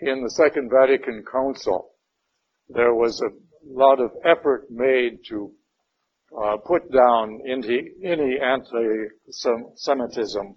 in 0.00 0.22
the 0.22 0.30
Second 0.30 0.70
Vatican 0.70 1.24
Council, 1.30 1.90
there 2.68 2.94
was 2.94 3.20
a 3.20 3.30
lot 3.66 4.00
of 4.00 4.12
effort 4.24 4.70
made 4.70 5.18
to 5.28 5.52
uh, 6.42 6.56
put 6.58 6.90
down 6.92 7.40
any, 7.46 7.90
any 8.04 8.38
anti-Semitism 8.40 10.54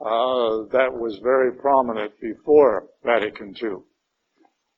uh, 0.00 0.64
that 0.72 0.92
was 0.92 1.20
very 1.22 1.52
prominent 1.52 2.12
before 2.20 2.88
Vatican 3.04 3.54
II. 3.60 3.78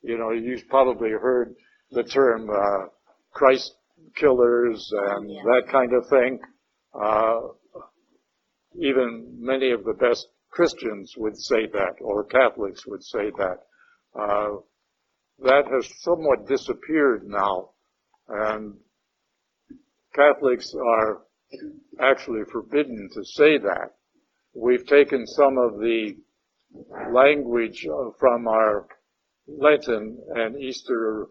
You 0.03 0.19
know, 0.19 0.31
you've 0.31 0.69
probably 0.69 1.11
heard 1.11 1.55
the 1.93 2.03
term 2.03 2.51
uh, 2.51 2.87
Christ 3.33 3.73
killers 4.17 4.91
and 4.93 5.31
yeah. 5.31 5.43
that 5.45 5.63
kind 5.71 5.93
of 5.93 6.09
thing. 6.09 6.39
Uh, 6.95 7.41
even 8.81 9.37
many 9.39 9.71
of 9.71 9.85
the 9.85 9.95
best 9.95 10.27
Christians 10.51 11.15
would 11.17 11.37
say 11.37 11.67
that, 11.73 11.95
or 12.01 12.25
Catholics 12.25 12.87
would 12.87 13.03
say 13.03 13.31
that. 13.39 13.59
Uh, 14.19 14.57
that 15.41 15.65
has 15.73 15.91
somewhat 16.03 16.47
disappeared 16.47 17.27
now, 17.27 17.71
and 18.29 18.75
Catholics 20.15 20.73
are 20.75 21.23
actually 22.01 22.43
forbidden 22.51 23.09
to 23.15 23.25
say 23.25 23.59
that. 23.59 23.95
We've 24.55 24.87
taken 24.87 25.27
some 25.27 25.57
of 25.59 25.81
the 25.81 26.17
language 27.13 27.87
from 28.19 28.47
our 28.47 28.87
Lenten 29.47 30.19
and 30.35 30.61
Easter 30.61 31.29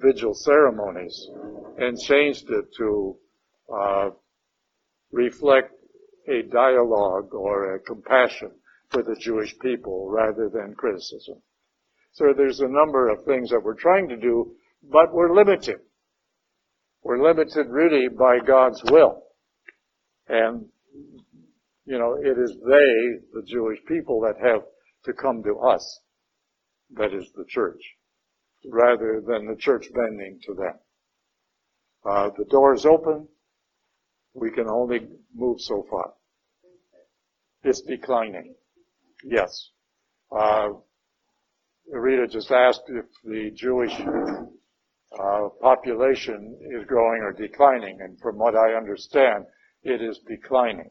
vigil 0.00 0.34
ceremonies 0.34 1.28
and 1.78 1.98
changed 1.98 2.50
it 2.50 2.64
to 2.76 3.16
uh, 3.74 4.10
reflect 5.12 5.72
a 6.28 6.42
dialogue 6.42 7.34
or 7.34 7.74
a 7.74 7.80
compassion 7.80 8.52
for 8.90 9.02
the 9.02 9.16
Jewish 9.20 9.56
people 9.58 10.08
rather 10.10 10.48
than 10.48 10.74
criticism. 10.74 11.36
So 12.12 12.32
there's 12.36 12.60
a 12.60 12.68
number 12.68 13.08
of 13.08 13.24
things 13.24 13.50
that 13.50 13.62
we're 13.62 13.74
trying 13.74 14.08
to 14.08 14.16
do, 14.16 14.52
but 14.82 15.12
we're 15.12 15.34
limited. 15.34 15.76
We're 17.02 17.22
limited 17.22 17.66
really 17.68 18.08
by 18.08 18.38
God's 18.44 18.82
will. 18.90 19.22
And, 20.28 20.66
you 21.86 21.98
know, 21.98 22.16
it 22.20 22.36
is 22.38 22.50
they, 22.50 23.20
the 23.32 23.42
Jewish 23.46 23.78
people, 23.86 24.20
that 24.22 24.44
have 24.44 24.62
to 25.04 25.12
come 25.12 25.42
to 25.44 25.58
us. 25.60 26.00
That 26.96 27.14
is 27.14 27.30
the 27.36 27.44
church 27.48 27.80
rather 28.64 29.22
than 29.26 29.46
the 29.46 29.56
church 29.56 29.86
bending 29.94 30.40
to 30.46 30.54
them. 30.54 30.74
Uh, 32.04 32.30
the 32.36 32.44
door 32.44 32.74
is 32.74 32.86
open. 32.86 33.28
We 34.34 34.50
can 34.50 34.68
only 34.68 35.08
move 35.34 35.60
so 35.60 35.84
far. 35.90 36.14
It's 37.62 37.82
declining. 37.82 38.54
Yes. 39.24 39.70
Uh, 40.34 40.68
Rita 41.92 42.26
just 42.28 42.50
asked 42.50 42.84
if 42.88 43.06
the 43.24 43.50
Jewish 43.54 43.92
uh, 44.00 45.48
population 45.60 46.56
is 46.70 46.86
growing 46.86 47.22
or 47.22 47.32
declining, 47.32 47.98
and 48.00 48.18
from 48.20 48.38
what 48.38 48.54
I 48.54 48.74
understand, 48.74 49.44
it 49.82 50.00
is 50.00 50.20
declining 50.26 50.90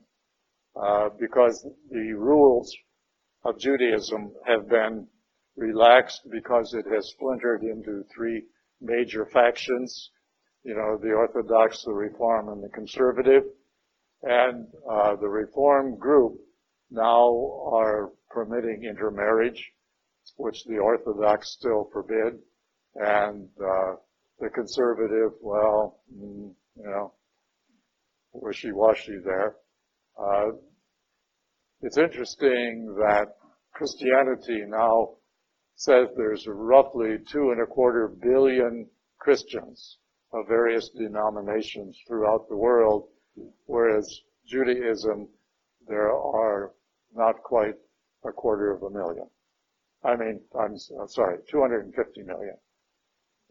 uh, 0.76 1.10
because 1.20 1.66
the 1.90 2.14
rules 2.14 2.76
of 3.46 3.58
Judaism 3.60 4.34
have 4.46 4.68
been 4.68 5.08
relaxed 5.60 6.22
because 6.32 6.74
it 6.74 6.86
has 6.94 7.10
splintered 7.10 7.64
into 7.64 8.04
three 8.16 8.44
major 8.82 9.26
factions. 9.26 10.12
You 10.64 10.76
know, 10.76 10.98
the 11.02 11.12
Orthodox, 11.14 11.84
the 11.84 11.94
Reform, 11.94 12.50
and 12.50 12.64
the 12.64 12.70
Conservative. 12.70 13.44
And 14.24 14.68
uh, 14.90 15.16
the 15.16 15.28
Reform 15.28 15.98
group 15.98 16.34
now 16.92 17.30
are 17.72 18.12
permitting 18.30 18.84
intermarriage, 18.90 19.64
which 20.38 20.64
the 20.66 20.78
Orthodox 20.78 21.54
still 21.58 21.90
forbid. 21.94 22.40
And 22.96 23.50
uh, 23.60 23.96
the 24.40 24.50
Conservative, 24.50 25.32
well, 25.42 26.02
mm, 26.14 26.54
you 26.76 26.84
know, 26.84 27.14
wishy-washy 28.34 29.18
there. 29.24 29.56
Uh, 30.20 30.52
it's 31.82 31.98
interesting 31.98 32.94
that 32.98 33.28
Christianity 33.74 34.64
now 34.68 35.19
says 35.80 36.10
there's 36.18 36.46
roughly 36.46 37.20
two 37.32 37.52
and 37.52 37.62
a 37.62 37.66
quarter 37.66 38.10
billion 38.10 38.86
Christians 39.18 39.98
of 40.34 40.46
various 40.46 40.90
denominations 40.90 41.98
throughout 42.06 42.50
the 42.50 42.58
world, 42.58 43.08
whereas 43.66 44.22
Judaism, 44.46 45.30
there 45.88 46.12
are 46.12 46.74
not 47.16 47.42
quite 47.44 47.76
a 48.26 48.32
quarter 48.34 48.74
of 48.74 48.84
a 48.84 48.90
million. 48.90 49.26
I 50.04 50.18
mean, 50.18 50.42
I'm, 50.54 50.76
I'm 51.00 51.08
sorry, 51.08 51.38
250 51.50 52.24
million. 52.24 52.56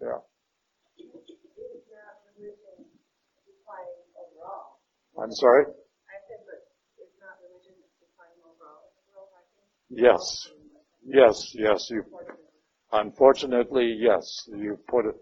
Yeah. 0.03 0.19
I'm 5.23 5.33
sorry? 5.33 5.65
Yes. 9.89 10.51
Yes, 11.11 11.55
yes, 11.55 11.89
you, 11.89 12.05
unfortunately, 12.93 13.97
yes, 13.99 14.47
you 14.49 14.79
put 14.89 15.07
it, 15.07 15.15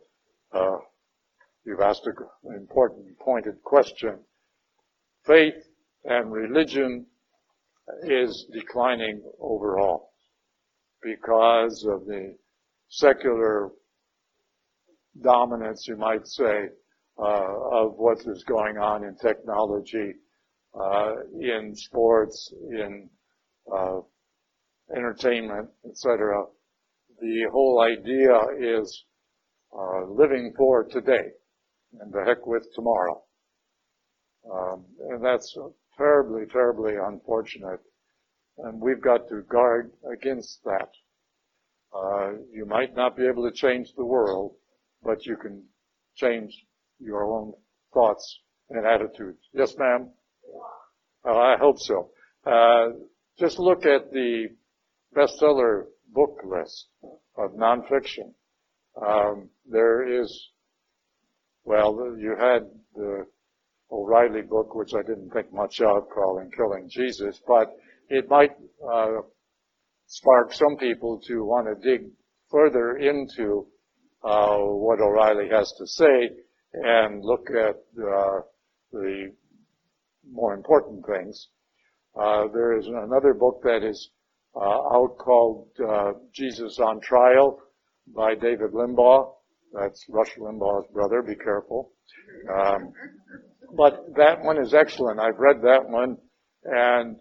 uh, 0.53 0.79
you've 1.65 1.81
asked 1.81 2.09
an 2.09 2.55
important 2.57 3.17
pointed 3.21 3.63
question. 3.63 4.19
Faith 5.25 5.55
and 6.05 6.33
religion 6.33 7.07
is 8.03 8.49
declining 8.53 9.23
overall 9.41 10.11
because 11.05 11.87
of 11.89 12.05
the 12.07 12.35
secular 12.89 13.71
dominance, 15.23 15.87
you 15.87 15.97
might 15.97 16.27
say, 16.27 16.69
uh, 17.17 17.55
of 17.71 17.95
what 17.97 18.19
is 18.27 18.43
going 18.43 18.77
on 18.77 19.05
in 19.05 19.15
technology, 19.17 20.15
uh, 20.75 21.13
in 21.41 21.77
sports, 21.77 22.53
in 22.73 23.09
uh, 23.73 24.01
entertainment, 24.95 25.69
etc. 25.89 26.45
The 27.21 27.47
whole 27.51 27.81
idea 27.81 28.35
is 28.59 29.05
uh, 29.77 30.07
living 30.11 30.53
for 30.57 30.85
today 30.85 31.33
and 32.01 32.13
the 32.13 32.25
heck 32.27 32.47
with 32.47 32.67
tomorrow. 32.75 33.23
Um, 34.53 34.85
and 35.11 35.25
that's 35.25 35.57
terribly, 35.97 36.45
terribly 36.53 36.95
unfortunate. 37.03 37.81
And 38.59 38.81
we've 38.81 39.03
got 39.03 39.29
to 39.29 39.43
guard 39.43 39.93
against 40.13 40.61
that. 40.65 40.89
Uh, 41.95 42.33
you 42.53 42.67
might 42.67 42.95
not 42.95 43.17
be 43.17 43.27
able 43.27 43.49
to 43.49 43.55
change 43.55 43.89
the 43.97 44.05
world, 44.05 44.55
but 45.03 45.25
you 45.27 45.37
can 45.37 45.63
change 46.17 46.53
your 46.99 47.25
own 47.25 47.53
thoughts 47.93 48.41
and 48.71 48.87
attitudes. 48.87 49.39
Yes, 49.53 49.75
ma'am? 49.79 50.11
Oh, 51.25 51.39
I 51.39 51.57
hope 51.59 51.79
so. 51.79 52.11
Uh, 52.45 52.89
just 53.39 53.59
look 53.59 53.85
at 53.85 54.11
the 54.13 54.49
bestseller 55.17 55.85
book 56.13 56.39
list 56.45 56.89
of 57.37 57.53
nonfiction. 57.53 58.35
Um, 59.01 59.49
there 59.71 60.23
is, 60.23 60.51
well, 61.65 62.17
you 62.19 62.35
had 62.39 62.63
the 62.95 63.27
O'Reilly 63.91 64.43
book, 64.43 64.75
which 64.75 64.93
I 64.95 65.03
didn't 65.03 65.31
think 65.31 65.53
much 65.53 65.81
of, 65.81 66.09
Calling 66.15 66.51
Killing 66.57 66.89
Jesus, 66.91 67.41
but 67.47 67.73
it 68.09 68.29
might 68.29 68.53
uh, 68.93 69.23
spark 70.07 70.53
some 70.53 70.77
people 70.79 71.21
to 71.27 71.45
want 71.45 71.67
to 71.67 71.89
dig 71.89 72.09
further 72.51 72.97
into 72.97 73.67
uh, 74.25 74.57
what 74.57 75.01
O'Reilly 75.01 75.49
has 75.51 75.73
to 75.79 75.87
say 75.87 76.31
and 76.73 77.25
look 77.25 77.49
at 77.51 77.77
uh, 78.03 78.41
the 78.93 79.33
more 80.31 80.55
important 80.55 81.05
things. 81.07 81.49
Uh, 82.19 82.45
there 82.53 82.77
is 82.79 82.87
another 82.87 83.35
book 83.35 83.61
that 83.63 83.83
is 83.83 84.11
out 84.63 85.17
called 85.19 85.69
uh, 85.87 86.13
Jesus 86.33 86.79
on 86.79 87.01
Trial 87.01 87.61
by 88.15 88.35
David 88.35 88.73
Limbaugh. 88.73 89.33
That's 89.73 90.05
Rush 90.09 90.35
Limbaugh's 90.39 90.91
brother. 90.93 91.23
Be 91.23 91.37
careful. 91.37 91.93
Um, 92.55 92.93
but 93.77 94.15
that 94.17 94.43
one 94.43 94.59
is 94.59 94.75
excellent. 94.75 95.21
I've 95.21 95.39
read 95.39 95.61
that 95.63 95.89
one, 95.89 96.17
and 96.65 97.17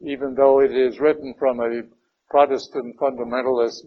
even 0.00 0.34
though 0.34 0.60
it 0.60 0.70
is 0.70 1.00
written 1.00 1.34
from 1.38 1.60
a 1.60 1.82
Protestant 2.30 2.96
fundamentalist 3.00 3.84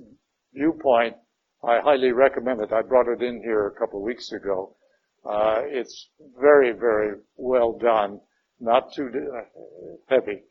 viewpoint, 0.53 1.15
I 1.63 1.79
highly 1.79 2.11
recommend 2.11 2.61
it. 2.61 2.73
I 2.73 2.81
brought 2.81 3.07
it 3.07 3.21
in 3.21 3.41
here 3.43 3.67
a 3.67 3.79
couple 3.79 3.99
of 3.99 4.05
weeks 4.05 4.31
ago. 4.31 4.75
Uh, 5.23 5.61
it's 5.65 6.09
very, 6.39 6.71
very 6.71 7.17
well 7.35 7.77
done, 7.77 8.19
not 8.59 8.91
too 8.93 9.09
uh, 9.13 9.41
heavy. 10.07 10.41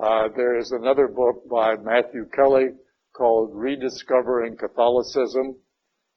Uh, 0.00 0.28
there 0.36 0.56
is 0.56 0.70
another 0.70 1.08
book 1.08 1.48
by 1.50 1.74
Matthew 1.74 2.26
Kelly 2.32 2.68
called 3.12 3.50
Rediscovering 3.52 4.56
Catholicism, 4.56 5.56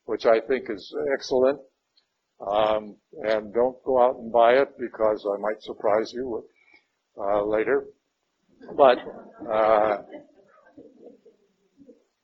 which 0.05 0.25
I 0.27 0.39
think 0.47 0.69
is 0.69 0.93
excellent. 1.17 1.59
Um, 2.45 2.95
and 3.23 3.51
don't 3.53 3.83
go 3.83 3.99
out 3.99 4.17
and 4.17 4.31
buy 4.31 4.53
it 4.53 4.77
because 4.79 5.25
I 5.25 5.39
might 5.41 5.61
surprise 5.63 6.11
you 6.13 6.43
uh, 7.17 7.43
later. 7.43 7.85
But 8.77 8.97
uh, 9.51 9.97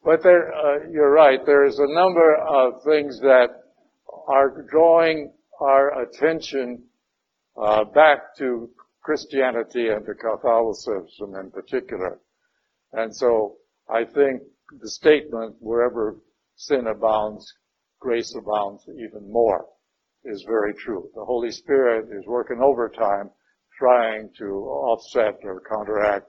but 0.04 0.22
there, 0.22 0.54
uh, 0.54 0.90
you're 0.92 1.12
right. 1.12 1.40
There 1.44 1.66
is 1.66 1.80
a 1.80 1.94
number 1.94 2.36
of 2.36 2.84
things 2.84 3.20
that 3.22 3.48
are 4.28 4.64
drawing 4.70 5.34
our 5.60 6.04
attention 6.04 6.84
uh, 7.60 7.84
back 7.84 8.36
to 8.38 8.70
Christianity 9.08 9.88
and 9.88 10.06
to 10.06 10.14
Catholicism 10.16 11.34
in 11.40 11.50
particular. 11.50 12.20
And 12.92 13.16
so 13.16 13.56
I 13.90 14.04
think 14.04 14.42
the 14.82 14.90
statement, 14.90 15.56
wherever 15.62 16.18
sin 16.58 16.88
abounds, 16.88 17.46
grace 18.02 18.36
abounds 18.38 18.84
even 18.90 19.32
more, 19.32 19.66
is 20.26 20.44
very 20.46 20.74
true. 20.74 21.10
The 21.16 21.24
Holy 21.24 21.52
Spirit 21.52 22.10
is 22.12 22.28
working 22.28 22.60
overtime 22.62 23.30
trying 23.80 24.30
to 24.40 24.46
offset 24.46 25.40
or 25.44 25.62
counteract 25.62 26.28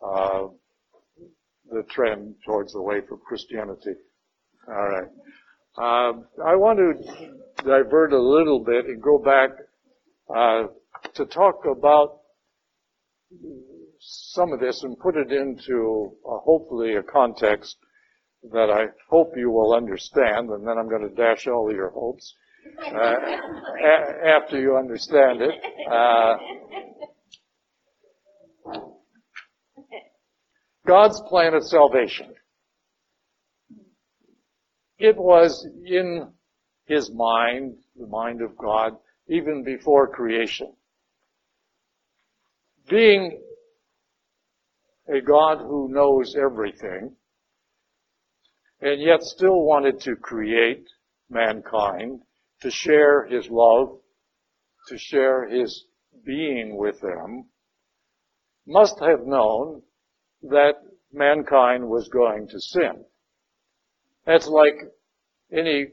uh, 0.00 0.46
the 1.70 1.82
trend 1.90 2.34
towards 2.46 2.72
the 2.72 2.80
way 2.80 3.02
from 3.06 3.20
Christianity. 3.28 3.92
All 4.66 4.88
right. 4.88 5.10
Um, 5.76 6.24
I 6.42 6.56
want 6.56 6.78
to 6.78 7.62
divert 7.62 8.14
a 8.14 8.22
little 8.22 8.64
bit 8.64 8.86
and 8.86 9.02
go 9.02 9.18
back 9.18 9.50
uh, 10.34 10.68
to 11.14 11.26
talk 11.26 11.64
about 11.64 12.20
some 14.00 14.52
of 14.52 14.60
this 14.60 14.82
and 14.82 14.98
put 14.98 15.16
it 15.16 15.32
into 15.32 16.12
uh, 16.24 16.38
hopefully 16.44 16.96
a 16.96 17.02
context 17.02 17.76
that 18.52 18.70
I 18.70 18.86
hope 19.08 19.32
you 19.36 19.50
will 19.50 19.74
understand, 19.74 20.50
and 20.50 20.66
then 20.66 20.78
I'm 20.78 20.88
going 20.88 21.08
to 21.08 21.14
dash 21.14 21.46
all 21.46 21.72
your 21.72 21.90
hopes 21.90 22.32
uh, 22.94 22.98
a- 22.98 24.28
after 24.28 24.60
you 24.60 24.76
understand 24.76 25.40
it. 25.42 25.54
Uh, 25.90 26.36
God's 30.86 31.20
plan 31.28 31.54
of 31.54 31.64
salvation. 31.64 32.32
It 34.98 35.16
was 35.16 35.66
in 35.84 36.28
his 36.86 37.10
mind, 37.12 37.74
the 37.96 38.06
mind 38.06 38.40
of 38.40 38.56
God, 38.56 38.92
even 39.28 39.64
before 39.64 40.06
creation. 40.08 40.72
Being 42.88 43.42
a 45.08 45.20
God 45.20 45.58
who 45.58 45.88
knows 45.88 46.36
everything, 46.36 47.16
and 48.80 49.00
yet 49.00 49.22
still 49.22 49.62
wanted 49.62 50.00
to 50.00 50.16
create 50.16 50.86
mankind, 51.28 52.20
to 52.60 52.70
share 52.70 53.26
his 53.26 53.48
love, 53.50 53.98
to 54.88 54.98
share 54.98 55.48
his 55.48 55.86
being 56.24 56.76
with 56.76 57.00
them, 57.00 57.48
must 58.66 58.98
have 59.00 59.26
known 59.26 59.82
that 60.42 60.74
mankind 61.12 61.88
was 61.88 62.08
going 62.08 62.48
to 62.48 62.60
sin. 62.60 63.04
That's 64.26 64.48
like 64.48 64.74
any 65.52 65.86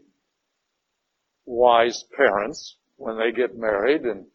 wise 1.46 2.04
parents 2.16 2.78
when 2.98 3.18
they 3.18 3.32
get 3.32 3.56
married 3.56 4.02
and 4.02 4.26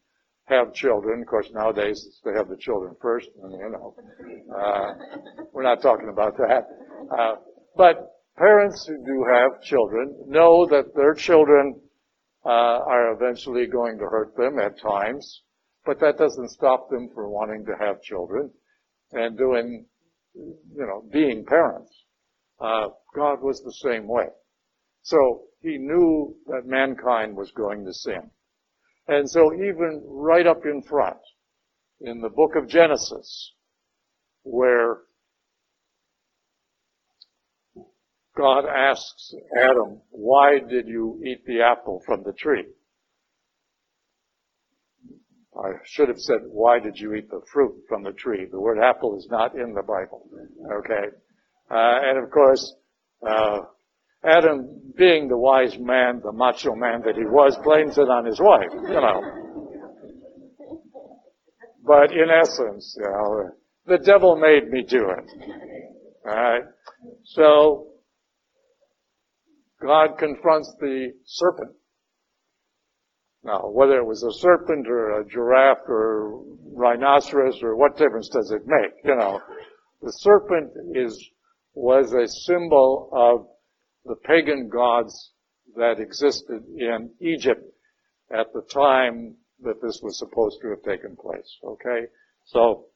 have 0.49 0.73
children. 0.75 1.23
Of 1.23 1.29
course, 1.29 1.49
nowadays 1.53 2.21
they 2.25 2.33
have 2.33 2.49
the 2.49 2.57
children 2.57 2.95
first, 3.01 3.29
and 3.43 3.53
you 3.53 3.71
know, 3.71 3.95
uh, 4.55 4.93
we're 5.53 5.63
not 5.63 5.83
talking 5.83 6.09
about 6.09 6.37
that. 6.39 6.67
Uh, 7.11 7.37
but 7.77 7.97
parents 8.37 8.87
who 8.87 8.97
do 9.05 9.27
have 9.31 9.63
children 9.63 10.15
know 10.27 10.67
that 10.67 10.95
their 10.95 11.15
children 11.15 11.81
uh, 12.45 12.49
are 12.49 13.13
eventually 13.13 13.67
going 13.67 13.99
to 13.99 14.05
hurt 14.05 14.37
them 14.37 14.59
at 14.59 14.81
times, 14.81 15.43
but 15.85 16.01
that 16.01 16.19
doesn't 16.19 16.51
stop 16.51 16.89
them 16.91 17.09
from 17.15 17.31
wanting 17.31 17.65
to 17.67 17.73
have 17.85 18.01
children 18.03 18.51
and 19.13 19.37
doing, 19.37 19.87
you 20.35 20.57
know, 20.87 21.03
being 21.13 21.45
parents. 21.45 21.93
Uh, 22.61 22.89
God 23.15 23.41
was 23.43 23.63
the 23.63 23.89
same 23.89 24.07
way. 24.07 24.27
So 25.03 25.45
he 25.61 25.79
knew 25.79 26.37
that 26.47 26.67
mankind 26.67 27.37
was 27.37 27.51
going 27.53 27.85
to 27.85 27.93
sin. 27.93 28.31
And 29.09 29.29
so 29.29 29.55
even 29.55 30.03
right 30.07 30.47
up 30.47 30.67
in 30.67 30.83
front, 30.83 31.19
in 32.01 32.21
the 32.21 32.29
book 32.29 32.53
of 32.57 32.69
Genesis, 32.69 33.53
where 34.43 34.99
God 38.37 38.67
asks 38.67 39.35
Adam, 39.59 40.01
why 40.11 40.59
did 40.61 40.87
you 40.87 41.21
eat 41.27 41.45
the 41.47 41.63
apple 41.63 42.03
from 42.07 42.23
the 42.23 42.35
tree? 42.35 42.67
I 45.57 45.71
should 45.85 46.09
have 46.09 46.21
said, 46.21 46.41
why 46.47 46.79
did 46.79 46.97
you 46.99 47.15
eat 47.15 47.31
the 47.31 47.41
fruit 47.53 47.75
from 47.89 48.05
the 48.05 48.13
tree? 48.13 48.47
The 48.49 48.61
word 48.61 48.79
apple 48.79 49.17
is 49.19 49.27
not 49.29 49.57
in 49.57 49.75
the 49.75 49.83
Bible. 49.83 50.29
Okay? 50.81 51.17
Uh, 51.71 51.99
and 52.05 52.23
of 52.23 52.31
course, 52.31 52.75
uh, 53.27 53.61
Adam, 54.25 54.93
being 54.97 55.29
the 55.29 55.39
wise 55.39 55.79
man, 55.79 56.21
the 56.25 56.33
macho 56.33 56.75
man 56.75 57.03
that 57.05 57.15
he 57.15 57.25
was, 57.25 57.57
blames 57.63 57.97
it 57.99 58.09
on 58.09 58.25
his 58.25 58.41
wife, 58.41 58.71
you 58.73 59.01
know. 59.01 59.23
But 61.85 62.11
in 62.13 62.29
essence, 62.29 62.97
you 62.99 63.05
know, 63.05 63.51
the 63.87 63.99
devil 63.99 64.37
made 64.37 64.71
me 64.71 64.83
do 64.83 65.09
it. 65.09 65.31
Alright? 66.29 66.65
So, 67.25 67.87
God 69.81 70.19
confronts 70.19 70.75
the 70.81 71.13
serpent. 71.25 71.71
Now, 73.45 73.71
whether 73.71 73.99
it 73.99 74.05
was 74.05 74.23
a 74.25 74.41
serpent 74.41 74.89
or 74.89 75.21
a 75.21 75.25
giraffe 75.25 75.89
or 75.89 76.43
rhinoceros 76.75 77.63
or 77.63 77.77
what 77.77 77.97
difference 77.97 78.29
does 78.29 78.51
it 78.51 78.63
make? 78.67 78.93
You 79.05 79.15
know, 79.15 79.41
the 80.03 80.11
serpent 80.11 80.71
is, 80.95 81.31
was 81.73 82.13
a 82.13 82.27
symbol 82.27 83.09
of 83.13 83.47
the 84.05 84.17
pagan 84.17 84.69
gods 84.69 85.33
that 85.77 86.01
existed 86.01 86.65
in 86.77 87.11
Egypt 87.21 87.63
at 88.31 88.53
the 88.53 88.63
time 88.63 89.37
that 89.61 89.81
this 89.83 90.01
was 90.03 90.19
supposed 90.19 90.61
to 90.63 90.69
have 90.71 90.83
taken 90.83 91.17
place. 91.17 91.59
Okay? 91.65 92.07
So, 92.47 92.87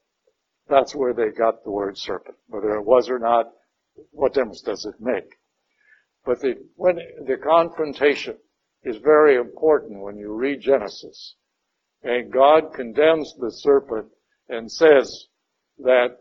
that's 0.69 0.95
where 0.95 1.13
they 1.13 1.29
got 1.29 1.63
the 1.63 1.71
word 1.71 1.97
serpent. 1.97 2.37
Whether 2.47 2.75
it 2.75 2.85
was 2.85 3.09
or 3.09 3.19
not, 3.19 3.51
what 4.11 4.33
difference 4.33 4.61
does 4.61 4.85
it 4.85 4.95
make? 4.99 5.35
But 6.25 6.39
the, 6.39 6.55
when, 6.75 6.95
the 7.27 7.37
confrontation 7.37 8.37
is 8.83 8.97
very 8.97 9.35
important 9.35 10.01
when 10.01 10.17
you 10.17 10.31
read 10.33 10.61
Genesis. 10.61 11.35
And 12.01 12.31
God 12.31 12.73
condemns 12.73 13.33
the 13.39 13.51
serpent 13.51 14.07
and 14.49 14.71
says 14.71 15.27
that 15.79 16.17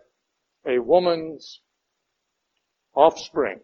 a 0.66 0.78
woman's 0.78 1.60
offspring 2.94 3.60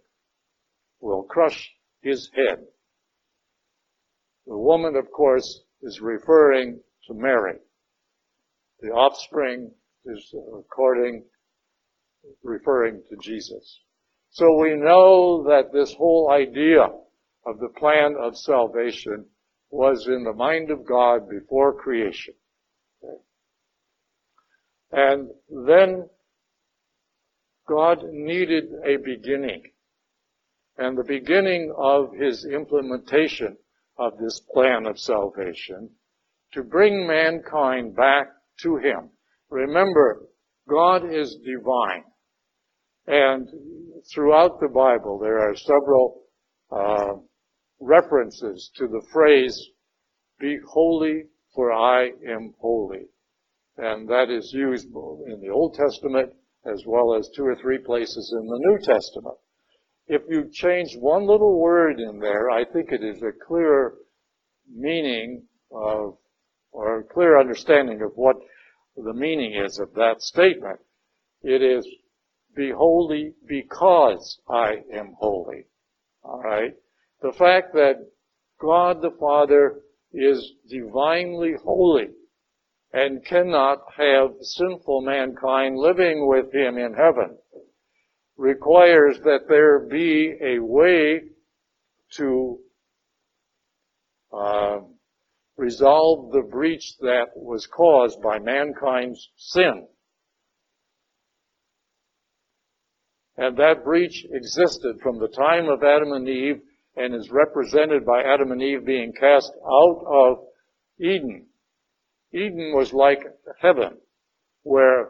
will 1.00 1.22
crush 1.24 1.70
his 2.02 2.30
head. 2.34 2.58
The 4.46 4.56
woman, 4.56 4.96
of 4.96 5.10
course, 5.10 5.62
is 5.82 6.00
referring 6.00 6.80
to 7.06 7.14
Mary. 7.14 7.58
The 8.80 8.88
offspring 8.88 9.70
is 10.04 10.34
according, 10.58 11.24
referring 12.42 13.02
to 13.10 13.16
Jesus. 13.20 13.80
So 14.30 14.46
we 14.58 14.74
know 14.74 15.44
that 15.44 15.72
this 15.72 15.92
whole 15.94 16.30
idea 16.30 16.82
of 17.46 17.58
the 17.60 17.68
plan 17.78 18.14
of 18.20 18.36
salvation 18.36 19.26
was 19.70 20.06
in 20.06 20.24
the 20.24 20.32
mind 20.32 20.70
of 20.70 20.86
God 20.86 21.28
before 21.28 21.74
creation. 21.74 22.34
And 24.90 25.28
then 25.66 26.08
God 27.68 28.04
needed 28.10 28.64
a 28.86 28.96
beginning. 28.96 29.62
And 30.78 30.96
the 30.96 31.04
beginning 31.04 31.74
of 31.76 32.14
his 32.14 32.46
implementation 32.46 33.56
of 33.98 34.12
this 34.18 34.40
plan 34.52 34.86
of 34.86 34.98
salvation 34.98 35.90
to 36.52 36.62
bring 36.62 37.06
mankind 37.06 37.96
back 37.96 38.28
to 38.62 38.76
him. 38.76 39.10
Remember, 39.50 40.28
God 40.68 41.12
is 41.12 41.36
divine. 41.44 42.04
And 43.06 43.48
throughout 44.12 44.60
the 44.60 44.68
Bible, 44.68 45.18
there 45.18 45.38
are 45.38 45.56
several 45.56 46.22
uh, 46.70 47.14
references 47.80 48.70
to 48.76 48.86
the 48.86 49.02
phrase, 49.12 49.58
be 50.38 50.58
holy 50.66 51.24
for 51.54 51.72
I 51.72 52.10
am 52.28 52.54
holy. 52.60 53.06
And 53.78 54.08
that 54.08 54.30
is 54.30 54.52
used 54.52 54.86
in 54.86 55.40
the 55.40 55.50
Old 55.52 55.74
Testament 55.74 56.32
as 56.66 56.82
well 56.86 57.14
as 57.14 57.30
two 57.34 57.44
or 57.44 57.56
three 57.56 57.78
places 57.78 58.34
in 58.38 58.46
the 58.46 58.58
New 58.58 58.78
Testament. 58.78 59.36
If 60.08 60.22
you 60.28 60.48
change 60.50 60.96
one 60.96 61.26
little 61.26 61.60
word 61.60 62.00
in 62.00 62.18
there, 62.18 62.48
I 62.48 62.64
think 62.64 62.92
it 62.92 63.04
is 63.04 63.22
a 63.22 63.46
clear 63.46 63.92
meaning 64.74 65.46
of, 65.70 66.16
or 66.72 67.00
a 67.00 67.04
clear 67.04 67.38
understanding 67.38 68.00
of 68.00 68.12
what 68.14 68.36
the 68.96 69.12
meaning 69.12 69.54
is 69.54 69.78
of 69.78 69.92
that 69.94 70.22
statement. 70.22 70.80
It 71.42 71.62
is, 71.62 71.86
be 72.56 72.70
holy 72.70 73.34
because 73.46 74.40
I 74.48 74.82
am 74.94 75.14
holy. 75.18 75.66
Alright? 76.24 76.74
The 77.20 77.32
fact 77.32 77.74
that 77.74 77.96
God 78.60 79.02
the 79.02 79.14
Father 79.20 79.80
is 80.14 80.52
divinely 80.70 81.52
holy 81.62 82.08
and 82.94 83.24
cannot 83.26 83.80
have 83.96 84.30
sinful 84.40 85.02
mankind 85.02 85.76
living 85.76 86.26
with 86.26 86.52
him 86.52 86.78
in 86.78 86.94
heaven 86.94 87.36
requires 88.38 89.18
that 89.24 89.40
there 89.48 89.80
be 89.80 90.32
a 90.40 90.60
way 90.60 91.20
to 92.12 92.58
uh, 94.32 94.78
resolve 95.56 96.30
the 96.32 96.48
breach 96.48 96.96
that 97.00 97.26
was 97.34 97.66
caused 97.66 98.22
by 98.22 98.38
mankind's 98.38 99.28
sin. 99.36 99.86
And 103.36 103.56
that 103.56 103.84
breach 103.84 104.24
existed 104.30 105.00
from 105.02 105.18
the 105.18 105.28
time 105.28 105.68
of 105.68 105.82
Adam 105.82 106.12
and 106.12 106.28
Eve 106.28 106.60
and 106.96 107.14
is 107.14 107.30
represented 107.30 108.04
by 108.04 108.22
Adam 108.22 108.52
and 108.52 108.62
Eve 108.62 108.84
being 108.84 109.12
cast 109.12 109.52
out 109.64 110.04
of 110.06 110.38
Eden. 111.00 111.46
Eden 112.32 112.72
was 112.74 112.92
like 112.92 113.20
heaven, 113.60 113.98
where 114.62 115.08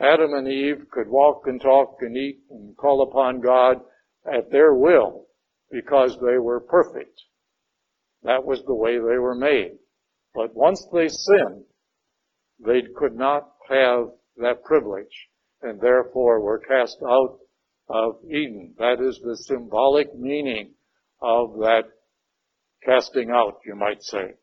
Adam 0.00 0.34
and 0.34 0.48
Eve 0.48 0.86
could 0.90 1.08
walk 1.08 1.42
and 1.46 1.60
talk 1.60 1.96
and 2.00 2.16
eat 2.16 2.40
and 2.50 2.76
call 2.76 3.02
upon 3.02 3.40
God 3.40 3.78
at 4.30 4.50
their 4.50 4.74
will 4.74 5.26
because 5.70 6.18
they 6.20 6.38
were 6.38 6.60
perfect. 6.60 7.20
That 8.22 8.44
was 8.44 8.62
the 8.66 8.74
way 8.74 8.94
they 8.94 9.18
were 9.18 9.34
made. 9.34 9.78
But 10.34 10.54
once 10.54 10.86
they 10.92 11.08
sinned, 11.08 11.64
they 12.64 12.82
could 12.96 13.14
not 13.14 13.48
have 13.70 14.08
that 14.36 14.64
privilege 14.64 15.28
and 15.62 15.80
therefore 15.80 16.40
were 16.40 16.58
cast 16.58 16.98
out 17.08 17.38
of 17.88 18.16
Eden. 18.26 18.74
That 18.78 19.00
is 19.00 19.18
the 19.22 19.36
symbolic 19.36 20.14
meaning 20.14 20.74
of 21.22 21.54
that 21.60 21.84
casting 22.84 23.30
out, 23.30 23.60
you 23.64 23.74
might 23.74 24.02
say. 24.02 24.34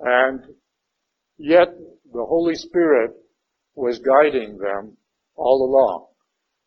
And 0.00 0.40
yet 1.38 1.68
the 2.12 2.24
Holy 2.24 2.54
Spirit 2.54 3.12
was 3.76 4.00
guiding 4.00 4.58
them 4.58 4.96
all 5.36 5.62
along. 5.62 6.06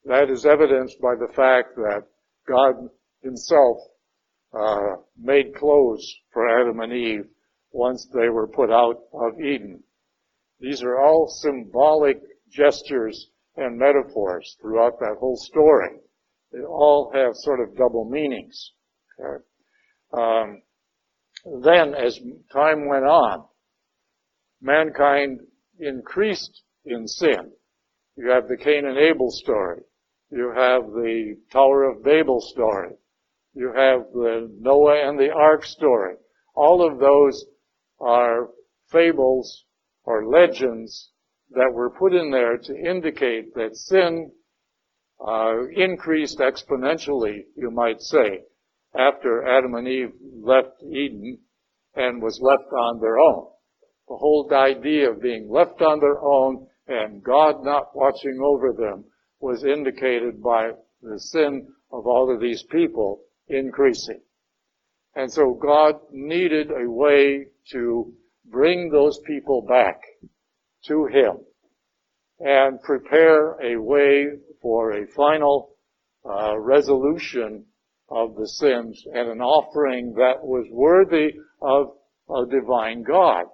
That 0.05 0.29
is 0.29 0.45
evidenced 0.45 1.01
by 1.01 1.15
the 1.15 1.33
fact 1.33 1.75
that 1.75 2.03
God 2.47 2.75
himself 3.21 3.77
uh, 4.53 5.01
made 5.17 5.55
clothes 5.55 6.15
for 6.31 6.47
Adam 6.47 6.79
and 6.79 6.93
Eve 6.93 7.25
once 7.71 8.07
they 8.13 8.29
were 8.29 8.47
put 8.47 8.71
out 8.71 8.95
of 9.13 9.39
Eden. 9.39 9.83
These 10.59 10.83
are 10.83 10.99
all 10.99 11.27
symbolic 11.27 12.17
gestures 12.49 13.29
and 13.55 13.77
metaphors 13.77 14.57
throughout 14.61 14.99
that 14.99 15.17
whole 15.19 15.37
story. 15.37 15.97
They 16.51 16.61
all 16.61 17.11
have 17.13 17.31
sort 17.35 17.59
of 17.59 17.75
double 17.75 18.09
meanings. 18.09 18.71
Okay? 19.19 19.43
Um, 20.13 20.61
then, 21.63 21.93
as 21.93 22.19
time 22.51 22.87
went 22.87 23.05
on, 23.05 23.45
mankind 24.61 25.39
increased 25.79 26.63
in 26.85 27.07
sin. 27.07 27.51
You 28.15 28.29
have 28.31 28.47
the 28.47 28.57
Cain 28.57 28.85
and 28.85 28.97
Abel 28.97 29.31
story. 29.31 29.81
You 30.31 30.51
have 30.55 30.83
the 30.91 31.37
Tower 31.51 31.89
of 31.89 32.03
Babel 32.03 32.41
story. 32.41 32.91
You 33.53 33.73
have 33.75 34.11
the 34.13 34.49
Noah 34.59 35.09
and 35.09 35.17
the 35.17 35.31
Ark 35.31 35.65
story. 35.65 36.15
All 36.55 36.85
of 36.85 36.99
those 36.99 37.45
are 37.99 38.49
fables 38.91 39.65
or 40.03 40.27
legends 40.27 41.11
that 41.51 41.71
were 41.73 41.89
put 41.89 42.13
in 42.13 42.31
there 42.31 42.57
to 42.57 42.75
indicate 42.75 43.53
that 43.55 43.75
sin 43.75 44.31
uh, 45.25 45.67
increased 45.75 46.39
exponentially, 46.39 47.45
you 47.55 47.71
might 47.71 48.01
say, 48.01 48.43
after 48.97 49.47
Adam 49.47 49.75
and 49.75 49.87
Eve 49.87 50.13
left 50.41 50.81
Eden 50.83 51.39
and 51.95 52.21
was 52.21 52.39
left 52.41 52.71
on 52.71 52.99
their 52.99 53.17
own. 53.17 53.47
The 54.07 54.15
whole 54.15 54.49
idea 54.53 55.11
of 55.11 55.21
being 55.21 55.49
left 55.49 55.81
on 55.81 55.99
their 55.99 56.19
own 56.21 56.67
and 56.89 57.23
God 57.23 57.63
not 57.63 57.95
watching 57.95 58.39
over 58.43 58.73
them 58.73 59.05
was 59.39 59.63
indicated 59.63 60.41
by 60.41 60.71
the 61.01 61.19
sin 61.19 61.67
of 61.91 62.07
all 62.07 62.33
of 62.33 62.41
these 62.41 62.63
people 62.63 63.21
increasing. 63.47 64.19
And 65.15 65.31
so 65.31 65.53
God 65.53 65.95
needed 66.11 66.71
a 66.71 66.89
way 66.89 67.45
to 67.71 68.13
bring 68.45 68.89
those 68.89 69.19
people 69.25 69.61
back 69.61 70.01
to 70.87 71.05
Him 71.05 71.37
and 72.39 72.81
prepare 72.81 73.51
a 73.61 73.79
way 73.79 74.27
for 74.61 74.91
a 74.91 75.07
final 75.15 75.75
uh, 76.25 76.57
resolution 76.59 77.65
of 78.09 78.35
the 78.35 78.47
sins 78.47 79.03
and 79.13 79.29
an 79.29 79.41
offering 79.41 80.13
that 80.15 80.43
was 80.43 80.65
worthy 80.71 81.35
of 81.61 81.91
a 82.29 82.49
divine 82.49 83.03
God. 83.03 83.45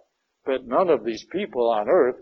But 0.45 0.65
none 0.65 0.89
of 0.89 1.03
these 1.03 1.25
people 1.31 1.69
on 1.69 1.89
earth 1.89 2.17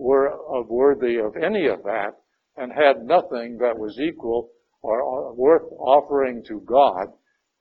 were 0.00 0.32
worthy 0.64 1.16
of 1.18 1.36
any 1.36 1.66
of 1.66 1.82
that 1.82 2.12
and 2.56 2.72
had 2.72 3.04
nothing 3.04 3.58
that 3.58 3.78
was 3.78 4.00
equal 4.00 4.50
or 4.82 5.34
worth 5.34 5.70
offering 5.78 6.42
to 6.48 6.60
God 6.60 7.08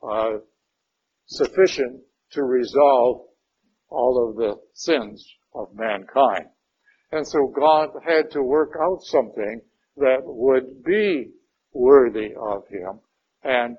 uh, 0.01 0.39
sufficient 1.25 2.01
to 2.31 2.43
resolve 2.43 3.25
all 3.89 4.29
of 4.29 4.37
the 4.37 4.55
sins 4.73 5.27
of 5.53 5.67
mankind. 5.73 6.45
And 7.11 7.27
so 7.27 7.51
God 7.53 7.89
had 8.07 8.31
to 8.31 8.41
work 8.41 8.71
out 8.81 8.99
something 9.01 9.61
that 9.97 10.21
would 10.23 10.83
be 10.83 11.31
worthy 11.73 12.29
of 12.39 12.63
Him. 12.69 12.99
And 13.43 13.75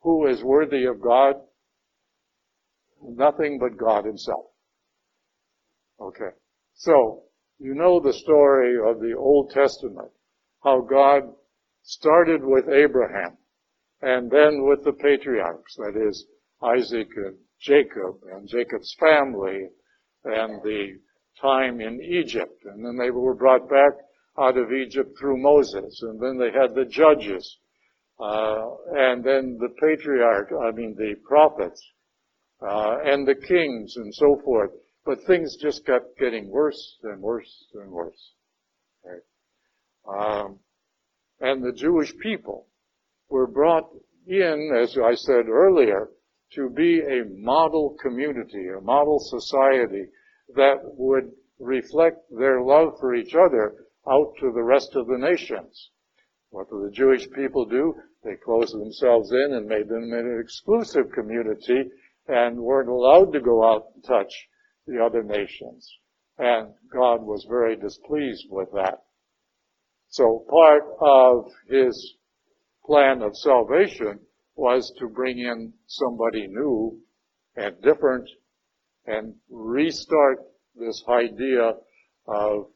who 0.00 0.28
is 0.28 0.42
worthy 0.42 0.86
of 0.86 1.02
God? 1.02 1.34
Nothing 3.02 3.58
but 3.60 3.76
God 3.76 4.06
Himself. 4.06 4.46
Okay. 6.00 6.30
So, 6.74 7.24
you 7.58 7.74
know 7.74 8.00
the 8.00 8.12
story 8.12 8.76
of 8.78 9.00
the 9.00 9.14
Old 9.16 9.50
Testament, 9.50 10.10
how 10.62 10.80
God 10.80 11.22
started 11.82 12.44
with 12.44 12.68
Abraham 12.68 13.36
and 14.02 14.30
then 14.30 14.66
with 14.66 14.84
the 14.84 14.92
patriarchs, 14.92 15.74
that 15.76 15.94
is, 15.96 16.26
Isaac 16.62 17.08
and 17.16 17.36
Jacob 17.60 18.16
and 18.32 18.48
Jacob's 18.48 18.94
family 18.98 19.68
and 20.24 20.62
the 20.62 20.98
time 21.40 21.80
in 21.80 22.00
Egypt. 22.02 22.64
And 22.64 22.84
then 22.84 22.96
they 22.96 23.10
were 23.10 23.34
brought 23.34 23.68
back 23.68 23.92
out 24.38 24.58
of 24.58 24.72
Egypt 24.72 25.16
through 25.18 25.38
Moses. 25.38 26.00
And 26.02 26.20
then 26.20 26.38
they 26.38 26.50
had 26.52 26.74
the 26.74 26.84
judges. 26.84 27.58
Uh, 28.18 28.70
and 28.94 29.24
then 29.24 29.58
the 29.58 29.68
patriarch, 29.80 30.50
I 30.52 30.72
mean 30.72 30.94
the 30.96 31.14
prophets, 31.26 31.82
uh, 32.62 32.96
and 33.04 33.26
the 33.26 33.34
kings 33.34 33.94
and 33.96 34.14
so 34.14 34.40
forth. 34.44 34.70
But 35.06 35.24
things 35.24 35.56
just 35.56 35.86
kept 35.86 36.18
getting 36.18 36.50
worse 36.50 36.98
and 37.04 37.22
worse 37.22 37.64
and 37.74 37.92
worse. 37.92 38.32
Right? 39.04 39.22
Um, 40.08 40.58
and 41.40 41.62
the 41.62 41.72
Jewish 41.72 42.12
people 42.18 42.66
were 43.28 43.46
brought 43.46 43.88
in, 44.26 44.76
as 44.76 44.98
I 44.98 45.14
said 45.14 45.48
earlier, 45.48 46.08
to 46.54 46.70
be 46.70 47.00
a 47.00 47.24
model 47.24 47.96
community, 48.02 48.66
a 48.76 48.80
model 48.80 49.20
society 49.20 50.06
that 50.56 50.78
would 50.82 51.30
reflect 51.60 52.18
their 52.36 52.60
love 52.62 52.94
for 52.98 53.14
each 53.14 53.34
other 53.34 53.86
out 54.08 54.34
to 54.40 54.50
the 54.52 54.62
rest 54.62 54.96
of 54.96 55.06
the 55.06 55.18
nations. 55.18 55.90
What 56.50 56.68
do 56.68 56.82
the 56.84 56.90
Jewish 56.90 57.30
people 57.30 57.64
do? 57.64 57.94
They 58.24 58.34
closed 58.36 58.74
themselves 58.74 59.30
in 59.30 59.54
and 59.54 59.66
made 59.66 59.88
them 59.88 60.12
an 60.12 60.40
exclusive 60.40 61.12
community 61.12 61.90
and 62.26 62.58
weren't 62.58 62.88
allowed 62.88 63.32
to 63.32 63.40
go 63.40 63.64
out 63.64 63.86
and 63.94 64.04
touch 64.04 64.32
the 64.86 65.04
other 65.04 65.22
nations. 65.22 65.90
And 66.38 66.68
God 66.92 67.22
was 67.22 67.46
very 67.48 67.76
displeased 67.76 68.46
with 68.50 68.68
that. 68.72 69.02
So 70.08 70.44
part 70.48 70.84
of 71.00 71.50
his 71.68 72.14
plan 72.84 73.22
of 73.22 73.36
salvation 73.36 74.20
was 74.54 74.92
to 74.98 75.08
bring 75.08 75.38
in 75.38 75.72
somebody 75.86 76.46
new 76.46 76.98
and 77.56 77.80
different 77.82 78.28
and 79.06 79.34
restart 79.50 80.38
this 80.74 81.02
idea 81.08 81.72
of 82.26 82.66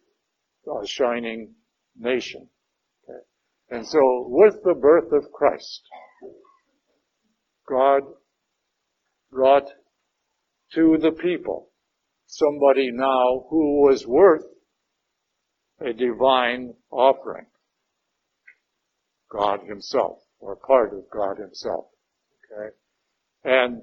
a 0.67 0.87
shining 0.87 1.55
nation. 1.99 2.49
Okay. 3.09 3.19
And 3.71 3.87
so 3.87 4.27
with 4.29 4.63
the 4.65 4.75
birth 4.75 5.13
of 5.13 5.31
Christ, 5.33 5.83
God 7.69 8.03
brought 9.31 9.69
to 10.75 10.99
the 11.01 11.13
people 11.13 11.70
somebody 12.31 12.91
now 12.93 13.45
who 13.51 13.83
was 13.83 14.07
worth 14.07 14.45
a 15.81 15.93
divine 15.93 16.73
offering. 16.91 17.47
God 19.31 19.61
himself, 19.67 20.19
or 20.39 20.57
part 20.57 20.93
of 20.93 21.05
God 21.11 21.39
himself. 21.39 21.87
Okay? 22.53 22.75
And 23.45 23.83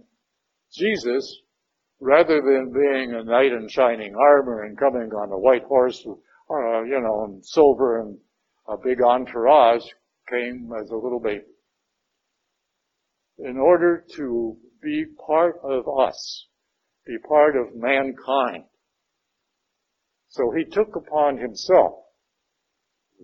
Jesus, 0.74 1.42
rather 2.00 2.42
than 2.42 2.72
being 2.74 3.14
a 3.14 3.24
knight 3.24 3.52
in 3.52 3.68
shining 3.70 4.16
armor 4.16 4.64
and 4.64 4.78
coming 4.78 5.10
on 5.12 5.32
a 5.32 5.38
white 5.38 5.64
horse, 5.64 6.06
uh, 6.08 6.84
you 6.84 7.02
know, 7.02 7.26
and 7.26 7.46
silver 7.46 8.02
and 8.02 8.18
a 8.70 8.78
big 8.78 9.02
entourage, 9.02 9.84
came 10.30 10.70
as 10.82 10.90
a 10.90 10.96
little 10.96 11.22
baby. 11.22 11.44
In 13.40 13.58
order 13.58 14.06
to 14.16 14.58
be 14.82 15.06
part 15.26 15.60
of 15.64 15.86
us, 15.88 16.48
be 17.08 17.18
part 17.28 17.56
of 17.56 17.76
mankind. 17.76 18.66
So 20.30 20.52
he 20.52 20.66
took 20.66 20.96
upon 20.96 21.38
himself 21.38 21.94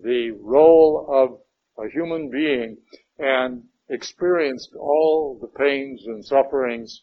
the 0.02 0.30
role 0.40 1.06
of 1.08 1.84
a 1.84 1.90
human 1.90 2.30
being 2.30 2.78
and 3.18 3.64
experienced 3.88 4.70
all 4.78 5.38
the 5.40 5.58
pains 5.58 6.02
and 6.06 6.24
sufferings 6.24 7.02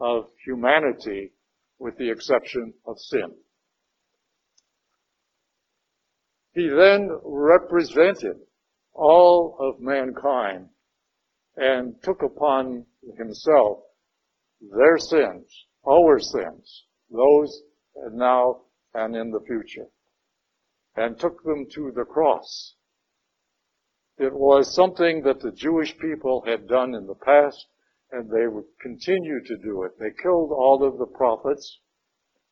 of 0.00 0.24
humanity 0.44 1.32
with 1.78 1.96
the 1.98 2.10
exception 2.10 2.72
of 2.86 2.98
sin. 2.98 3.34
He 6.54 6.68
then 6.68 7.10
represented 7.24 8.36
all 8.92 9.56
of 9.58 9.80
mankind 9.80 10.68
and 11.56 11.94
took 12.02 12.22
upon 12.22 12.86
himself 13.16 13.80
their 14.60 14.98
sins, 14.98 15.66
our 15.88 16.18
sins, 16.18 16.84
those 17.10 17.62
now 18.12 18.62
and 18.94 19.16
in 19.16 19.30
the 19.30 19.40
future, 19.46 19.88
and 20.96 21.18
took 21.18 21.42
them 21.44 21.66
to 21.74 21.92
the 21.94 22.04
cross. 22.04 22.74
It 24.18 24.32
was 24.32 24.74
something 24.74 25.22
that 25.22 25.40
the 25.40 25.52
Jewish 25.52 25.96
people 25.98 26.44
had 26.46 26.68
done 26.68 26.94
in 26.94 27.06
the 27.06 27.16
past, 27.16 27.66
and 28.12 28.30
they 28.30 28.46
would 28.46 28.66
continue 28.80 29.42
to 29.44 29.56
do 29.56 29.82
it. 29.82 29.98
They 29.98 30.12
killed 30.22 30.52
all 30.52 30.84
of 30.86 30.98
the 30.98 31.06
prophets 31.06 31.80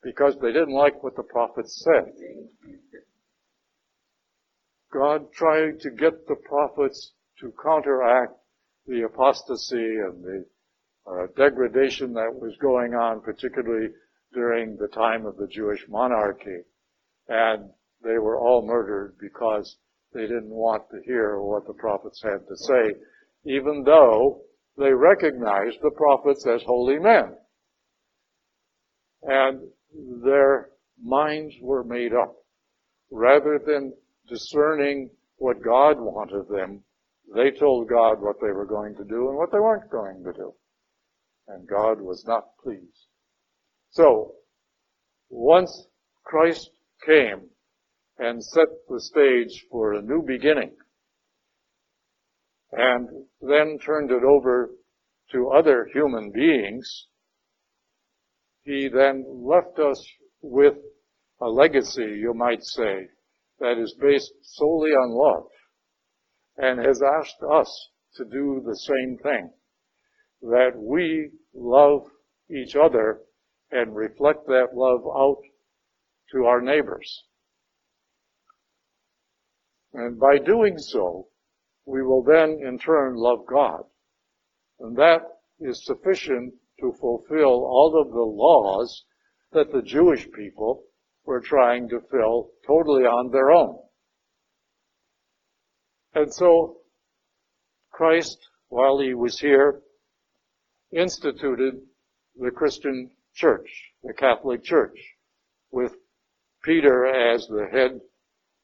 because 0.03 0.37
they 0.41 0.53
didn't 0.53 0.75
like 0.75 1.03
what 1.03 1.15
the 1.15 1.23
prophets 1.23 1.85
said. 1.85 2.13
God 4.93 5.33
tried 5.33 5.81
to 5.81 5.91
get 5.91 6.27
the 6.27 6.35
prophets 6.35 7.13
to 7.41 7.53
counteract 7.63 8.33
the 8.87 9.03
apostasy 9.03 9.77
and 9.77 10.23
the 10.25 10.45
uh, 11.07 11.27
degradation 11.37 12.13
that 12.15 12.33
was 12.33 12.57
going 12.61 12.95
on, 12.95 13.21
particularly 13.21 13.89
during 14.33 14.77
the 14.77 14.89
time 14.89 15.27
of 15.27 15.37
the 15.37 15.49
Jewish 15.49 15.85
monarchy. 15.89 16.63
And 17.29 17.71
they 18.03 18.19
were 18.19 18.39
all 18.39 18.67
murdered 18.67 19.17
because 19.21 19.77
they 20.13 20.23
didn't 20.23 20.51
want 20.51 20.83
to 20.91 21.01
hear 21.05 21.41
what 21.41 21.67
the 21.67 21.75
prophets 21.75 22.23
had 22.23 22.47
to 22.49 22.57
say, 22.57 22.95
even 23.45 23.83
though 23.85 24.43
they 24.79 24.93
recognized 24.93 25.79
the 25.83 25.91
prophets 25.91 26.47
as 26.47 26.63
holy 26.63 26.99
men. 26.99 27.37
And 29.23 29.61
their 30.25 30.71
minds 31.03 31.55
were 31.61 31.85
made 31.85 32.13
up. 32.15 32.35
Rather 33.11 33.61
than 33.65 33.93
discerning 34.29 35.11
what 35.37 35.63
God 35.63 35.97
wanted 35.99 36.49
them, 36.49 36.83
they 37.35 37.51
told 37.51 37.89
God 37.89 38.21
what 38.21 38.37
they 38.41 38.53
were 38.53 38.67
going 38.67 38.95
to 38.97 39.05
do 39.05 39.29
and 39.29 39.37
what 39.37 39.53
they 39.53 39.59
weren't 39.59 39.91
going 39.91 40.25
to 40.25 40.33
do 40.33 40.55
and 41.49 41.69
God 41.69 42.01
was 42.01 42.25
not 42.27 42.57
pleased. 42.63 43.07
So, 43.91 44.35
once 45.29 45.87
Christ 46.25 46.71
came 47.05 47.49
and 48.19 48.43
set 48.43 48.69
the 48.89 49.01
stage 49.01 49.67
for 49.71 49.95
a 49.95 50.03
new 50.03 50.23
beginning, 50.23 50.77
and 52.73 53.09
then 53.41 53.79
turned 53.79 54.11
it 54.11 54.23
over 54.23 54.71
to 55.33 55.51
other 55.51 55.89
human 55.93 56.31
beings, 56.33 57.07
he 58.65 58.89
then 58.89 59.25
left 59.29 59.79
us 59.79 60.03
with 60.41 60.75
a 61.41 61.47
legacy, 61.49 62.19
you 62.19 62.33
might 62.35 62.63
say, 62.63 63.09
that 63.59 63.79
is 63.79 63.95
based 64.01 64.33
solely 64.43 64.91
on 64.91 65.11
love, 65.11 65.49
and 66.57 66.85
has 66.85 67.03
asked 67.03 67.43
us 67.53 67.89
to 68.17 68.25
do 68.25 68.63
the 68.65 68.77
same 68.77 69.19
thing 69.23 69.51
that 70.43 70.73
we 70.77 71.31
love 71.55 72.07
each 72.51 72.77
other 72.77 73.21
and 73.71 73.95
reflect 73.95 74.47
that 74.47 74.75
love 74.75 75.03
out 75.07 75.41
to 76.33 76.45
our 76.45 76.61
neighbors. 76.61 77.25
And 79.95 80.19
by 80.19 80.39
doing 80.39 80.79
so, 80.79 81.29
we 81.85 82.03
will 82.03 82.23
then 82.23 82.61
in 82.67 82.79
turn 82.79 83.15
love 83.15 83.47
God. 83.47 83.83
And 84.81 84.97
that 84.97 85.23
is 85.61 85.85
sufficient 85.85 86.55
to 86.81 86.93
fulfill 87.01 87.65
all 87.65 88.01
of 88.01 88.11
the 88.11 88.21
laws 88.21 89.05
that 89.53 89.71
the 89.73 89.83
Jewish 89.83 90.31
people 90.33 90.85
were 91.25 91.41
trying 91.41 91.89
to 91.91 92.01
fill 92.11 92.51
totally 92.67 93.05
on 93.05 93.31
their 93.31 93.53
own. 93.53 93.79
And 96.15 96.33
so, 96.33 96.79
Christ, 97.91 98.39
while 98.69 98.99
he 98.99 99.15
was 99.15 99.39
here, 99.39 99.83
instituted 100.93 101.81
the 102.39 102.51
Christian 102.51 103.11
church, 103.35 103.93
the 104.03 104.13
Catholic 104.13 104.63
Church, 104.63 104.99
with 105.71 105.95
Peter 106.63 107.07
as 107.07 107.47
the 107.47 107.67
head 107.71 108.01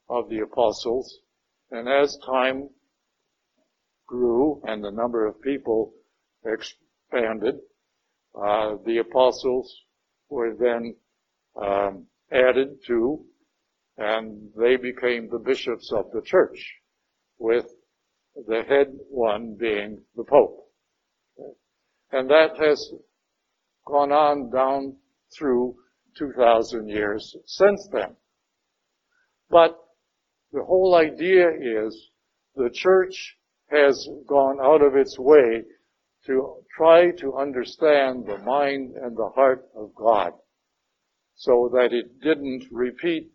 of 0.08 0.28
the 0.28 0.40
apostles. 0.40 1.20
And 1.70 1.88
as 1.88 2.18
time 2.24 2.70
grew 4.06 4.62
and 4.64 4.82
the 4.82 4.90
number 4.90 5.26
of 5.26 5.40
people 5.40 5.92
expanded, 6.44 7.56
uh, 8.34 8.76
the 8.84 8.98
apostles 8.98 9.74
were 10.28 10.54
then 10.54 10.94
um, 11.60 12.06
added 12.30 12.78
to, 12.86 13.24
and 13.96 14.50
they 14.56 14.76
became 14.76 15.28
the 15.28 15.38
bishops 15.38 15.92
of 15.92 16.10
the 16.12 16.22
church, 16.22 16.74
with 17.38 17.66
the 18.46 18.62
head 18.68 18.88
one 19.10 19.56
being 19.58 20.02
the 20.16 20.24
Pope. 20.24 20.67
And 22.10 22.28
that 22.30 22.56
has 22.58 22.92
gone 23.86 24.12
on 24.12 24.50
down 24.50 24.96
through 25.36 25.76
2,000 26.16 26.88
years 26.88 27.36
since 27.46 27.88
then. 27.92 28.16
But 29.50 29.78
the 30.52 30.64
whole 30.64 30.94
idea 30.94 31.50
is 31.50 32.10
the 32.54 32.70
church 32.70 33.36
has 33.70 34.08
gone 34.26 34.58
out 34.60 34.82
of 34.82 34.96
its 34.96 35.18
way 35.18 35.64
to 36.26 36.64
try 36.76 37.10
to 37.12 37.36
understand 37.36 38.26
the 38.26 38.38
mind 38.38 38.94
and 38.96 39.16
the 39.16 39.30
heart 39.34 39.66
of 39.76 39.94
God 39.94 40.32
so 41.34 41.70
that 41.72 41.92
it 41.92 42.20
didn't 42.20 42.64
repeat 42.70 43.30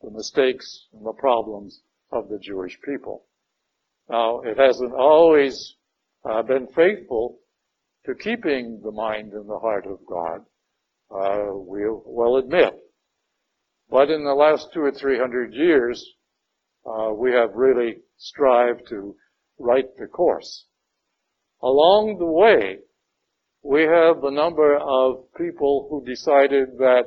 the 0.00 0.10
mistakes 0.10 0.86
and 0.92 1.04
the 1.04 1.12
problems 1.12 1.82
of 2.10 2.28
the 2.28 2.38
Jewish 2.38 2.78
people. 2.84 3.26
Now, 4.08 4.40
it 4.40 4.58
hasn't 4.58 4.94
always 4.94 5.76
uh, 6.24 6.42
been 6.42 6.66
faithful 6.68 7.38
to 8.06 8.14
keeping 8.14 8.80
the 8.82 8.90
mind 8.90 9.32
and 9.32 9.48
the 9.48 9.58
heart 9.58 9.86
of 9.86 9.98
God, 10.08 10.40
uh, 11.10 11.52
we'll 11.52 12.02
well 12.06 12.36
admit. 12.36 12.74
But 13.90 14.10
in 14.10 14.24
the 14.24 14.34
last 14.34 14.68
two 14.72 14.80
or 14.80 14.92
three 14.92 15.18
hundred 15.18 15.52
years, 15.54 16.04
uh, 16.86 17.12
we 17.12 17.32
have 17.32 17.50
really 17.54 17.98
strived 18.16 18.88
to 18.88 19.14
right 19.58 19.86
the 19.98 20.06
course. 20.06 20.66
Along 21.62 22.18
the 22.18 22.26
way, 22.26 22.78
we 23.62 23.82
have 23.82 24.24
a 24.24 24.30
number 24.30 24.76
of 24.76 25.32
people 25.36 25.86
who 25.88 26.04
decided 26.04 26.78
that 26.78 27.04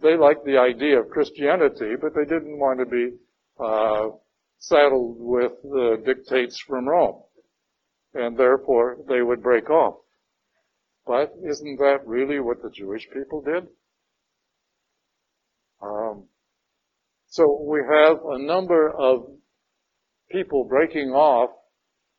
they 0.00 0.16
liked 0.16 0.44
the 0.44 0.58
idea 0.58 1.00
of 1.00 1.10
Christianity, 1.10 1.94
but 2.00 2.14
they 2.14 2.24
didn't 2.24 2.58
want 2.58 2.78
to 2.78 2.86
be 2.86 3.16
uh, 3.58 4.10
saddled 4.58 5.16
with 5.18 5.52
the 5.62 6.02
dictates 6.04 6.60
from 6.60 6.88
Rome, 6.88 7.22
and 8.14 8.36
therefore 8.36 8.98
they 9.08 9.22
would 9.22 9.42
break 9.42 9.68
off. 9.70 9.96
But 11.08 11.32
isn't 11.42 11.78
that 11.78 12.06
really 12.06 12.38
what 12.38 12.60
the 12.62 12.68
Jewish 12.68 13.08
people 13.10 13.40
did? 13.40 13.66
Um, 15.82 16.24
so 17.28 17.64
we 17.66 17.80
have 17.80 18.18
a 18.26 18.38
number 18.38 18.90
of 18.90 19.26
people 20.30 20.64
breaking 20.68 21.12
off, 21.12 21.48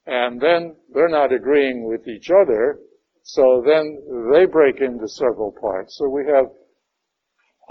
and 0.07 0.41
then 0.41 0.75
they're 0.91 1.07
not 1.07 1.31
agreeing 1.31 1.87
with 1.87 2.07
each 2.07 2.31
other, 2.31 2.79
so 3.21 3.61
then 3.63 4.01
they 4.33 4.45
break 4.45 4.81
into 4.81 5.07
several 5.07 5.51
parts. 5.61 5.95
So 5.95 6.09
we 6.09 6.25
have 6.25 6.45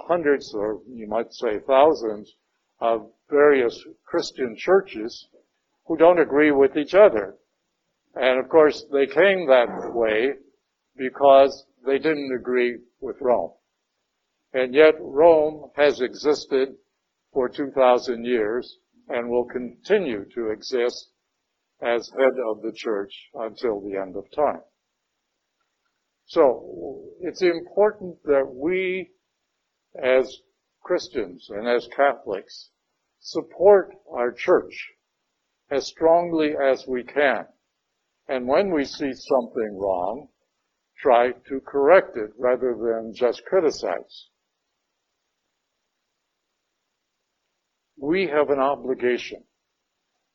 hundreds, 0.07 0.55
or 0.55 0.83
you 0.89 1.09
might 1.09 1.33
say 1.33 1.59
thousands, 1.67 2.33
of 2.81 3.11
various 3.29 3.77
Christian 4.05 4.55
churches 4.57 5.27
who 5.89 5.97
don't 5.97 6.21
agree 6.21 6.53
with 6.53 6.77
each 6.77 6.95
other. 6.95 7.35
And 8.15 8.39
of 8.39 8.49
course, 8.49 8.85
they 8.93 9.07
came 9.07 9.49
that 9.49 9.91
way 9.93 10.35
because 10.99 11.65
they 11.87 11.99
didn't 11.99 12.35
agree 12.35 12.79
with 13.01 13.17
Rome. 13.21 13.53
And 14.53 14.75
yet 14.75 14.95
Rome 15.01 15.71
has 15.77 16.01
existed 16.01 16.75
for 17.33 17.49
2,000 17.49 18.25
years 18.25 18.79
and 19.09 19.31
will 19.31 19.47
continue 19.47 20.25
to 20.35 20.51
exist 20.51 21.11
as 21.81 22.11
head 22.11 22.35
of 22.51 22.63
the 22.63 22.73
church 22.75 23.13
until 23.35 23.81
the 23.81 23.97
end 23.97 24.17
of 24.17 24.25
time. 24.35 24.63
So 26.27 27.05
it's 27.21 27.43
important 27.43 28.23
that 28.25 28.51
we 28.53 29.11
as 30.03 30.37
Christians 30.83 31.47
and 31.51 31.69
as 31.69 31.89
Catholics 31.95 32.71
support 33.21 33.95
our 34.11 34.33
church 34.33 34.93
as 35.71 35.87
strongly 35.87 36.55
as 36.57 36.87
we 36.87 37.05
can. 37.05 37.47
And 38.29 38.47
when 38.47 38.73
we 38.73 38.85
see 38.85 39.13
something 39.13 39.79
wrong, 39.79 40.29
try 41.01 41.33
to 41.49 41.61
correct 41.61 42.17
it 42.17 42.31
rather 42.39 42.75
than 42.75 43.13
just 43.15 43.45
criticize. 43.45 44.29
We 47.97 48.29
have 48.29 48.51
an 48.51 48.61
obligation, 48.61 49.43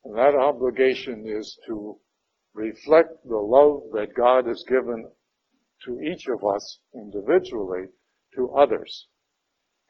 and 0.04 0.16
that 0.16 0.34
obligation 0.34 1.24
is 1.26 1.58
to 1.66 1.98
reflect 2.54 3.26
the 3.26 3.36
love 3.36 3.82
that 3.92 4.14
God 4.14 4.46
has 4.46 4.64
given 4.68 5.10
to 5.84 6.00
each 6.00 6.28
of 6.28 6.44
us 6.44 6.78
individually 6.94 7.86
to 8.34 8.50
others. 8.50 9.08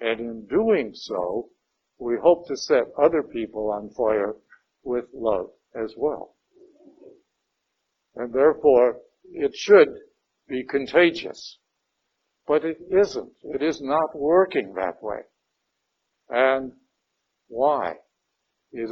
And 0.01 0.21
in 0.21 0.47
doing 0.47 0.93
so, 0.95 1.51
we 1.99 2.17
hope 2.21 2.47
to 2.49 2.57
set 2.57 2.85
other 3.01 3.23
people 3.23 3.71
on 3.71 3.91
fire 3.91 4.35
with 4.83 5.05
love 5.15 5.51
as 5.75 5.95
well. 5.97 6.35
And 8.17 8.33
therefore, 8.33 8.99
it 9.33 9.55
should 9.55 9.89
be 10.49 10.65
contagious. 10.65 11.59
But 12.47 12.65
it 12.65 12.79
isn't. 12.91 13.33
It 13.43 13.63
is 13.63 13.81
not 13.81 14.15
working 14.15 14.75
that 14.75 15.03
way. 15.03 15.21
And 16.29 16.73
why? 17.49 17.95
It 18.73 18.81
is 18.81 18.91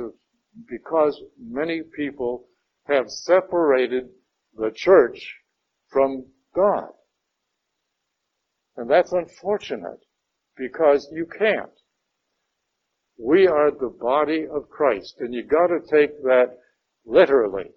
because 0.69 1.21
many 1.39 1.83
people 1.97 2.47
have 2.89 3.09
separated 3.09 4.09
the 4.57 4.71
church 4.75 5.19
from 5.91 6.27
God. 6.55 6.91
And 8.77 8.91
that's 8.91 9.13
unfortunate 9.13 10.01
because 10.57 11.09
you 11.13 11.27
can't. 11.27 11.71
We 13.19 13.47
are 13.47 13.71
the 13.71 13.95
body 14.01 14.47
of 14.51 14.69
Christ, 14.71 15.17
and 15.21 15.35
you 15.35 15.45
gotta 15.45 15.81
take 15.81 16.23
that 16.23 16.59
literally. 17.05 17.71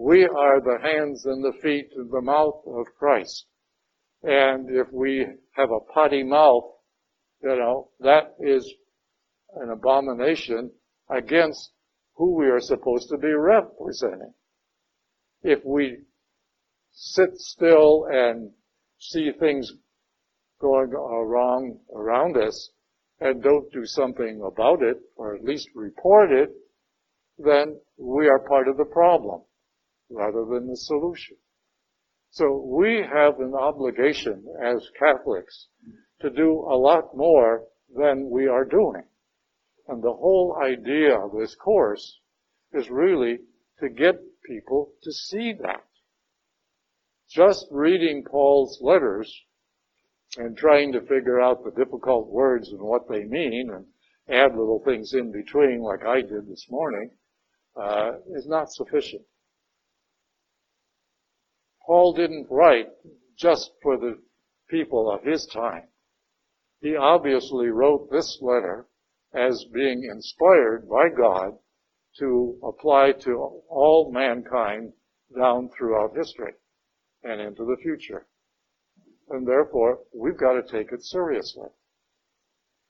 We 0.00 0.28
are 0.28 0.60
the 0.60 0.78
hands 0.80 1.26
and 1.26 1.42
the 1.42 1.58
feet 1.60 1.88
and 1.96 2.08
the 2.08 2.22
mouth 2.22 2.62
of 2.68 2.86
Christ. 3.00 3.46
And 4.22 4.70
if 4.70 4.86
we 4.92 5.26
have 5.56 5.72
a 5.72 5.80
potty 5.92 6.22
mouth, 6.22 6.70
you 7.42 7.56
know, 7.56 7.88
that 7.98 8.36
is 8.38 8.72
an 9.56 9.70
abomination 9.70 10.70
against 11.10 11.72
who 12.14 12.36
we 12.36 12.46
are 12.46 12.60
supposed 12.60 13.08
to 13.08 13.18
be 13.18 13.32
representing. 13.32 14.34
If 15.42 15.64
we 15.64 15.98
sit 16.92 17.34
still 17.34 18.06
and 18.08 18.52
see 19.00 19.32
things 19.32 19.68
going 20.60 20.90
wrong 20.90 21.80
around 21.92 22.36
us 22.36 22.70
and 23.18 23.42
don't 23.42 23.72
do 23.72 23.84
something 23.84 24.42
about 24.46 24.80
it, 24.80 24.98
or 25.16 25.34
at 25.34 25.42
least 25.42 25.68
report 25.74 26.30
it, 26.30 26.50
then 27.36 27.80
we 27.96 28.28
are 28.28 28.38
part 28.38 28.68
of 28.68 28.76
the 28.76 28.84
problem 28.84 29.42
rather 30.10 30.44
than 30.44 30.68
the 30.68 30.76
solution. 30.76 31.36
So 32.30 32.62
we 32.66 33.02
have 33.02 33.40
an 33.40 33.54
obligation 33.54 34.44
as 34.62 34.90
Catholics 34.98 35.68
to 36.20 36.30
do 36.30 36.66
a 36.70 36.76
lot 36.76 37.16
more 37.16 37.64
than 37.94 38.30
we 38.30 38.46
are 38.46 38.64
doing. 38.64 39.04
And 39.88 40.02
the 40.02 40.12
whole 40.12 40.58
idea 40.62 41.18
of 41.18 41.32
this 41.32 41.54
course 41.54 42.20
is 42.72 42.90
really 42.90 43.38
to 43.80 43.88
get 43.88 44.16
people 44.44 44.92
to 45.02 45.12
see 45.12 45.54
that. 45.62 45.84
Just 47.30 47.66
reading 47.70 48.24
Paul's 48.24 48.78
letters 48.82 49.32
and 50.36 50.56
trying 50.56 50.92
to 50.92 51.00
figure 51.00 51.40
out 51.40 51.64
the 51.64 51.70
difficult 51.70 52.28
words 52.28 52.68
and 52.70 52.80
what 52.80 53.08
they 53.08 53.24
mean 53.24 53.70
and 53.72 53.86
add 54.28 54.50
little 54.50 54.82
things 54.84 55.14
in 55.14 55.32
between 55.32 55.80
like 55.80 56.04
I 56.04 56.20
did 56.20 56.46
this 56.48 56.66
morning 56.70 57.10
uh, 57.76 58.12
is 58.34 58.46
not 58.46 58.70
sufficient. 58.70 59.22
Paul 61.88 62.12
didn't 62.12 62.46
write 62.50 62.90
just 63.36 63.72
for 63.82 63.96
the 63.96 64.22
people 64.68 65.10
of 65.10 65.24
his 65.24 65.46
time. 65.46 65.88
He 66.80 66.94
obviously 66.94 67.68
wrote 67.68 68.10
this 68.10 68.38
letter 68.42 68.86
as 69.34 69.64
being 69.72 70.04
inspired 70.04 70.88
by 70.88 71.08
God 71.08 71.58
to 72.18 72.60
apply 72.62 73.12
to 73.24 73.62
all 73.68 74.12
mankind 74.12 74.92
down 75.34 75.70
throughout 75.70 76.14
history 76.14 76.52
and 77.24 77.40
into 77.40 77.64
the 77.64 77.78
future 77.82 78.26
and 79.30 79.46
therefore 79.46 80.00
we've 80.14 80.36
got 80.36 80.54
to 80.54 80.62
take 80.62 80.92
it 80.92 81.02
seriously. 81.02 81.68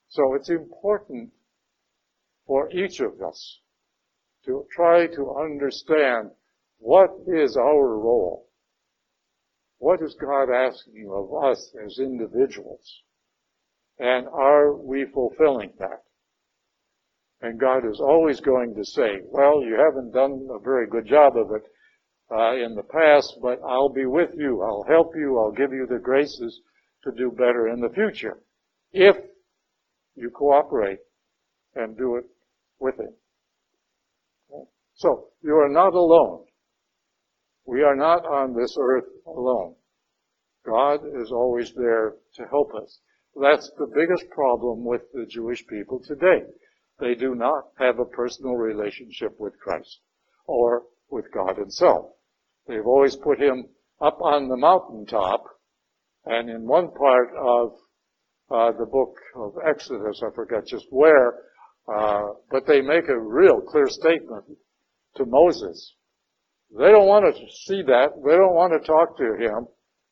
So 0.08 0.34
it's 0.34 0.50
important 0.50 1.30
for 2.46 2.70
each 2.72 3.00
of 3.00 3.20
us 3.20 3.60
to 4.44 4.66
try 4.74 5.06
to 5.06 5.36
understand 5.36 6.30
what 6.78 7.10
is 7.26 7.56
our 7.56 7.96
role. 7.96 8.47
What 9.78 10.02
is 10.02 10.16
God 10.20 10.50
asking 10.50 11.08
of 11.10 11.44
us 11.44 11.72
as 11.84 11.98
individuals? 11.98 13.02
And 13.98 14.26
are 14.28 14.74
we 14.74 15.06
fulfilling 15.12 15.72
that? 15.78 16.02
And 17.40 17.60
God 17.60 17.88
is 17.88 18.00
always 18.00 18.40
going 18.40 18.74
to 18.74 18.84
say, 18.84 19.20
well, 19.24 19.62
you 19.62 19.78
haven't 19.78 20.12
done 20.12 20.48
a 20.52 20.58
very 20.58 20.88
good 20.88 21.06
job 21.06 21.36
of 21.36 21.50
it 21.52 21.62
uh, 22.30 22.56
in 22.56 22.74
the 22.74 22.82
past, 22.82 23.38
but 23.40 23.60
I'll 23.66 23.92
be 23.92 24.06
with 24.06 24.30
you. 24.36 24.62
I'll 24.62 24.84
help 24.88 25.12
you. 25.14 25.38
I'll 25.38 25.52
give 25.52 25.72
you 25.72 25.86
the 25.88 25.98
graces 25.98 26.60
to 27.04 27.12
do 27.16 27.30
better 27.30 27.68
in 27.68 27.80
the 27.80 27.90
future 27.90 28.38
if 28.92 29.16
you 30.16 30.30
cooperate 30.30 30.98
and 31.74 31.96
do 31.96 32.16
it 32.16 32.24
with 32.80 32.98
Him. 32.98 33.14
So 34.94 35.28
you 35.42 35.54
are 35.54 35.68
not 35.68 35.94
alone. 35.94 36.44
We 37.68 37.82
are 37.82 37.94
not 37.94 38.24
on 38.24 38.54
this 38.54 38.74
earth 38.80 39.04
alone. 39.26 39.74
God 40.64 41.00
is 41.20 41.30
always 41.30 41.70
there 41.74 42.14
to 42.36 42.46
help 42.48 42.72
us. 42.74 42.98
That's 43.38 43.70
the 43.76 43.92
biggest 43.94 44.30
problem 44.30 44.86
with 44.86 45.02
the 45.12 45.26
Jewish 45.26 45.66
people 45.66 46.00
today. 46.00 46.44
They 46.98 47.14
do 47.14 47.34
not 47.34 47.64
have 47.78 47.98
a 47.98 48.06
personal 48.06 48.54
relationship 48.54 49.38
with 49.38 49.52
Christ 49.60 50.00
or 50.46 50.84
with 51.10 51.26
God 51.30 51.58
himself. 51.58 52.12
They've 52.66 52.86
always 52.86 53.16
put 53.16 53.38
him 53.38 53.66
up 54.00 54.18
on 54.22 54.48
the 54.48 54.56
mountaintop, 54.56 55.44
and 56.24 56.48
in 56.48 56.66
one 56.66 56.90
part 56.92 57.28
of 57.38 57.72
uh, 58.50 58.78
the 58.78 58.86
book 58.86 59.14
of 59.36 59.56
Exodus, 59.68 60.22
I 60.26 60.34
forget 60.34 60.66
just 60.66 60.86
where, 60.88 61.34
uh, 61.86 62.28
but 62.50 62.66
they 62.66 62.80
make 62.80 63.08
a 63.08 63.20
real 63.20 63.60
clear 63.60 63.88
statement 63.88 64.46
to 65.16 65.26
Moses. 65.26 65.96
They 66.76 66.90
don't 66.90 67.06
want 67.06 67.34
to 67.34 67.42
see 67.64 67.82
that. 67.82 68.10
They 68.24 68.36
don't 68.36 68.54
want 68.54 68.72
to 68.72 68.86
talk 68.86 69.16
to 69.18 69.34
him. 69.38 69.66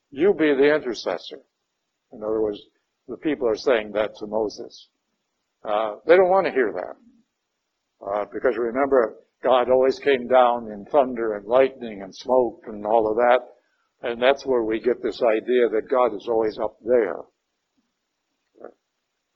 You 0.09 0.33
be 0.33 0.53
the 0.53 0.73
intercessor. 0.75 1.39
In 2.11 2.23
other 2.23 2.41
words, 2.41 2.59
the 3.07 3.17
people 3.17 3.47
are 3.47 3.55
saying 3.55 3.91
that 3.93 4.15
to 4.17 4.27
Moses. 4.27 4.89
Uh, 5.63 5.95
they 6.05 6.15
don't 6.15 6.29
want 6.29 6.47
to 6.47 6.53
hear 6.53 6.73
that. 6.73 8.05
Uh, 8.05 8.25
because 8.31 8.57
remember, 8.57 9.17
God 9.43 9.69
always 9.69 9.99
came 9.99 10.27
down 10.27 10.71
in 10.71 10.85
thunder 10.85 11.35
and 11.35 11.45
lightning 11.45 12.01
and 12.01 12.13
smoke 12.15 12.63
and 12.67 12.85
all 12.85 13.09
of 13.09 13.17
that. 13.17 13.39
And 14.01 14.21
that's 14.21 14.45
where 14.45 14.63
we 14.63 14.79
get 14.79 15.01
this 15.01 15.21
idea 15.21 15.69
that 15.69 15.89
God 15.89 16.15
is 16.15 16.27
always 16.27 16.57
up 16.59 16.77
there. 16.85 17.17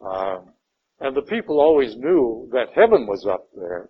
Um, 0.01 0.53
and 0.99 1.15
the 1.15 1.21
people 1.23 1.59
always 1.59 1.95
knew 1.95 2.49
that 2.51 2.73
heaven 2.75 3.07
was 3.07 3.25
up 3.25 3.47
there, 3.55 3.89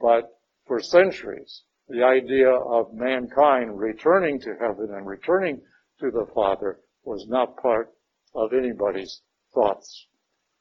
but 0.00 0.24
for 0.66 0.80
centuries, 0.80 1.62
the 1.90 2.04
idea 2.04 2.50
of 2.50 2.94
mankind 2.94 3.78
returning 3.78 4.40
to 4.40 4.54
heaven 4.60 4.88
and 4.94 5.06
returning 5.06 5.60
to 6.00 6.10
the 6.10 6.26
Father 6.34 6.80
was 7.04 7.26
not 7.28 7.56
part 7.56 7.90
of 8.34 8.52
anybody's 8.52 9.22
thoughts 9.52 10.06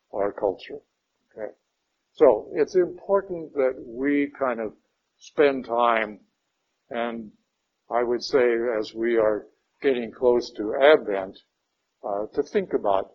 or 0.10 0.34
culture. 0.34 0.80
Okay. 1.32 1.52
So 2.14 2.50
it's 2.56 2.76
important 2.76 3.54
that 3.54 3.76
we 3.86 4.32
kind 4.38 4.60
of 4.60 4.74
spend 5.18 5.66
time 5.66 6.20
and 6.90 7.32
I 7.92 8.04
would 8.04 8.24
say 8.24 8.44
as 8.80 8.94
we 8.94 9.18
are 9.18 9.48
getting 9.82 10.12
close 10.12 10.52
to 10.58 10.74
Advent, 10.82 11.38
uh, 12.04 12.26
to 12.34 12.44
think 12.44 12.74
about 12.74 13.12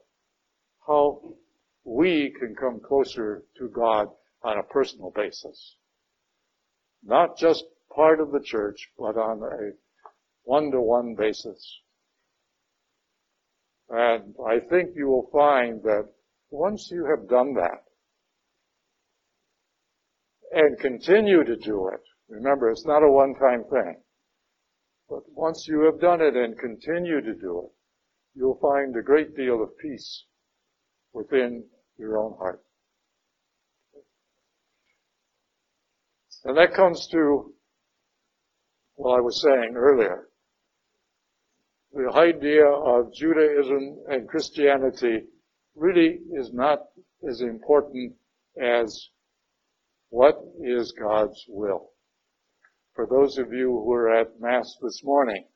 how 0.86 1.20
we 1.84 2.34
can 2.38 2.54
come 2.54 2.80
closer 2.80 3.44
to 3.58 3.68
God 3.68 4.08
on 4.42 4.58
a 4.58 4.62
personal 4.62 5.12
basis. 5.14 5.76
Not 7.02 7.36
just 7.36 7.64
part 7.94 8.20
of 8.20 8.32
the 8.32 8.40
church, 8.42 8.90
but 8.98 9.16
on 9.16 9.42
a 9.42 9.72
one-to-one 10.44 11.14
basis. 11.16 11.80
And 13.88 14.34
I 14.48 14.60
think 14.60 14.90
you 14.94 15.06
will 15.06 15.28
find 15.32 15.82
that 15.82 16.08
once 16.50 16.88
you 16.90 17.06
have 17.06 17.28
done 17.28 17.54
that, 17.54 17.84
and 20.52 20.78
continue 20.78 21.44
to 21.44 21.56
do 21.56 21.88
it, 21.92 22.00
remember 22.28 22.70
it's 22.70 22.86
not 22.86 23.02
a 23.02 23.10
one-time 23.10 23.64
thing, 23.64 23.96
but 25.08 25.20
once 25.28 25.66
you 25.68 25.80
have 25.80 26.00
done 26.00 26.20
it 26.20 26.36
and 26.36 26.58
continue 26.58 27.20
to 27.20 27.34
do 27.34 27.64
it, 27.64 27.72
you'll 28.34 28.58
find 28.60 28.96
a 28.96 29.02
great 29.02 29.36
deal 29.36 29.62
of 29.62 29.76
peace 29.78 30.24
within 31.12 31.64
your 31.98 32.18
own 32.18 32.36
heart. 32.38 32.62
And 36.44 36.56
that 36.56 36.74
comes 36.74 37.08
to 37.12 37.53
what 38.96 39.16
I 39.16 39.20
was 39.20 39.40
saying 39.40 39.74
earlier. 39.76 40.28
The 41.92 42.10
idea 42.12 42.66
of 42.66 43.12
Judaism 43.14 44.04
and 44.08 44.28
Christianity 44.28 45.24
really 45.76 46.20
is 46.32 46.52
not 46.52 46.80
as 47.28 47.40
important 47.40 48.14
as 48.60 49.08
what 50.10 50.36
is 50.62 50.92
God's 50.92 51.44
will. 51.48 51.90
For 52.94 53.06
those 53.06 53.38
of 53.38 53.52
you 53.52 53.66
who 53.66 53.84
were 53.84 54.14
at 54.14 54.40
Mass 54.40 54.76
this 54.82 55.02
morning, 55.04 55.46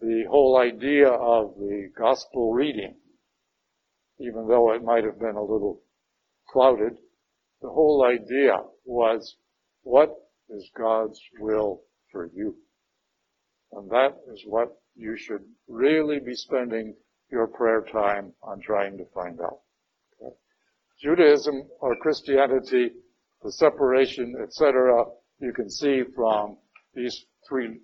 the 0.00 0.24
whole 0.28 0.58
idea 0.58 1.08
of 1.08 1.54
the 1.56 1.90
gospel 1.96 2.52
reading 2.52 2.96
even 4.22 4.46
though 4.46 4.72
it 4.72 4.84
might 4.84 5.04
have 5.04 5.18
been 5.18 5.36
a 5.36 5.42
little 5.42 5.82
clouded. 6.48 6.98
The 7.60 7.68
whole 7.68 8.04
idea 8.04 8.56
was, 8.84 9.36
what 9.82 10.10
is 10.52 10.70
God's 10.76 11.20
will 11.40 11.82
for 12.10 12.30
you? 12.34 12.56
And 13.72 13.90
that 13.90 14.16
is 14.32 14.44
what 14.46 14.68
you 14.94 15.16
should 15.16 15.44
really 15.68 16.20
be 16.20 16.34
spending 16.34 16.94
your 17.30 17.46
prayer 17.46 17.84
time 17.90 18.32
on 18.42 18.60
trying 18.60 18.98
to 18.98 19.04
find 19.14 19.40
out. 19.40 19.60
Okay? 20.20 20.34
Judaism 21.00 21.62
or 21.80 21.96
Christianity, 21.96 22.90
the 23.42 23.52
separation, 23.52 24.34
etc., 24.42 25.04
you 25.40 25.52
can 25.52 25.70
see 25.70 26.02
from 26.14 26.58
these 26.94 27.24
three 27.48 27.80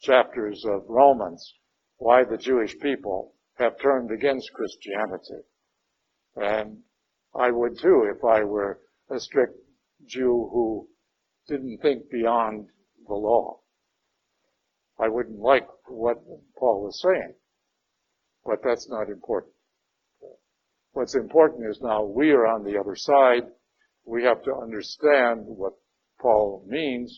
chapters 0.00 0.64
of 0.64 0.82
Romans 0.88 1.54
why 1.98 2.24
the 2.24 2.38
Jewish 2.38 2.78
people 2.80 3.34
have 3.58 3.78
turned 3.80 4.10
against 4.10 4.52
Christianity. 4.52 5.42
And 6.36 6.78
I 7.34 7.50
would 7.50 7.78
too 7.78 8.10
if 8.14 8.24
I 8.24 8.44
were 8.44 8.80
a 9.10 9.20
strict 9.20 9.58
Jew 10.06 10.48
who 10.52 10.88
didn't 11.48 11.78
think 11.78 12.10
beyond 12.10 12.66
the 13.06 13.14
law. 13.14 13.60
I 14.98 15.08
wouldn't 15.08 15.38
like 15.38 15.66
what 15.88 16.16
Paul 16.58 16.84
was 16.84 17.00
saying, 17.00 17.34
but 18.44 18.60
that's 18.64 18.88
not 18.88 19.08
important. 19.08 19.52
What's 20.92 21.14
important 21.14 21.68
is 21.68 21.80
now 21.82 22.04
we 22.04 22.30
are 22.30 22.46
on 22.46 22.64
the 22.64 22.78
other 22.78 22.96
side. 22.96 23.42
We 24.06 24.24
have 24.24 24.42
to 24.44 24.54
understand 24.54 25.42
what 25.44 25.74
Paul 26.20 26.64
means, 26.66 27.14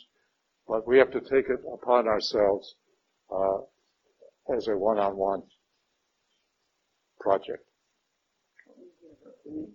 but 0.66 0.86
we 0.88 0.98
have 0.98 1.12
to 1.12 1.20
take 1.20 1.48
it 1.48 1.60
upon 1.72 2.08
ourselves 2.08 2.74
uh, 3.30 3.58
as 4.56 4.66
a 4.66 4.76
one-on-one 4.76 5.42
project. 7.20 7.64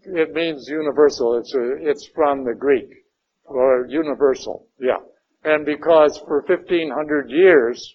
It 0.05 0.33
means 0.33 0.67
universal. 0.67 1.37
It's 1.37 1.53
a, 1.55 1.89
it's 1.89 2.09
from 2.13 2.43
the 2.43 2.53
Greek 2.53 3.02
or 3.45 3.85
universal. 3.87 4.67
Yeah. 4.79 4.97
And 5.43 5.65
because 5.65 6.17
for 6.19 6.41
1500 6.47 7.29
years, 7.29 7.93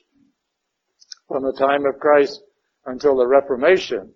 from 1.29 1.43
the 1.43 1.53
time 1.53 1.87
of 1.87 1.99
Christ 2.01 2.41
until 2.87 3.17
the 3.17 3.27
Reformation, 3.27 4.13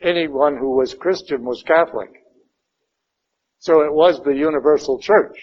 anyone 0.00 0.56
who 0.56 0.76
was 0.76 0.94
Christian 0.94 1.44
was 1.44 1.62
Catholic. 1.62 2.10
So 3.58 3.82
it 3.82 3.92
was 3.92 4.20
the 4.24 4.34
universal 4.34 4.98
church. 4.98 5.36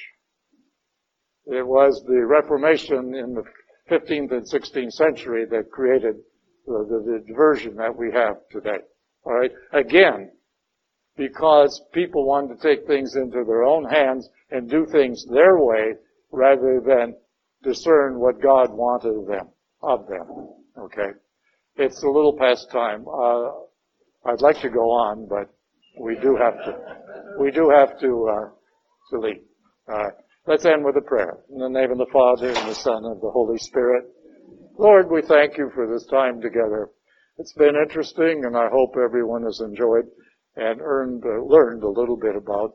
It 1.46 1.66
was 1.66 2.04
the 2.08 2.26
Reformation 2.26 3.14
in 3.16 3.34
the 3.34 3.44
15th 3.90 4.32
and 4.32 4.46
16th 4.46 4.92
century 4.92 5.46
that 5.46 5.72
created 5.72 6.16
the, 6.66 6.86
the, 6.90 7.12
the 7.12 7.24
diversion 7.28 7.76
that 7.76 7.96
we 7.96 8.12
have 8.12 8.38
today. 8.52 8.80
Alright? 9.26 9.52
Again, 9.72 10.32
because 11.18 11.82
people 11.94 12.26
wanted 12.26 12.56
to 12.56 12.62
take 12.62 12.86
things 12.86 13.16
into 13.16 13.44
their 13.44 13.64
own 13.64 13.84
hands 13.86 14.30
and 14.52 14.70
do 14.70 14.86
things 14.86 15.26
their 15.26 15.58
way 15.58 15.94
rather 16.32 16.82
than 16.86 17.16
discern 17.64 18.20
what 18.20 18.42
God 18.42 18.72
wanted 18.72 19.18
of 19.18 19.26
them, 19.26 19.48
of 19.82 20.08
them. 20.08 20.50
Okay? 20.78 21.18
It's 21.76 22.04
a 22.04 22.08
little 22.08 22.38
past 22.38 22.70
time. 22.72 23.06
Uh, 23.08 23.50
I'd 24.30 24.42
like 24.42 24.62
to 24.62 24.70
go 24.70 24.92
on, 24.92 25.28
but 25.28 25.50
we 26.00 26.16
do 26.16 26.38
have 26.38 26.56
to, 26.66 26.78
we 27.40 27.52
do 27.52 27.70
have 27.76 28.00
to, 28.00 28.30
uh, 28.30 28.50
to 29.12 29.20
leave. 29.20 29.42
Uh, 29.92 30.10
let's 30.46 30.66
end 30.66 30.86
with 30.86 30.98
a 30.98 31.02
prayer. 31.02 31.38
In 31.52 31.60
the 31.60 31.70
name 31.70 31.92
of 31.92 31.98
the 31.98 32.08
Father 32.14 32.48
and 32.48 32.70
the 32.70 32.76
Son 32.76 33.06
and 33.06 33.22
the 33.22 33.32
Holy 33.32 33.58
Spirit. 33.58 34.06
Lord, 34.78 35.10
we 35.10 35.24
thank 35.24 35.58
you 35.58 35.72
for 35.74 35.88
this 35.92 36.06
time 36.06 36.42
together. 36.42 36.90
It's 37.40 37.54
been 37.54 37.76
interesting 37.76 38.44
and 38.46 38.56
I 38.56 38.68
hope 38.72 38.96
everyone 38.98 39.44
has 39.44 39.62
enjoyed 39.62 40.06
and 40.58 40.82
earned, 40.82 41.24
uh, 41.24 41.44
learned 41.44 41.84
a 41.84 41.90
little 41.90 42.18
bit 42.18 42.36
about 42.36 42.74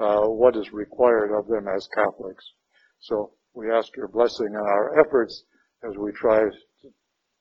uh, 0.00 0.26
what 0.26 0.56
is 0.56 0.72
required 0.72 1.36
of 1.36 1.48
them 1.48 1.66
as 1.68 1.88
Catholics. 1.94 2.44
So 3.00 3.32
we 3.54 3.70
ask 3.70 3.94
your 3.96 4.08
blessing 4.08 4.54
on 4.56 4.66
our 4.66 5.00
efforts 5.00 5.44
as 5.82 5.96
we 5.98 6.12
try 6.12 6.40
to 6.40 6.90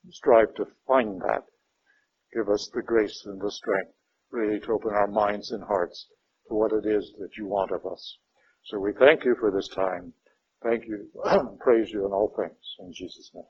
strive 0.09 0.53
to 0.55 0.65
find 0.87 1.21
that. 1.21 1.43
Give 2.33 2.49
us 2.49 2.69
the 2.73 2.81
grace 2.81 3.23
and 3.25 3.39
the 3.39 3.51
strength 3.51 3.93
really 4.31 4.59
to 4.59 4.71
open 4.71 4.91
our 4.91 5.07
minds 5.07 5.51
and 5.51 5.63
hearts 5.63 6.07
to 6.47 6.55
what 6.55 6.71
it 6.73 6.85
is 6.85 7.13
that 7.19 7.37
you 7.37 7.45
want 7.45 7.71
of 7.71 7.85
us. 7.85 8.17
So 8.65 8.79
we 8.79 8.93
thank 8.93 9.23
you 9.23 9.35
for 9.39 9.51
this 9.51 9.67
time. 9.69 10.13
Thank 10.63 10.85
you, 10.87 11.09
praise 11.59 11.91
you 11.91 12.05
in 12.05 12.11
all 12.11 12.33
things 12.35 12.75
in 12.79 12.91
Jesus' 12.93 13.31
name. 13.33 13.43